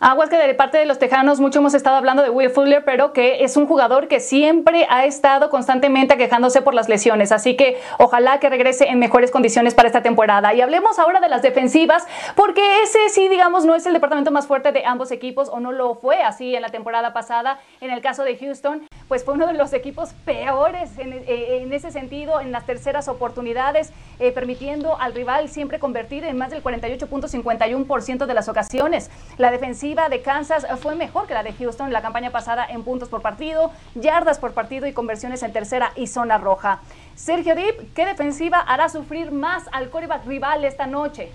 Aguas 0.00 0.28
que 0.28 0.36
de 0.36 0.54
parte 0.54 0.78
de 0.78 0.86
los 0.86 1.00
Tejanos 1.00 1.40
mucho 1.40 1.58
hemos 1.58 1.74
estado 1.74 1.96
hablando 1.96 2.22
de 2.22 2.30
Will 2.30 2.50
Fuller, 2.50 2.84
pero 2.84 3.12
que 3.12 3.42
es 3.42 3.56
un 3.56 3.66
jugador 3.66 4.06
que 4.06 4.20
siempre 4.20 4.86
ha 4.88 5.04
estado 5.04 5.50
constantemente 5.50 6.16
quejándose 6.16 6.62
por 6.62 6.72
las 6.72 6.88
lesiones. 6.88 7.32
Así 7.32 7.56
que 7.56 7.80
ojalá 7.98 8.38
que 8.38 8.48
regrese 8.48 8.86
en 8.86 9.00
mejores 9.00 9.32
condiciones 9.32 9.74
para 9.74 9.88
esta 9.88 10.00
temporada. 10.00 10.54
Y 10.54 10.60
hablemos 10.60 11.00
ahora 11.00 11.18
de 11.18 11.28
las 11.28 11.42
defensivas, 11.42 12.06
porque 12.36 12.62
ese 12.84 13.08
sí, 13.08 13.28
digamos, 13.28 13.64
no 13.64 13.74
es 13.74 13.86
el 13.86 13.92
departamento 13.92 14.30
más 14.30 14.46
fuerte 14.46 14.70
de 14.70 14.84
ambos 14.84 15.10
equipos, 15.10 15.48
o 15.48 15.58
no 15.58 15.72
lo 15.72 15.96
fue 15.96 16.22
así 16.22 16.54
en 16.54 16.62
la 16.62 16.68
temporada 16.68 17.12
pasada. 17.12 17.58
En 17.80 17.90
el 17.90 18.00
caso 18.00 18.22
de 18.22 18.36
Houston, 18.36 18.86
pues 19.08 19.24
fue 19.24 19.34
uno 19.34 19.48
de 19.48 19.54
los 19.54 19.72
equipos 19.72 20.10
peores 20.24 20.96
en, 20.98 21.12
eh, 21.12 21.66
ese 21.72 21.90
sentido, 21.90 22.40
en 22.40 22.52
las 22.52 22.66
terceras 22.66 23.08
oportunidades, 23.08 23.92
eh, 24.20 24.30
permitiendo 24.30 24.96
al 25.00 25.12
rival 25.12 25.48
siempre 25.48 25.80
convertir 25.80 26.24
en 26.24 26.38
más 26.38 26.50
del 26.50 26.62
48.51% 26.62 28.26
de 28.26 28.34
las 28.34 28.48
ocasiones. 28.48 29.10
La 29.38 29.50
defensiva 29.50 29.87
de 29.88 30.20
Kansas 30.20 30.66
fue 30.82 30.94
mejor 30.94 31.26
que 31.26 31.32
la 31.32 31.42
de 31.42 31.54
Houston 31.54 31.90
la 31.94 32.02
campaña 32.02 32.30
pasada 32.30 32.66
en 32.68 32.84
puntos 32.84 33.08
por 33.08 33.22
partido, 33.22 33.72
yardas 33.94 34.38
por 34.38 34.52
partido 34.52 34.86
y 34.86 34.92
conversiones 34.92 35.42
en 35.42 35.54
tercera 35.54 35.92
y 35.96 36.08
zona 36.08 36.36
roja. 36.36 36.80
Sergio 37.14 37.54
Dip, 37.54 37.94
¿qué 37.94 38.04
defensiva 38.04 38.58
hará 38.58 38.90
sufrir 38.90 39.32
más 39.32 39.64
al 39.72 39.88
coreback 39.88 40.26
rival 40.26 40.66
esta 40.66 40.86
noche? 40.86 41.32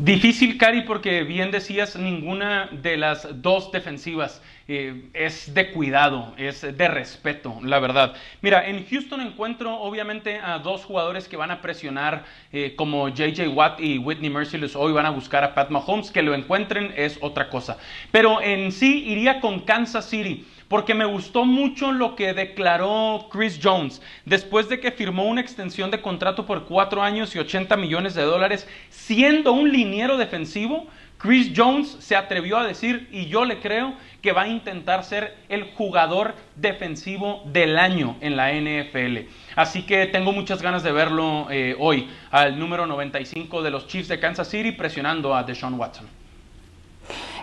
Difícil, 0.00 0.58
Cari, 0.58 0.82
porque 0.82 1.24
bien 1.24 1.50
decías, 1.50 1.96
ninguna 1.96 2.68
de 2.70 2.96
las 2.96 3.42
dos 3.42 3.72
defensivas 3.72 4.40
eh, 4.68 5.10
es 5.12 5.52
de 5.54 5.72
cuidado, 5.72 6.34
es 6.36 6.60
de 6.62 6.86
respeto, 6.86 7.58
la 7.64 7.80
verdad. 7.80 8.14
Mira, 8.40 8.68
en 8.68 8.86
Houston 8.86 9.20
encuentro 9.20 9.74
obviamente 9.74 10.38
a 10.38 10.60
dos 10.60 10.84
jugadores 10.84 11.26
que 11.26 11.36
van 11.36 11.50
a 11.50 11.60
presionar 11.60 12.24
eh, 12.52 12.74
como 12.76 13.08
JJ 13.08 13.48
Watt 13.48 13.80
y 13.80 13.98
Whitney 13.98 14.30
Merciless 14.30 14.76
hoy 14.76 14.92
van 14.92 15.06
a 15.06 15.10
buscar 15.10 15.42
a 15.42 15.52
Pat 15.52 15.68
Mahomes, 15.70 16.12
que 16.12 16.22
lo 16.22 16.32
encuentren 16.32 16.94
es 16.96 17.18
otra 17.20 17.50
cosa. 17.50 17.76
Pero 18.12 18.40
en 18.40 18.70
sí 18.70 19.02
iría 19.04 19.40
con 19.40 19.62
Kansas 19.62 20.08
City 20.08 20.46
porque 20.68 20.94
me 20.94 21.06
gustó 21.06 21.44
mucho 21.44 21.92
lo 21.92 22.14
que 22.14 22.34
declaró 22.34 23.28
Chris 23.32 23.58
Jones 23.62 24.02
después 24.24 24.68
de 24.68 24.80
que 24.80 24.92
firmó 24.92 25.24
una 25.24 25.40
extensión 25.40 25.90
de 25.90 26.02
contrato 26.02 26.46
por 26.46 26.66
cuatro 26.66 27.02
años 27.02 27.34
y 27.34 27.38
80 27.38 27.76
millones 27.76 28.14
de 28.14 28.22
dólares, 28.22 28.68
siendo 28.90 29.52
un 29.52 29.72
liniero 29.72 30.16
defensivo. 30.16 30.86
Chris 31.16 31.50
Jones 31.56 31.96
se 31.98 32.14
atrevió 32.14 32.58
a 32.58 32.66
decir, 32.66 33.08
y 33.10 33.26
yo 33.26 33.44
le 33.44 33.58
creo, 33.58 33.94
que 34.22 34.30
va 34.30 34.42
a 34.42 34.48
intentar 34.48 35.02
ser 35.02 35.36
el 35.48 35.64
jugador 35.74 36.34
defensivo 36.54 37.42
del 37.46 37.76
año 37.76 38.16
en 38.20 38.36
la 38.36 38.52
NFL. 38.52 39.28
Así 39.56 39.82
que 39.82 40.06
tengo 40.06 40.32
muchas 40.32 40.62
ganas 40.62 40.84
de 40.84 40.92
verlo 40.92 41.48
eh, 41.50 41.74
hoy 41.78 42.08
al 42.30 42.58
número 42.58 42.86
95 42.86 43.62
de 43.62 43.70
los 43.70 43.88
Chiefs 43.88 44.08
de 44.08 44.20
Kansas 44.20 44.48
City 44.48 44.72
presionando 44.72 45.34
a 45.34 45.42
Deshaun 45.42 45.74
Watson. 45.74 46.17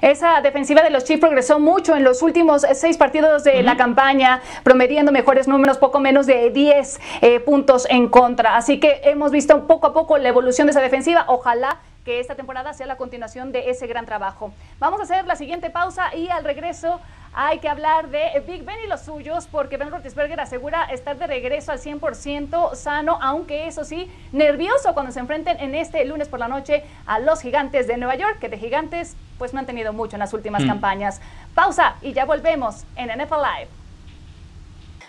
Esa 0.02 0.42
defensiva 0.42 0.82
de 0.82 0.90
los 0.90 1.04
Chiefs 1.04 1.22
progresó 1.22 1.60
mucho 1.60 1.96
en 1.96 2.04
los 2.04 2.22
últimos 2.22 2.66
seis 2.74 2.98
partidos 2.98 3.44
de 3.44 3.64
la 3.64 3.78
campaña, 3.78 4.42
promediando 4.64 5.12
mejores 5.12 5.48
números, 5.48 5.78
poco 5.78 6.00
menos 6.00 6.26
de 6.26 6.50
10 6.50 7.00
eh, 7.22 7.40
puntos 7.40 7.88
en 7.90 8.10
contra. 8.10 8.56
Así 8.56 8.80
que 8.80 9.02
hemos 9.04 9.32
visto 9.32 9.68
poco 9.68 9.88
a 9.88 9.94
poco 9.94 10.18
la 10.18 10.30
evolución 10.30 10.68
de 10.68 10.72
esa 10.72 10.82
defensiva. 10.82 11.26
Ojalá 11.28 11.80
que 12.06 12.20
esta 12.20 12.36
temporada 12.36 12.74
sea 12.74 12.86
la 12.86 12.98
continuación 12.98 13.52
de 13.52 13.72
ese 13.72 13.88
gran 13.88 14.06
trabajo. 14.06 14.54
Vamos 14.80 15.00
a 15.00 15.04
hacer 15.04 15.26
la 15.26 15.36
siguiente 15.36 15.72
pausa 15.72 16.16
y 16.16 16.30
al 16.30 16.44
regreso 16.44 17.02
hay 17.34 17.60
que 17.60 17.68
hablar 17.68 18.10
de 18.10 18.42
Big 18.48 18.64
Ben 18.64 18.78
y 18.86 18.88
los 18.88 19.02
suyos 19.02 19.48
porque 19.52 19.78
Ben 19.78 19.90
Roethlisberger 19.90 20.40
asegura 20.40 20.86
estar 20.86 21.18
de 21.18 21.28
regreso 21.28 21.72
al 21.72 21.80
100% 21.80 22.76
sano, 22.76 23.18
aunque 23.22 23.68
eso 23.68 23.84
sí, 23.84 24.10
nervioso 24.32 24.94
cuando 24.94 25.12
se 25.12 25.20
enfrenten 25.20 25.60
en 25.60 25.74
este 25.74 26.06
lunes 26.06 26.30
por 26.30 26.40
la 26.40 26.48
noche 26.48 26.84
a 27.08 27.20
los 27.20 27.42
gigantes 27.42 27.88
de 27.88 27.98
Nueva 27.98 28.16
York, 28.16 28.38
que 28.40 28.50
de 28.50 28.58
gigantes 28.58 29.18
pues 29.38 29.54
no 29.54 29.60
han 29.60 29.66
tenido 29.66 29.94
mucho 29.94 30.16
en 30.16 30.20
las 30.20 30.34
últimas 30.34 30.64
mm. 30.64 30.68
campañas. 30.68 31.22
Pausa 31.54 31.96
y 32.02 32.14
ya 32.14 32.26
volvemos 32.26 32.84
en 32.96 33.08
NFL 33.08 33.36
Live. 33.36 33.85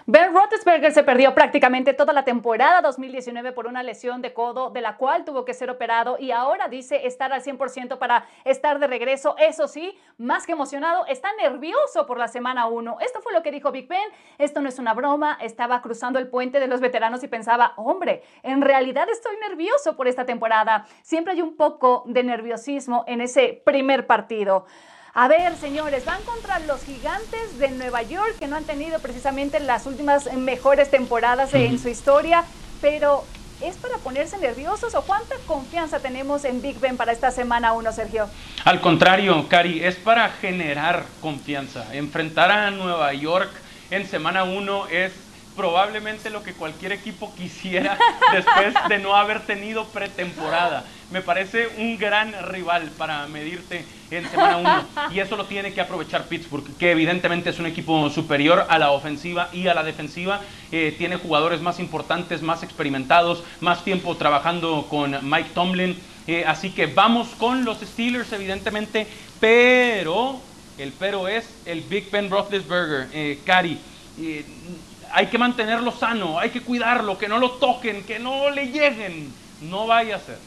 Ben 0.08 0.32
Roethlisberger 0.32 0.92
se 0.92 1.02
perdió 1.02 1.34
prácticamente 1.34 1.92
toda 1.92 2.12
la 2.12 2.24
temporada 2.24 2.80
2019 2.80 3.50
por 3.50 3.66
una 3.66 3.82
lesión 3.82 4.22
de 4.22 4.32
codo 4.32 4.70
de 4.70 4.80
la 4.80 4.96
cual 4.98 5.24
tuvo 5.24 5.44
que 5.44 5.52
ser 5.52 5.68
operado 5.68 6.16
y 6.20 6.30
ahora 6.30 6.68
dice 6.68 7.08
estar 7.08 7.32
al 7.32 7.42
100% 7.42 7.98
para 7.98 8.24
estar 8.44 8.78
de 8.78 8.86
regreso. 8.86 9.34
Eso 9.36 9.66
sí, 9.66 9.98
más 10.16 10.46
que 10.46 10.52
emocionado, 10.52 11.04
está 11.06 11.30
nervioso 11.42 12.06
por 12.06 12.18
la 12.18 12.28
semana 12.28 12.68
1. 12.68 12.98
Esto 13.00 13.20
fue 13.20 13.32
lo 13.32 13.42
que 13.42 13.50
dijo 13.50 13.72
Big 13.72 13.88
Ben. 13.88 14.08
Esto 14.38 14.60
no 14.60 14.68
es 14.68 14.78
una 14.78 14.94
broma. 14.94 15.38
Estaba 15.40 15.82
cruzando 15.82 16.20
el 16.20 16.28
puente 16.28 16.60
de 16.60 16.68
los 16.68 16.80
veteranos 16.80 17.24
y 17.24 17.26
pensaba, 17.26 17.72
hombre, 17.76 18.22
en 18.44 18.62
realidad 18.62 19.08
estoy 19.10 19.36
nervioso 19.38 19.96
por 19.96 20.06
esta 20.06 20.24
temporada. 20.24 20.86
Siempre 21.02 21.32
hay 21.32 21.42
un 21.42 21.56
poco 21.56 22.04
de 22.06 22.22
nerviosismo 22.22 23.02
en 23.08 23.22
ese 23.22 23.60
primer 23.64 24.06
partido. 24.06 24.66
A 25.18 25.28
ver, 25.28 25.56
señores, 25.56 26.04
van 26.04 26.22
contra 26.24 26.58
los 26.58 26.84
gigantes 26.84 27.58
de 27.58 27.70
Nueva 27.70 28.02
York, 28.02 28.36
que 28.38 28.48
no 28.48 28.56
han 28.56 28.64
tenido 28.64 28.98
precisamente 28.98 29.60
las 29.60 29.86
últimas 29.86 30.30
mejores 30.34 30.90
temporadas 30.90 31.54
en 31.54 31.78
su 31.78 31.88
historia, 31.88 32.44
pero 32.82 33.24
¿Es 33.62 33.76
para 33.76 33.96
ponerse 33.96 34.36
nerviosos 34.36 34.94
o 34.94 35.00
cuánta 35.00 35.34
confianza 35.46 35.98
tenemos 35.98 36.44
en 36.44 36.60
Big 36.60 36.78
Ben 36.78 36.98
para 36.98 37.12
esta 37.12 37.30
semana 37.30 37.72
1, 37.72 37.90
Sergio? 37.90 38.28
Al 38.66 38.82
contrario, 38.82 39.48
Cari, 39.48 39.82
es 39.82 39.96
para 39.96 40.28
generar 40.28 41.06
confianza. 41.22 41.86
Enfrentar 41.94 42.50
a 42.50 42.70
Nueva 42.70 43.14
York 43.14 43.50
en 43.90 44.06
semana 44.06 44.44
1 44.44 44.88
es 44.88 45.14
probablemente 45.56 46.28
lo 46.28 46.42
que 46.42 46.52
cualquier 46.52 46.92
equipo 46.92 47.34
quisiera 47.34 47.96
después 48.34 48.74
de 48.90 48.98
no 48.98 49.16
haber 49.16 49.40
tenido 49.46 49.86
pretemporada. 49.86 50.84
Me 51.10 51.22
parece 51.22 51.68
un 51.78 51.96
gran 51.98 52.34
rival 52.48 52.90
para 52.98 53.26
medirte 53.28 53.84
en 54.10 54.28
semana 54.28 54.56
1 54.56 55.10
y 55.14 55.20
eso 55.20 55.36
lo 55.36 55.44
tiene 55.44 55.72
que 55.72 55.80
aprovechar 55.80 56.24
Pittsburgh, 56.24 56.76
que 56.78 56.90
evidentemente 56.90 57.50
es 57.50 57.58
un 57.58 57.66
equipo 57.66 58.10
superior 58.10 58.66
a 58.68 58.78
la 58.78 58.90
ofensiva 58.90 59.48
y 59.52 59.68
a 59.68 59.74
la 59.74 59.84
defensiva. 59.84 60.40
Eh, 60.72 60.94
tiene 60.98 61.16
jugadores 61.16 61.60
más 61.60 61.78
importantes, 61.78 62.42
más 62.42 62.62
experimentados, 62.64 63.44
más 63.60 63.84
tiempo 63.84 64.16
trabajando 64.16 64.86
con 64.90 65.16
Mike 65.22 65.50
Tomlin. 65.54 65.96
Eh, 66.26 66.44
así 66.44 66.70
que 66.70 66.86
vamos 66.86 67.28
con 67.38 67.64
los 67.64 67.78
Steelers, 67.78 68.32
evidentemente, 68.32 69.06
pero 69.38 70.40
el 70.78 70.92
pero 70.92 71.28
es 71.28 71.48
el 71.64 71.82
Big 71.82 72.10
Ben 72.10 72.28
Roethlisberger, 72.30 73.08
eh, 73.12 73.40
Cari. 73.44 73.78
Eh, 74.18 74.44
hay 75.12 75.26
que 75.26 75.38
mantenerlo 75.38 75.92
sano, 75.92 76.38
hay 76.38 76.50
que 76.50 76.60
cuidarlo, 76.60 77.16
que 77.16 77.28
no 77.28 77.38
lo 77.38 77.52
toquen, 77.52 78.04
que 78.04 78.18
no 78.18 78.50
le 78.50 78.66
lleguen. 78.66 79.32
No 79.62 79.86
vaya 79.86 80.16
a 80.16 80.20
ser. 80.20 80.38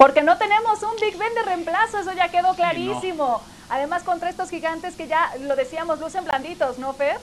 Porque 0.00 0.22
no 0.22 0.38
tenemos 0.38 0.82
un 0.82 0.96
Big 0.98 1.18
Ben 1.18 1.34
de 1.34 1.42
reemplazo, 1.42 1.98
eso 1.98 2.14
ya 2.14 2.30
quedó 2.30 2.54
clarísimo. 2.54 3.42
Además, 3.68 4.02
contra 4.02 4.30
estos 4.30 4.48
gigantes 4.48 4.94
que 4.94 5.06
ya 5.06 5.30
lo 5.42 5.54
decíamos, 5.56 6.00
lucen 6.00 6.24
blanditos, 6.24 6.78
¿no, 6.78 6.94
Fer? 6.94 7.18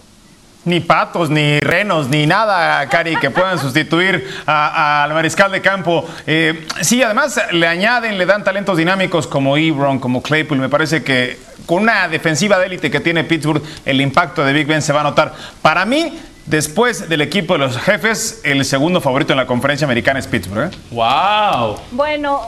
Ni 0.63 0.79
patos, 0.79 1.31
ni 1.31 1.59
renos, 1.59 2.07
ni 2.07 2.27
nada, 2.27 2.87
Cari, 2.87 3.15
que 3.15 3.31
puedan 3.31 3.57
sustituir 3.59 4.29
al 4.45 5.11
mariscal 5.11 5.51
de 5.51 5.59
campo. 5.59 6.07
Eh, 6.27 6.67
sí, 6.81 7.01
además 7.01 7.41
le 7.51 7.65
añaden, 7.65 8.15
le 8.15 8.27
dan 8.27 8.43
talentos 8.43 8.77
dinámicos 8.77 9.25
como 9.25 9.57
Ebron, 9.57 9.97
como 9.97 10.21
Claypool. 10.21 10.59
Me 10.59 10.69
parece 10.69 11.03
que 11.03 11.39
con 11.65 11.81
una 11.81 12.07
defensiva 12.07 12.59
de 12.59 12.67
élite 12.67 12.91
que 12.91 12.99
tiene 12.99 13.23
Pittsburgh, 13.23 13.63
el 13.85 14.01
impacto 14.01 14.45
de 14.45 14.53
Big 14.53 14.67
Ben 14.67 14.83
se 14.83 14.93
va 14.93 14.99
a 14.99 15.03
notar. 15.03 15.33
Para 15.63 15.83
mí, 15.85 16.15
después 16.47 17.07
del 17.09 17.21
equipo 17.21 17.53
de 17.53 17.59
los 17.59 17.77
jefes, 17.77 18.41
el 18.43 18.65
segundo 18.65 19.01
favorito 19.01 19.33
en 19.33 19.37
la 19.37 19.45
conferencia 19.45 19.85
americana 19.85 20.19
es 20.19 20.27
Pittsburgh. 20.27 20.73
¿eh? 20.73 20.77
¡Wow! 20.91 21.77
Bueno, 21.91 22.41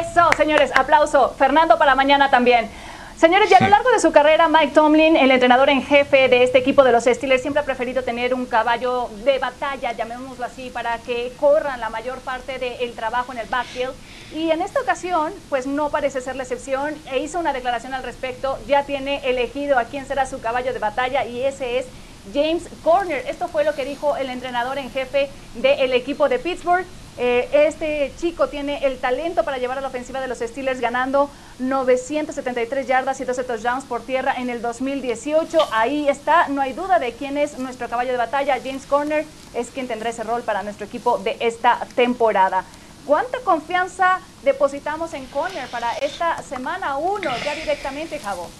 eso, 0.00 0.28
señores, 0.36 0.70
aplauso. 0.74 1.34
Fernando 1.38 1.78
para 1.78 1.94
mañana 1.94 2.30
también. 2.30 2.68
Señores, 3.16 3.48
ya 3.48 3.56
a 3.56 3.62
lo 3.62 3.70
largo 3.70 3.90
de 3.90 3.98
su 3.98 4.12
carrera, 4.12 4.46
Mike 4.46 4.74
Tomlin, 4.74 5.16
el 5.16 5.30
entrenador 5.30 5.70
en 5.70 5.82
jefe 5.82 6.28
de 6.28 6.42
este 6.42 6.58
equipo 6.58 6.84
de 6.84 6.92
los 6.92 7.04
Steelers, 7.04 7.40
siempre 7.40 7.62
ha 7.62 7.64
preferido 7.64 8.02
tener 8.02 8.34
un 8.34 8.44
caballo 8.44 9.08
de 9.24 9.38
batalla, 9.38 9.92
llamémoslo 9.92 10.44
así, 10.44 10.68
para 10.68 10.98
que 10.98 11.32
corran 11.40 11.80
la 11.80 11.88
mayor 11.88 12.18
parte 12.18 12.58
del 12.58 12.92
trabajo 12.92 13.32
en 13.32 13.38
el 13.38 13.46
backfield. 13.46 13.94
Y 14.34 14.50
en 14.50 14.60
esta 14.60 14.82
ocasión, 14.82 15.32
pues 15.48 15.66
no 15.66 15.88
parece 15.88 16.20
ser 16.20 16.36
la 16.36 16.42
excepción, 16.42 16.94
e 17.10 17.20
hizo 17.20 17.38
una 17.38 17.54
declaración 17.54 17.94
al 17.94 18.02
respecto, 18.02 18.58
ya 18.66 18.82
tiene 18.82 19.22
elegido 19.24 19.78
a 19.78 19.84
quién 19.84 20.04
será 20.04 20.26
su 20.26 20.40
caballo 20.40 20.74
de 20.74 20.78
batalla 20.78 21.24
y 21.24 21.42
ese 21.42 21.78
es 21.78 21.86
James 22.32 22.64
Corner. 22.82 23.24
Esto 23.28 23.48
fue 23.48 23.64
lo 23.64 23.74
que 23.74 23.84
dijo 23.84 24.16
el 24.16 24.30
entrenador 24.30 24.78
en 24.78 24.90
jefe 24.90 25.28
del 25.54 25.92
equipo 25.92 26.28
de 26.28 26.38
Pittsburgh. 26.38 26.84
Eh, 27.18 27.48
este 27.66 28.12
chico 28.20 28.48
tiene 28.48 28.84
el 28.84 28.98
talento 28.98 29.42
para 29.42 29.56
llevar 29.56 29.78
a 29.78 29.80
la 29.80 29.88
ofensiva 29.88 30.20
de 30.20 30.28
los 30.28 30.38
Steelers 30.38 30.80
ganando 30.80 31.30
973 31.60 32.86
yardas 32.86 33.20
y 33.20 33.24
12 33.24 33.44
touchdowns 33.44 33.84
por 33.84 34.02
tierra 34.02 34.34
en 34.36 34.50
el 34.50 34.60
2018. 34.60 35.58
Ahí 35.72 36.08
está, 36.08 36.48
no 36.48 36.60
hay 36.60 36.74
duda 36.74 36.98
de 36.98 37.12
quién 37.12 37.38
es 37.38 37.58
nuestro 37.58 37.88
caballo 37.88 38.12
de 38.12 38.18
batalla. 38.18 38.58
James 38.62 38.84
Corner 38.84 39.24
es 39.54 39.68
quien 39.70 39.88
tendrá 39.88 40.10
ese 40.10 40.24
rol 40.24 40.42
para 40.42 40.62
nuestro 40.62 40.84
equipo 40.84 41.16
de 41.18 41.38
esta 41.40 41.86
temporada. 41.94 42.64
¿Cuánta 43.06 43.38
confianza 43.40 44.20
depositamos 44.42 45.14
en 45.14 45.24
Corner 45.26 45.68
para 45.68 45.92
esta 45.98 46.42
semana 46.42 46.98
1 46.98 47.30
ya 47.44 47.54
directamente, 47.54 48.18
Javo? 48.18 48.50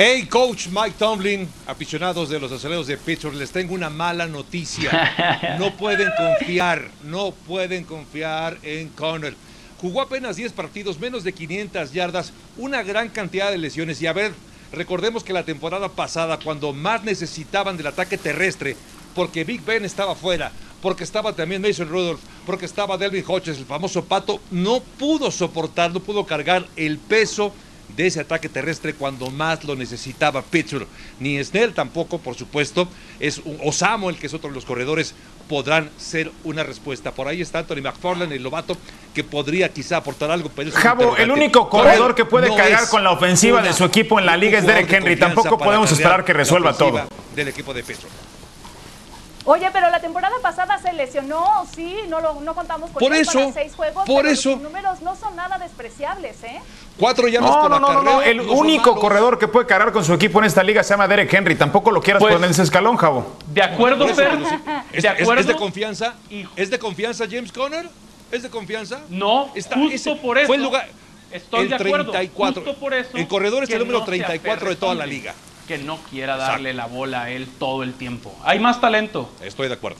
Hey, 0.00 0.26
coach 0.26 0.68
Mike 0.68 0.94
Tomlin, 0.96 1.48
aficionados 1.66 2.28
de 2.28 2.38
los 2.38 2.52
aceleros 2.52 2.86
de 2.86 2.96
Pittsburgh, 2.96 3.34
les 3.34 3.50
tengo 3.50 3.74
una 3.74 3.90
mala 3.90 4.28
noticia. 4.28 5.56
No 5.58 5.76
pueden 5.76 6.08
confiar, 6.16 6.88
no 7.02 7.32
pueden 7.32 7.82
confiar 7.82 8.58
en 8.62 8.90
Connor. 8.90 9.34
Jugó 9.80 10.00
apenas 10.00 10.36
10 10.36 10.52
partidos, 10.52 11.00
menos 11.00 11.24
de 11.24 11.32
500 11.32 11.92
yardas, 11.92 12.32
una 12.56 12.84
gran 12.84 13.08
cantidad 13.08 13.50
de 13.50 13.58
lesiones. 13.58 14.00
Y 14.00 14.06
a 14.06 14.12
ver, 14.12 14.34
recordemos 14.70 15.24
que 15.24 15.32
la 15.32 15.42
temporada 15.42 15.88
pasada, 15.88 16.38
cuando 16.38 16.72
más 16.72 17.02
necesitaban 17.02 17.76
del 17.76 17.88
ataque 17.88 18.16
terrestre, 18.16 18.76
porque 19.16 19.42
Big 19.42 19.64
Ben 19.64 19.84
estaba 19.84 20.14
fuera, 20.14 20.52
porque 20.80 21.02
estaba 21.02 21.32
también 21.32 21.60
Mason 21.60 21.88
Rudolph, 21.88 22.20
porque 22.46 22.66
estaba 22.66 22.98
Delvin 22.98 23.24
Hodges, 23.26 23.58
el 23.58 23.66
famoso 23.66 24.04
pato, 24.04 24.40
no 24.52 24.78
pudo 24.78 25.32
soportar, 25.32 25.92
no 25.92 25.98
pudo 25.98 26.24
cargar 26.24 26.68
el 26.76 26.98
peso 26.98 27.52
de 27.98 28.06
ese 28.06 28.20
ataque 28.20 28.48
terrestre 28.48 28.94
cuando 28.94 29.28
más 29.28 29.64
lo 29.64 29.74
necesitaba 29.74 30.40
Pittsburgh. 30.40 30.86
Ni 31.18 31.42
Snell 31.42 31.74
tampoco, 31.74 32.18
por 32.18 32.36
supuesto, 32.36 32.86
es 33.18 33.38
un, 33.38 33.58
o 33.64 33.72
Samuel, 33.72 34.16
que 34.16 34.28
es 34.28 34.34
otro 34.34 34.50
de 34.50 34.54
los 34.54 34.64
corredores, 34.64 35.16
podrán 35.48 35.90
ser 35.98 36.30
una 36.44 36.62
respuesta. 36.62 37.10
Por 37.10 37.26
ahí 37.26 37.42
está 37.42 37.58
Anthony 37.58 37.82
McFarland, 37.82 38.32
el 38.32 38.40
lobato, 38.40 38.76
que 39.12 39.24
podría 39.24 39.70
quizá 39.70 39.96
aportar 39.96 40.30
algo. 40.30 40.48
Pero 40.54 40.70
Jabo, 40.70 41.16
el 41.16 41.32
único 41.32 41.68
corredor 41.68 42.14
que 42.14 42.24
puede 42.24 42.48
no 42.50 42.56
cargar 42.56 42.88
con 42.88 43.02
la 43.02 43.10
ofensiva 43.10 43.60
de 43.62 43.72
su 43.72 43.84
equipo 43.84 44.20
en 44.20 44.26
la 44.26 44.36
liga 44.36 44.60
es 44.60 44.66
Derek 44.66 44.88
de 44.88 44.96
Henry. 44.96 45.16
Tampoco 45.16 45.58
podemos 45.58 45.90
esperar 45.90 46.24
que 46.24 46.32
resuelva 46.32 46.74
todo. 46.74 47.02
Del 47.34 47.48
equipo 47.48 47.74
de 47.74 47.82
Pittsburgh. 47.82 48.12
Oye, 49.44 49.70
pero 49.72 49.88
la 49.88 49.98
temporada 49.98 50.34
pasada 50.42 50.78
se 50.78 50.92
lesionó, 50.92 51.66
sí, 51.74 51.96
no, 52.06 52.20
lo, 52.20 52.38
no 52.42 52.54
contamos 52.54 52.90
con 52.90 53.00
Por 53.00 53.14
él 53.14 53.22
eso, 53.22 53.38
para 53.38 53.52
seis 53.54 53.74
juegos, 53.74 54.04
por 54.04 54.20
pero 54.20 54.28
eso. 54.28 54.52
sus 54.52 54.60
números 54.60 55.00
no 55.00 55.16
son 55.16 55.34
nada 55.36 55.56
despreciables, 55.56 56.36
¿eh? 56.44 56.60
Cuatro 56.98 57.28
yardas 57.28 57.50
No, 57.50 57.60
por 57.62 57.70
no, 57.70 57.78
no, 57.80 58.02
no, 58.02 58.22
El 58.22 58.40
único 58.40 58.90
malos. 58.90 59.00
corredor 59.00 59.38
que 59.38 59.46
puede 59.48 59.66
cargar 59.66 59.92
con 59.92 60.04
su 60.04 60.12
equipo 60.14 60.38
en 60.40 60.46
esta 60.46 60.62
liga 60.62 60.82
se 60.82 60.90
llama 60.90 61.06
Derek 61.06 61.32
Henry. 61.32 61.54
Tampoco 61.54 61.90
lo 61.90 62.00
quieras 62.02 62.20
Pues- 62.20 62.34
poner 62.34 62.46
en 62.46 62.50
ese 62.50 62.62
escalón, 62.62 62.96
Jabo. 62.96 63.36
De 63.46 63.62
acuerdo, 63.62 64.06
Fer. 64.08 64.32
¿Es, 64.92 65.02
De 65.04 65.08
es- 65.08 65.14
es 65.16 65.20
acuerdo. 65.22 65.44
de 65.44 65.54
confianza? 65.56 66.14
¿Es 66.56 66.70
de 66.70 66.78
confianza 66.78 67.24
James 67.30 67.52
Conner? 67.52 67.88
¿Es 68.32 68.42
de 68.42 68.50
confianza? 68.50 69.00
No, 69.08 69.50
Está- 69.54 69.76
justo 69.76 69.94
ese 69.94 70.14
por 70.16 70.38
eso. 70.38 70.46
Fue 70.48 70.56
el 70.56 70.62
lugar. 70.62 70.88
Estoy 71.30 71.62
el 71.64 71.68
de 71.68 71.74
acuerdo. 71.76 72.10
34. 72.10 72.62
Justo 72.62 72.80
por 72.80 72.94
eso. 72.94 73.10
el 73.16 73.28
corredor 73.28 73.62
es 73.64 73.70
el 73.70 73.78
número 73.80 74.00
no 74.00 74.04
se 74.04 74.10
34 74.10 74.70
de 74.70 74.76
toda 74.76 74.94
la 74.94 75.06
liga. 75.06 75.34
Que 75.68 75.78
no 75.78 75.98
quiera 76.10 76.36
darle 76.36 76.72
la 76.72 76.86
bola 76.86 77.24
a 77.24 77.30
él 77.30 77.46
todo 77.58 77.82
el 77.82 77.92
tiempo. 77.94 78.34
Hay 78.44 78.58
más 78.58 78.80
talento. 78.80 79.30
Estoy 79.42 79.68
de 79.68 79.74
acuerdo. 79.74 79.98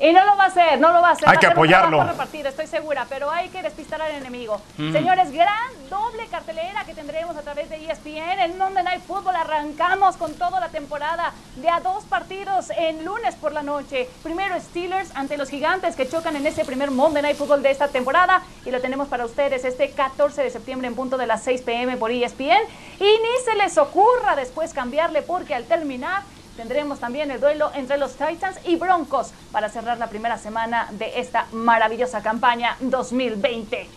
Y 0.00 0.12
no 0.14 0.24
lo 0.24 0.34
va 0.36 0.44
a 0.44 0.46
hacer, 0.46 0.80
no 0.80 0.92
lo 0.92 1.02
va 1.02 1.08
a 1.08 1.12
hacer. 1.12 1.28
Hay 1.28 1.34
Va 1.34 1.38
a 1.38 1.40
que 1.40 1.46
un 1.48 1.52
apoyarlo. 1.52 2.02
repartido, 2.04 2.48
estoy 2.48 2.66
segura, 2.66 3.06
pero 3.08 3.30
hay 3.30 3.50
que 3.50 3.60
despistar 3.62 4.00
al 4.00 4.12
enemigo. 4.12 4.60
Señores, 4.76 5.30
gran 5.30 5.68
doble 5.90 6.26
cartelera 6.28 6.84
que 6.86 6.94
tendremos 6.94 7.36
a 7.36 7.42
través 7.42 7.68
de 7.68 7.76
ESPN. 7.84 8.40
En 8.40 8.56
Monday 8.56 8.82
Night 8.82 9.02
Football 9.06 9.36
arrancamos 9.36 10.16
con 10.16 10.32
toda 10.34 10.58
la 10.58 10.68
temporada 10.70 11.32
de 11.56 11.68
a 11.68 11.80
dos 11.80 12.04
partidos 12.04 12.70
en 12.70 13.04
lunes 13.04 13.34
por 13.34 13.52
la 13.52 13.62
noche. 13.62 14.08
Primero 14.22 14.58
Steelers 14.58 15.10
ante 15.14 15.36
los 15.36 15.50
gigantes 15.50 15.96
que 15.96 16.08
chocan 16.08 16.34
en 16.34 16.46
ese 16.46 16.64
primer 16.64 16.90
Monday 16.90 17.22
Night 17.22 17.36
Football 17.36 17.62
de 17.62 17.70
esta 17.70 17.88
temporada. 17.88 18.42
Y 18.64 18.70
lo 18.70 18.80
tenemos 18.80 19.06
para 19.08 19.26
ustedes 19.26 19.64
este 19.66 19.90
14 19.90 20.42
de 20.42 20.50
septiembre 20.50 20.88
en 20.88 20.94
punto 20.94 21.18
de 21.18 21.26
las 21.26 21.42
6 21.44 21.60
pm 21.60 21.98
por 21.98 22.10
ESPN. 22.10 22.62
Y 23.00 23.04
ni 23.04 23.44
se 23.44 23.54
les 23.56 23.76
ocurra 23.76 24.34
después 24.34 24.72
cambiarle 24.72 25.20
porque 25.20 25.54
al 25.54 25.64
terminar 25.64 26.22
Tendremos 26.60 27.00
también 27.00 27.30
el 27.30 27.40
duelo 27.40 27.70
entre 27.74 27.96
los 27.96 28.16
Titans 28.16 28.58
y 28.64 28.76
Broncos 28.76 29.32
para 29.50 29.70
cerrar 29.70 29.96
la 29.96 30.08
primera 30.08 30.36
semana 30.36 30.88
de 30.90 31.18
esta 31.18 31.46
maravillosa 31.52 32.20
campaña 32.20 32.76
2020. 32.80 33.88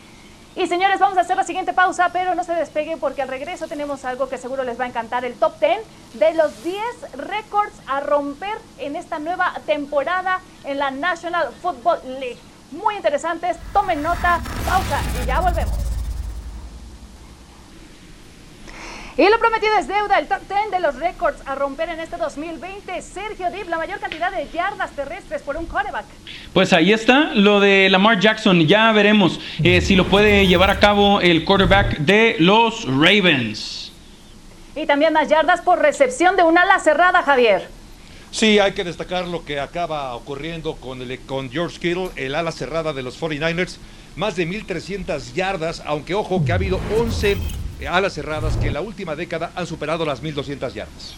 Y 0.56 0.68
señores, 0.68 0.98
vamos 0.98 1.18
a 1.18 1.22
hacer 1.22 1.36
la 1.36 1.44
siguiente 1.44 1.74
pausa, 1.74 2.12
pero 2.14 2.36
no 2.36 2.46
se 2.46 2.54
despeguen 2.54 3.02
porque 3.02 3.22
al 3.22 3.28
regreso 3.28 3.68
tenemos 3.68 4.06
algo 4.06 4.30
que 4.30 4.38
seguro 4.38 4.64
les 4.64 4.80
va 4.80 4.86
a 4.86 4.88
encantar, 4.88 5.26
el 5.26 5.34
top 5.34 5.60
10 5.60 5.80
de 6.14 6.34
los 6.36 6.64
10 6.64 6.78
récords 7.18 7.74
a 7.86 8.00
romper 8.00 8.58
en 8.78 8.96
esta 8.96 9.20
nueva 9.20 9.52
temporada 9.66 10.40
en 10.64 10.80
la 10.80 10.90
National 10.90 11.50
Football 11.62 12.00
League. 12.18 12.40
Muy 12.72 12.96
interesantes, 12.96 13.58
tomen 13.74 14.02
nota, 14.02 14.40
pausa 14.66 15.02
y 15.22 15.26
ya 15.26 15.42
volvemos. 15.42 15.83
Y 19.16 19.30
lo 19.30 19.38
prometido 19.38 19.78
es 19.78 19.88
deuda, 19.88 20.18
el 20.18 20.26
top 20.26 20.40
10 20.50 20.72
de 20.72 20.80
los 20.80 20.96
récords 20.96 21.38
a 21.46 21.54
romper 21.54 21.88
en 21.90 22.00
este 22.00 22.18
2020. 22.18 23.00
Sergio 23.04 23.52
Dip, 23.52 23.70
la 23.70 23.78
mayor 23.78 24.00
cantidad 24.00 24.32
de 24.32 24.48
yardas 24.52 24.90
terrestres 24.92 25.44
por 25.44 25.56
un 25.56 25.68
quarterback. 25.68 26.06
Pues 26.52 26.74
ahí 26.74 26.92
está 26.92 27.32
lo 27.36 27.60
de 27.60 27.92
Lamar 27.92 28.20
Jackson. 28.20 28.66
Ya 28.66 28.92
veremos 28.92 29.40
eh, 29.64 29.82
si 29.82 29.96
lo 29.96 30.08
puede 30.08 30.48
llevar 30.48 30.72
a 30.72 30.80
cabo 30.80 31.22
el 31.22 31.46
quarterback 31.46 32.00
de 32.00 32.38
los 32.40 32.86
Ravens. 32.86 33.92
Y 34.76 34.88
también 34.88 35.14
más 35.14 35.30
yardas 35.30 35.62
por 35.62 35.78
recepción 35.78 36.36
de 36.36 36.42
un 36.42 36.58
ala 36.58 36.80
cerrada, 36.80 37.22
Javier. 37.22 37.68
Sí, 38.32 38.58
hay 38.58 38.72
que 38.72 38.84
destacar 38.84 39.28
lo 39.28 39.46
que 39.46 39.60
acaba 39.60 40.16
ocurriendo 40.16 40.76
con, 40.78 41.04
el, 41.04 41.20
con 41.20 41.52
George 41.52 41.78
Kittle, 41.80 42.10
el 42.16 42.34
ala 42.34 42.52
cerrada 42.52 42.94
de 42.94 43.04
los 43.04 43.22
49ers. 43.22 43.78
Más 44.16 44.36
de 44.36 44.48
1.300 44.48 45.34
yardas, 45.34 45.84
aunque 45.86 46.16
ojo 46.16 46.44
que 46.44 46.52
ha 46.52 46.56
habido 46.56 46.80
11 47.00 47.38
alas 47.88 48.14
cerradas 48.14 48.58
que 48.58 48.68
en 48.68 48.74
la 48.74 48.82
última 48.82 49.16
década 49.16 49.52
han 49.56 49.68
superado 49.68 50.06
las 50.06 50.22
1.200 50.22 50.74
yardas. 50.74 51.16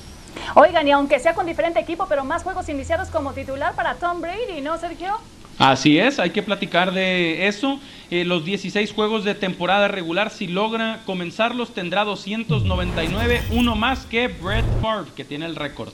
Oigan, 0.53 0.87
y 0.87 0.91
aunque 0.91 1.19
sea 1.19 1.33
con 1.33 1.45
diferente 1.45 1.79
equipo, 1.79 2.05
pero 2.07 2.23
más 2.23 2.43
juegos 2.43 2.69
iniciados 2.69 3.09
como 3.09 3.33
titular 3.33 3.73
para 3.75 3.95
Tom 3.95 4.21
Brady, 4.21 4.61
¿no, 4.61 4.77
Sergio? 4.77 5.17
Así 5.57 5.97
es, 5.97 6.19
hay 6.19 6.31
que 6.31 6.43
platicar 6.43 6.91
de 6.91 7.47
eso. 7.47 7.79
Eh, 8.11 8.25
los 8.25 8.43
16 8.43 8.91
juegos 8.91 9.23
de 9.23 9.35
temporada 9.35 9.87
regular, 9.87 10.29
si 10.29 10.47
logra 10.47 10.99
comenzarlos, 11.05 11.73
tendrá 11.73 12.03
299, 12.03 13.41
uno 13.51 13.75
más 13.75 14.05
que 14.05 14.27
Brett 14.27 14.65
Favre, 14.81 15.11
que 15.15 15.23
tiene 15.23 15.45
el 15.45 15.55
récord. 15.55 15.93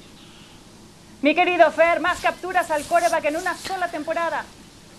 Mi 1.21 1.35
querido 1.35 1.69
Fer, 1.71 1.99
más 1.99 2.19
capturas 2.19 2.71
al 2.71 2.83
coreback 2.85 3.25
en 3.25 3.35
una 3.35 3.55
sola 3.55 3.87
temporada. 3.89 4.43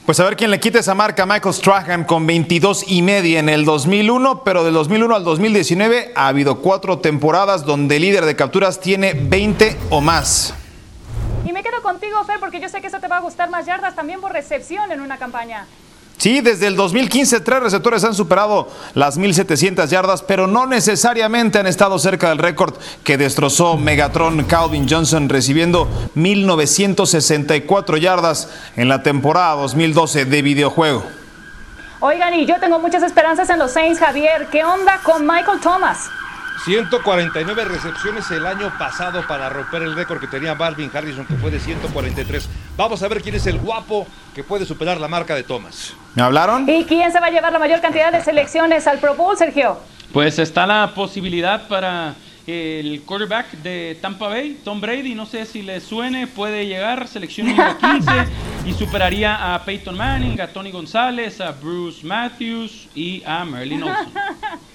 Pues 0.05 0.19
a 0.19 0.25
ver 0.25 0.37
quién 0.37 0.51
le 0.51 0.59
quita 0.59 0.81
esa 0.81 0.97
marca 0.97 1.27
Michael 1.27 1.55
Strahan 1.55 2.03
con 2.03 2.27
22 2.27 2.87
y 2.89 3.03
media 3.03 3.39
en 3.39 3.49
el 3.49 3.65
2001, 3.65 4.43
pero 4.43 4.65
del 4.65 4.75
2001 4.75 5.15
al 5.15 5.23
2019 5.23 6.13
ha 6.17 6.27
habido 6.27 6.59
cuatro 6.59 6.99
temporadas 6.99 7.65
donde 7.65 7.97
el 7.97 8.03
líder 8.03 8.25
de 8.25 8.35
capturas 8.35 8.81
tiene 8.81 9.15
20 9.15 9.77
o 9.91 10.01
más. 10.01 10.55
Y 11.45 11.53
me 11.53 11.63
quedo 11.63 11.81
contigo, 11.83 12.25
Fer, 12.25 12.41
porque 12.41 12.59
yo 12.59 12.69
sé 12.69 12.81
que 12.81 12.89
eso 12.89 12.99
te 12.99 13.07
va 13.07 13.19
a 13.19 13.21
gustar 13.21 13.49
más 13.49 13.65
yardas 13.65 13.95
también 13.95 14.21
por 14.21 14.33
recepción 14.33 14.91
en 14.91 15.03
una 15.03 15.19
campaña. 15.19 15.67
Sí, 16.23 16.41
desde 16.41 16.69
el 16.69 16.77
2015 16.77 17.41
tres 17.41 17.65
receptores 17.65 18.05
han 18.05 18.15
superado 18.15 18.69
las 18.95 19.19
1.700 19.19 19.89
yardas, 19.89 20.23
pero 20.23 20.47
no 20.47 20.69
necesariamente 20.69 21.59
han 21.59 21.67
estado 21.67 21.99
cerca 21.99 22.29
del 22.29 22.39
récord 22.39 22.77
que 23.03 23.19
destrozó 23.19 23.77
Megatron 23.77 24.45
Calvin 24.45 24.87
Johnson 24.89 25.29
recibiendo 25.29 25.89
1.964 26.15 27.99
yardas 27.99 28.49
en 28.77 28.89
la 28.89 29.03
temporada 29.03 29.57
2012 29.57 30.27
de 30.27 30.43
videojuego. 30.43 31.03
Oigan, 31.99 32.35
y 32.35 32.47
yo 32.47 32.55
tengo 32.61 32.79
muchas 32.79 33.03
esperanzas 33.03 33.51
en 33.51 33.59
los 33.59 33.73
Saints, 33.73 33.99
Javier. 33.99 34.47
¿Qué 34.53 34.63
onda 34.65 35.01
con 35.03 35.27
Michael 35.27 35.59
Thomas? 35.61 36.09
149 36.65 37.65
recepciones 37.65 38.31
el 38.31 38.47
año 38.47 38.73
pasado 38.79 39.27
para 39.27 39.49
romper 39.49 39.83
el 39.83 39.95
récord 39.95 40.21
que 40.21 40.27
tenía 40.27 40.55
Balvin 40.55 40.91
Harrison, 40.93 41.27
que 41.27 41.35
fue 41.35 41.51
de 41.51 41.59
143. 41.59 42.49
Vamos 42.77 43.03
a 43.03 43.09
ver 43.09 43.21
quién 43.23 43.35
es 43.35 43.47
el 43.47 43.59
guapo 43.59 44.07
que 44.35 44.45
puede 44.45 44.65
superar 44.65 45.01
la 45.01 45.09
marca 45.09 45.35
de 45.35 45.43
Thomas. 45.43 45.95
¿Me 46.15 46.23
hablaron? 46.23 46.69
¿Y 46.69 46.85
quién 46.85 47.11
se 47.11 47.21
va 47.21 47.27
a 47.27 47.31
llevar 47.31 47.53
la 47.53 47.59
mayor 47.59 47.81
cantidad 47.81 48.13
de 48.13 48.23
selecciones 48.23 48.87
al 48.87 48.99
Pro 48.99 49.15
Bowl, 49.15 49.37
Sergio? 49.37 49.79
Pues 50.13 50.39
está 50.39 50.67
la 50.67 50.93
posibilidad 50.95 51.67
para 51.69 52.15
el 52.47 53.03
quarterback 53.03 53.53
de 53.63 53.99
Tampa 54.01 54.29
Bay, 54.29 54.61
Tom 54.65 54.81
Brady, 54.81 55.15
no 55.15 55.27
sé 55.27 55.47
si 55.47 55.63
le 55.63 55.81
suene, 55.81 56.27
puede 56.27 56.67
llegar, 56.67 57.07
selección 57.09 57.49
número 57.49 57.79
15 57.81 58.11
y 58.67 58.75
superaría 58.75 59.55
a 59.55 59.65
Peyton 59.65 59.97
Manning, 59.97 60.41
a 60.41 60.49
Tony 60.49 60.71
González, 60.71 61.41
a 61.41 61.53
Bruce 61.53 62.05
Matthews 62.05 62.89
y 62.95 63.23
a 63.25 63.45
Marilyn 63.45 63.85
Olsen. 63.85 64.13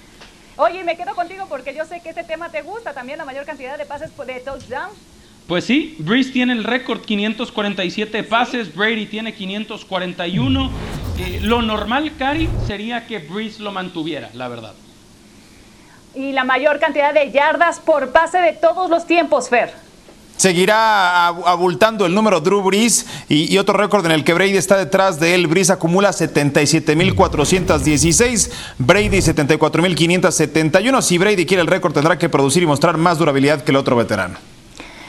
Oye, 0.60 0.82
me 0.82 0.96
quedo 0.96 1.14
contigo 1.14 1.46
porque 1.48 1.72
yo 1.72 1.84
sé 1.84 2.00
que 2.00 2.08
este 2.08 2.24
tema 2.24 2.50
te 2.50 2.62
gusta 2.62 2.92
también, 2.92 3.16
la 3.16 3.24
mayor 3.24 3.46
cantidad 3.46 3.78
de 3.78 3.86
pases 3.86 4.10
de 4.16 4.40
touchdown. 4.40 4.90
Pues 5.46 5.64
sí, 5.64 5.94
Breeze 6.00 6.32
tiene 6.32 6.52
el 6.52 6.64
récord 6.64 7.00
547 7.00 8.24
pases, 8.24 8.74
Brady 8.74 9.06
tiene 9.06 9.32
541. 9.32 10.70
Eh, 11.20 11.38
lo 11.42 11.62
normal, 11.62 12.12
Cari, 12.18 12.48
sería 12.66 13.06
que 13.06 13.20
Breeze 13.20 13.62
lo 13.62 13.70
mantuviera, 13.70 14.30
la 14.34 14.48
verdad. 14.48 14.74
Y 16.16 16.32
la 16.32 16.42
mayor 16.42 16.80
cantidad 16.80 17.14
de 17.14 17.30
yardas 17.30 17.78
por 17.78 18.10
pase 18.10 18.38
de 18.38 18.52
todos 18.52 18.90
los 18.90 19.06
tiempos, 19.06 19.48
Fer. 19.48 19.72
Seguirá 20.38 21.26
abultando 21.26 22.06
el 22.06 22.14
número 22.14 22.40
Drew 22.40 22.62
Brees 22.62 23.04
y, 23.28 23.58
otro 23.58 23.76
récord 23.76 24.06
en 24.06 24.12
el 24.12 24.22
que 24.22 24.34
Brady 24.34 24.56
está 24.56 24.76
detrás 24.76 25.18
de 25.18 25.34
él. 25.34 25.48
Brees 25.48 25.68
acumula 25.68 26.10
77.416, 26.10 28.52
Brady 28.78 29.18
74.571. 29.18 31.02
Si 31.02 31.18
Brady 31.18 31.44
quiere 31.44 31.62
el 31.62 31.66
récord 31.66 31.92
tendrá 31.92 32.16
que 32.16 32.28
producir 32.28 32.62
y 32.62 32.66
mostrar 32.66 32.98
más 32.98 33.18
durabilidad 33.18 33.64
que 33.64 33.72
el 33.72 33.78
otro 33.78 33.96
veterano. 33.96 34.38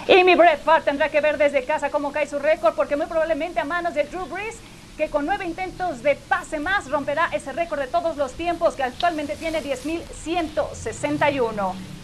Y 0.08 0.24
mi 0.24 0.34
Brett 0.34 0.64
Favre 0.64 0.82
tendrá 0.84 1.10
que 1.10 1.22
ver 1.22 1.38
desde 1.38 1.64
casa 1.64 1.92
cómo 1.92 2.12
cae 2.12 2.28
su 2.28 2.40
récord 2.40 2.74
porque 2.74 2.96
muy 2.96 3.06
probablemente 3.06 3.60
a 3.60 3.66
manos 3.66 3.94
de 3.94 4.06
Drew 4.06 4.26
Brees 4.26 4.56
que 4.98 5.10
con 5.10 5.28
nueve 5.28 5.46
intentos 5.46 6.02
de 6.02 6.16
pase 6.16 6.60
más 6.60 6.90
romperá 6.90 7.30
ese 7.32 7.54
récord 7.54 7.80
de 7.80 7.86
todos 7.88 8.18
los 8.18 8.34
tiempos 8.34 8.74
que 8.74 8.82
actualmente 8.82 9.36
tiene 9.36 9.64
10.161. 9.64 11.99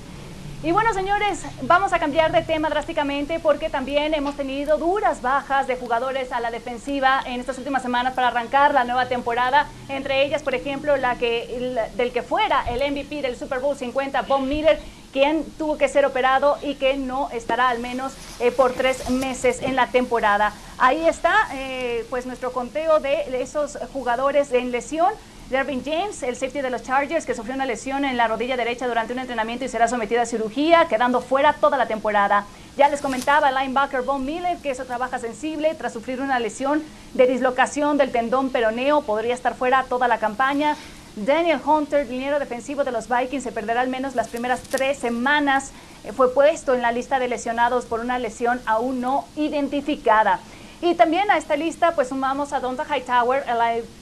Y 0.66 0.72
bueno, 0.72 0.96
señores, 0.96 1.44
vamos 1.62 1.94
a 1.94 2.00
cambiar 2.00 2.32
de 2.32 2.42
tema 2.42 2.70
drásticamente 2.70 3.40
porque 3.40 3.70
también 3.70 4.16
hemos 4.16 4.36
tenido 4.36 4.80
duras 4.80 5.22
bajas 5.22 5.68
de 5.68 5.76
jugadores 5.76 6.32
a 6.32 6.40
la 6.40 6.50
defensiva 6.50 7.22
en 7.24 7.40
estas 7.40 7.60
últimas 7.60 7.84
semanas 7.84 8.16
para 8.16 8.30
arrancar 8.30 8.74
la 8.74 8.84
nueva 8.84 9.08
temporada. 9.08 9.68
Entre 9.90 10.26
ellas, 10.26 10.42
por 10.42 10.56
ejemplo, 10.56 10.98
la 10.98 11.20
que 11.20 11.84
del 11.96 12.12
que 12.12 12.24
fuera 12.24 12.66
el 12.68 12.80
MVP 12.92 13.22
del 13.22 13.38
Super 13.38 13.60
Bowl 13.60 13.78
50, 13.78 14.24
Von 14.24 14.50
Miller, 14.50 14.80
quien 15.14 15.46
tuvo 15.60 15.78
que 15.78 15.88
ser 15.88 16.04
operado 16.04 16.58
y 16.64 16.74
que 16.74 16.98
no 16.98 17.30
estará 17.30 17.70
al 17.70 17.78
menos 17.78 18.14
eh, 18.40 18.50
por 18.52 18.74
tres 18.74 19.08
meses 19.12 19.62
en 19.62 19.76
la 19.76 19.92
temporada. 19.92 20.52
Ahí 20.80 21.08
está, 21.08 21.48
eh, 21.54 22.08
pues 22.10 22.26
nuestro 22.26 22.52
conteo 22.52 23.00
de 23.00 23.40
esos 23.40 23.78
jugadores 23.94 24.52
en 24.52 24.72
lesión. 24.72 25.14
Dervin 25.50 25.84
James, 25.86 26.24
el 26.24 26.36
safety 26.36 26.62
de 26.62 26.72
los 26.72 26.82
Chargers, 26.82 27.26
que 27.26 27.36
sufrió 27.36 27.54
una 27.54 27.68
lesión 27.68 28.04
en 28.04 28.18
la 28.18 28.28
rodilla 28.28 28.58
derecha 28.58 28.88
durante 28.88 29.14
un 29.14 29.20
entrenamiento 29.20 29.64
y 29.64 29.70
será 29.70 29.88
sometido 29.88 30.22
a 30.22 30.26
cirugía, 30.26 30.88
quedando 30.90 31.22
fuera 31.22 31.54
toda 31.54 31.78
la 31.78 31.88
temporada. 31.88 32.46
Ya 32.78 32.90
les 32.90 33.00
comentaba 33.00 33.50
el 33.50 33.56
linebacker 33.56 34.02
Von 34.02 34.26
Miller, 34.26 34.58
que 34.58 34.72
eso 34.72 34.86
trabaja 34.86 35.20
sensible 35.20 35.76
tras 35.76 35.94
sufrir 35.94 36.20
una 36.20 36.40
lesión 36.40 36.82
de 37.14 37.28
dislocación 37.28 37.98
del 37.98 38.12
tendón 38.12 38.50
peroneo, 38.50 39.04
podría 39.04 39.36
estar 39.36 39.54
fuera 39.54 39.86
toda 39.88 40.08
la 40.08 40.18
campaña. 40.18 40.76
Daniel 41.16 41.62
Hunter, 41.64 42.08
dinero 42.08 42.40
defensivo 42.40 42.84
de 42.84 42.92
los 42.92 43.08
Vikings, 43.08 43.44
se 43.44 43.52
perderá 43.52 43.82
al 43.82 43.88
menos 43.88 44.16
las 44.16 44.28
primeras 44.28 44.62
tres 44.64 44.98
semanas. 44.98 45.72
Eh, 46.04 46.12
fue 46.12 46.34
puesto 46.34 46.74
en 46.74 46.82
la 46.82 46.92
lista 46.92 47.20
de 47.20 47.28
lesionados 47.28 47.86
por 47.86 48.00
una 48.00 48.20
lesión 48.20 48.60
aún 48.66 49.00
no 49.00 49.26
identificada. 49.38 50.40
Y 50.82 50.96
también 50.96 51.32
a 51.32 51.38
esta 51.38 51.56
lista 51.56 51.96
pues 51.96 52.10
sumamos 52.10 52.52
a 52.54 52.60
Donta 52.60 52.86
Hightower, 52.86 53.44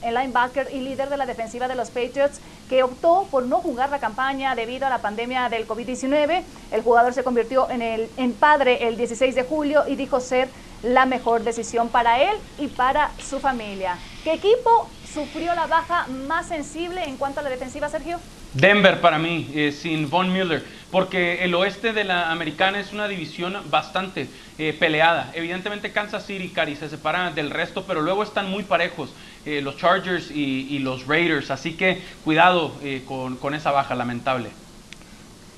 el, 0.02 0.14
linebacker 0.14 0.68
y 0.72 0.80
líder 0.80 1.08
de 1.08 1.16
la 1.16 1.26
defensiva 1.26 1.68
de 1.68 1.74
los 1.74 1.90
Patriots, 1.90 2.40
que 2.68 2.82
optó 2.82 3.26
por 3.30 3.44
no 3.44 3.58
jugar 3.58 3.90
la 3.90 4.00
campaña 4.00 4.54
debido 4.54 4.86
a 4.86 4.90
la 4.90 4.98
pandemia 4.98 5.48
del 5.48 5.66
COVID-19. 5.68 6.42
El 6.72 6.82
jugador 6.82 7.14
se 7.14 7.22
convirtió 7.22 7.70
en, 7.70 7.82
el, 7.82 8.08
padre 8.38 8.88
el 8.88 8.96
16 8.96 9.34
de 9.34 9.44
julio 9.44 9.84
y 9.86 9.94
dijo 9.94 10.20
ser 10.20 10.48
la 10.82 11.06
mejor 11.06 11.44
decisión 11.44 11.88
para 11.88 12.20
él 12.20 12.36
y 12.58 12.66
para 12.66 13.10
su 13.18 13.38
familia. 13.38 13.96
¿Qué 14.22 14.34
equipo 14.34 14.88
sufrió 15.12 15.54
la 15.54 15.66
baja 15.66 16.06
más 16.26 16.48
sensible 16.48 17.04
en 17.04 17.16
cuanto 17.16 17.40
a 17.40 17.42
la 17.44 17.50
defensiva, 17.50 17.88
Sergio? 17.88 18.18
Denver 18.52 19.00
para 19.00 19.18
mí, 19.18 19.50
eh, 19.54 19.72
sin 19.72 20.08
Von 20.10 20.32
Miller, 20.32 20.64
porque 20.94 21.42
el 21.42 21.52
oeste 21.56 21.92
de 21.92 22.04
la 22.04 22.30
americana 22.30 22.78
es 22.78 22.92
una 22.92 23.08
división 23.08 23.56
bastante 23.68 24.28
eh, 24.58 24.76
peleada. 24.78 25.32
Evidentemente 25.34 25.90
Kansas 25.90 26.24
City, 26.24 26.50
Cari, 26.50 26.76
se 26.76 26.88
separa 26.88 27.32
del 27.32 27.50
resto, 27.50 27.82
pero 27.84 28.00
luego 28.00 28.22
están 28.22 28.48
muy 28.48 28.62
parejos 28.62 29.10
eh, 29.44 29.60
los 29.60 29.76
Chargers 29.76 30.30
y, 30.30 30.78
los 30.78 31.08
Raiders, 31.08 31.50
así 31.50 31.72
que 31.72 32.00
cuidado 32.22 32.70
con, 33.08 33.34
con, 33.38 33.54
esa 33.54 33.72
baja 33.72 33.96
lamentable. 33.96 34.50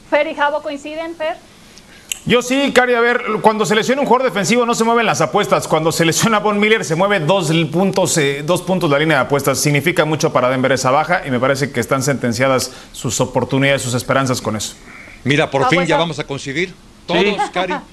Fer 0.08 0.26
y 0.26 0.34
Javo 0.34 0.62
coinciden, 0.62 1.14
Fer. 1.14 1.36
Yo 2.24 2.40
sí, 2.40 2.72
Cari, 2.74 2.94
a 2.94 3.00
ver, 3.00 3.22
cuando 3.42 3.66
se 3.66 3.74
lesiona 3.74 4.00
un 4.00 4.06
jugador 4.06 4.32
defensivo 4.32 4.64
no 4.64 4.74
se 4.74 4.84
mueven 4.84 5.04
las 5.04 5.20
apuestas. 5.20 5.68
Cuando 5.68 5.92
se 5.92 6.06
lesiona 6.06 6.38
Von 6.38 6.58
Miller 6.58 6.82
se 6.82 6.94
mueve 6.94 7.20
dos 7.20 7.52
puntos, 7.70 8.16
eh, 8.16 8.42
dos 8.42 8.62
puntos 8.62 8.90
la 8.90 8.98
línea 8.98 9.18
de 9.18 9.24
apuestas. 9.24 9.58
Significa 9.58 10.06
mucho 10.06 10.32
para 10.32 10.48
Denver 10.48 10.72
esa 10.72 10.90
baja 10.90 11.22
y 11.26 11.30
me 11.30 11.38
parece 11.38 11.70
que 11.70 11.80
están 11.80 12.02
sentencias 12.02 12.72
sus 12.92 13.20
oportunidades, 13.20 13.82
sus 13.82 13.92
esperanzas 13.92 14.40
con 14.40 14.56
eso. 14.56 14.74
Mira, 15.26 15.50
por 15.50 15.64
ah, 15.64 15.68
fin 15.68 15.78
pues 15.78 15.88
ya 15.88 15.96
vamos 15.96 16.20
a 16.20 16.24
conseguir 16.24 16.72
todos, 17.06 17.50
Cari. 17.52 17.74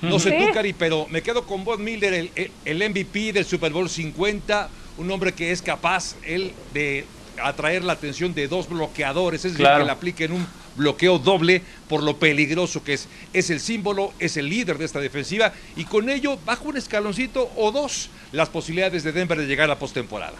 No 0.00 0.20
sé 0.20 0.30
tú, 0.30 0.52
Cari, 0.54 0.72
pero 0.74 1.08
me 1.10 1.22
quedo 1.22 1.44
con 1.44 1.64
Von 1.64 1.82
Miller, 1.82 2.14
el, 2.14 2.30
el, 2.64 2.90
MVP 2.90 3.32
del 3.32 3.44
Super 3.44 3.72
Bowl 3.72 3.90
50, 3.90 4.70
un 4.96 5.10
hombre 5.10 5.34
que 5.34 5.50
es 5.50 5.60
capaz, 5.60 6.14
él, 6.22 6.52
de 6.72 7.04
atraer 7.42 7.82
la 7.82 7.94
atención 7.94 8.32
de 8.32 8.46
dos 8.46 8.68
bloqueadores, 8.68 9.44
es 9.44 9.52
decir, 9.54 9.66
que 9.66 9.84
le 9.84 9.90
apliquen 9.90 10.30
un 10.30 10.46
bloqueo 10.76 11.18
doble 11.18 11.62
por 11.88 12.04
lo 12.04 12.16
peligroso 12.16 12.84
que 12.84 12.94
es. 12.94 13.08
Es 13.32 13.50
el 13.50 13.58
símbolo, 13.58 14.12
es 14.20 14.36
el 14.36 14.48
líder 14.48 14.78
de 14.78 14.84
esta 14.84 15.00
defensiva 15.00 15.52
y 15.76 15.84
con 15.84 16.08
ello 16.08 16.38
baja 16.46 16.62
un 16.62 16.76
escaloncito 16.76 17.50
o 17.56 17.72
dos 17.72 18.08
las 18.30 18.48
posibilidades 18.48 19.02
de 19.02 19.10
Denver 19.10 19.36
de 19.36 19.46
llegar 19.46 19.64
a 19.64 19.74
la 19.74 19.78
postemporada 19.80 20.38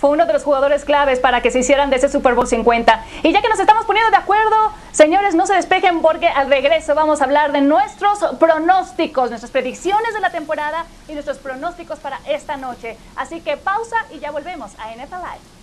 fue 0.00 0.10
uno 0.10 0.24
de 0.24 0.32
los 0.32 0.44
jugadores 0.44 0.86
claves 0.86 1.20
para 1.20 1.42
que 1.42 1.50
se 1.50 1.58
hicieran 1.58 1.90
de 1.90 1.96
ese 1.96 2.08
Super 2.08 2.34
Bowl 2.34 2.46
50. 2.46 3.04
Y 3.22 3.32
ya 3.32 3.42
que 3.42 3.48
nos 3.50 3.60
estamos 3.60 3.84
poniendo 3.84 4.10
de 4.10 4.16
acuerdo, 4.16 4.72
señores, 4.92 5.34
no 5.34 5.46
se 5.46 5.54
despejen 5.54 6.00
porque 6.00 6.26
al 6.26 6.48
regreso 6.48 6.94
vamos 6.94 7.20
a 7.20 7.24
hablar 7.24 7.52
de 7.52 7.60
nuestros 7.60 8.18
pronósticos, 8.38 9.28
nuestras 9.28 9.52
predicciones 9.52 10.14
de 10.14 10.20
la 10.20 10.30
temporada 10.30 10.86
y 11.06 11.12
nuestros 11.12 11.36
pronósticos 11.36 11.98
para 11.98 12.18
esta 12.26 12.56
noche. 12.56 12.96
Así 13.14 13.42
que 13.42 13.58
pausa 13.58 13.96
y 14.10 14.20
ya 14.20 14.30
volvemos 14.30 14.72
a 14.78 14.90
NFL 14.94 15.16
Live. 15.16 15.60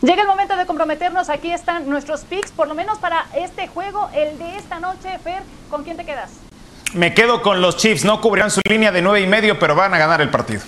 Llega 0.00 0.22
el 0.22 0.28
momento 0.28 0.56
de 0.56 0.64
comprometernos. 0.64 1.28
Aquí 1.28 1.50
están 1.50 1.88
nuestros 1.88 2.22
picks, 2.22 2.50
por 2.50 2.66
lo 2.68 2.74
menos 2.74 2.98
para 2.98 3.26
este 3.34 3.68
juego, 3.68 4.08
el 4.14 4.38
de 4.38 4.56
esta 4.56 4.80
noche. 4.80 5.18
Fer, 5.18 5.42
¿con 5.70 5.84
quién 5.84 5.98
te 5.98 6.04
quedas? 6.04 6.43
Me 6.94 7.12
quedo 7.12 7.42
con 7.42 7.60
los 7.60 7.76
Chiefs. 7.76 8.04
No 8.04 8.20
cubrirán 8.20 8.50
su 8.50 8.60
línea 8.68 8.92
de 8.92 9.02
nueve 9.02 9.20
y 9.20 9.26
medio, 9.26 9.58
pero 9.58 9.74
van 9.74 9.92
a 9.94 9.98
ganar 9.98 10.20
el 10.20 10.30
partido. 10.30 10.62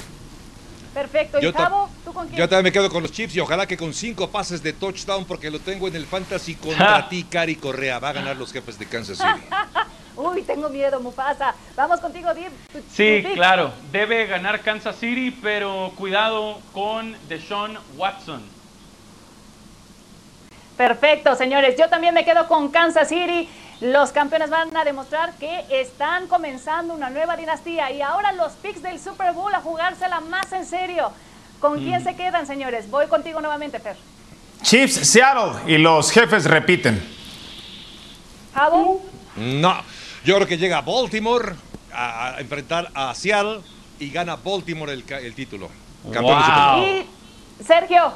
Perfecto. 0.92 1.38
¿Y 1.40 1.52
Cabo, 1.52 1.88
tú 2.04 2.12
con 2.12 2.26
quién? 2.26 2.38
Yo 2.38 2.48
también 2.48 2.64
me 2.64 2.72
quedo 2.72 2.90
con 2.90 3.02
los 3.02 3.12
Chiefs 3.12 3.36
y 3.36 3.40
ojalá 3.40 3.66
que 3.66 3.76
con 3.76 3.94
cinco 3.94 4.28
pases 4.28 4.62
de 4.62 4.72
touchdown, 4.72 5.24
porque 5.24 5.50
lo 5.50 5.60
tengo 5.60 5.86
en 5.86 5.94
el 5.94 6.06
fantasy 6.06 6.54
contra 6.56 7.08
ti, 7.10 7.24
Cari 7.24 7.56
Correa. 7.56 7.98
Va 7.98 8.08
a 8.08 8.12
ganar 8.14 8.36
los 8.36 8.52
jefes 8.52 8.78
de 8.78 8.86
Kansas 8.86 9.18
City. 9.18 9.46
Uy, 10.16 10.42
tengo 10.42 10.68
miedo, 10.70 10.98
Mufasa. 10.98 11.54
Vamos 11.76 12.00
contigo, 12.00 12.32
Dib. 12.34 12.50
Sí, 12.90 13.22
claro. 13.34 13.70
Debe 13.92 14.26
ganar 14.26 14.60
Kansas 14.62 14.96
City, 14.96 15.30
pero 15.30 15.92
cuidado 15.96 16.58
con 16.72 17.14
Deshaun 17.28 17.78
Watson. 17.96 18.42
Perfecto, 20.76 21.34
señores. 21.36 21.76
Yo 21.78 21.88
también 21.88 22.14
me 22.14 22.24
quedo 22.24 22.48
con 22.48 22.70
Kansas 22.70 23.08
City. 23.08 23.48
Los 23.80 24.10
campeones 24.10 24.48
van 24.48 24.74
a 24.74 24.84
demostrar 24.84 25.34
que 25.34 25.64
están 25.70 26.28
comenzando 26.28 26.94
una 26.94 27.10
nueva 27.10 27.36
dinastía 27.36 27.90
y 27.90 28.00
ahora 28.00 28.32
los 28.32 28.52
picks 28.52 28.82
del 28.82 28.98
Super 28.98 29.34
Bowl 29.34 29.54
a 29.54 29.60
jugársela 29.60 30.20
más 30.20 30.50
en 30.52 30.64
serio. 30.64 31.12
¿Con 31.60 31.78
quién 31.78 32.02
se 32.02 32.16
quedan, 32.16 32.46
señores? 32.46 32.90
Voy 32.90 33.06
contigo 33.06 33.40
nuevamente, 33.40 33.78
Fer. 33.78 33.96
Chiefs, 34.62 35.08
Seattle 35.08 35.60
y 35.66 35.78
los 35.78 36.10
jefes 36.10 36.44
repiten. 36.44 37.02
¿Jabo? 38.54 39.02
No, 39.36 39.76
yo 40.24 40.36
creo 40.36 40.46
que 40.46 40.56
llega 40.56 40.80
Baltimore 40.80 41.54
a, 41.92 42.36
a 42.36 42.40
enfrentar 42.40 42.90
a 42.94 43.14
Seattle 43.14 43.60
y 43.98 44.10
gana 44.10 44.36
Baltimore 44.36 44.92
el, 44.92 45.34
título. 45.34 45.68
Campeón 46.12 46.38
de 46.38 46.44
Super 46.44 46.64
Bowl. 46.64 46.84
Y 46.84 47.64
Sergio. 47.64 48.12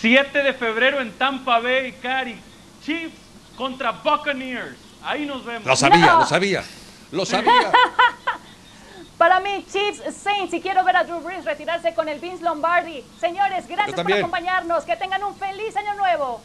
7 0.00 0.42
de 0.42 0.52
febrero 0.54 1.00
en 1.00 1.12
Tampa 1.12 1.58
Bay, 1.58 1.92
Cari. 2.02 2.36
Chiefs 2.84 3.16
contra 3.56 3.92
Buccaneers. 3.92 4.89
Ahí 5.02 5.26
nos 5.26 5.44
vemos. 5.44 5.66
Lo 5.66 5.76
sabía, 5.76 6.06
No. 6.06 6.18
lo 6.20 6.26
sabía. 6.26 6.64
Lo 7.12 7.26
sabía. 7.26 7.72
Para 9.18 9.38
mí, 9.40 9.66
Chiefs 9.70 10.02
Saints, 10.22 10.54
y 10.54 10.60
quiero 10.62 10.82
ver 10.82 10.96
a 10.96 11.04
Drew 11.04 11.20
Brees 11.20 11.44
retirarse 11.44 11.92
con 11.94 12.08
el 12.08 12.20
Vince 12.20 12.42
Lombardi. 12.42 13.04
Señores, 13.20 13.66
gracias 13.68 14.00
por 14.00 14.12
acompañarnos. 14.12 14.84
Que 14.84 14.96
tengan 14.96 15.22
un 15.24 15.34
feliz 15.36 15.76
año 15.76 15.94
nuevo. 15.94 16.40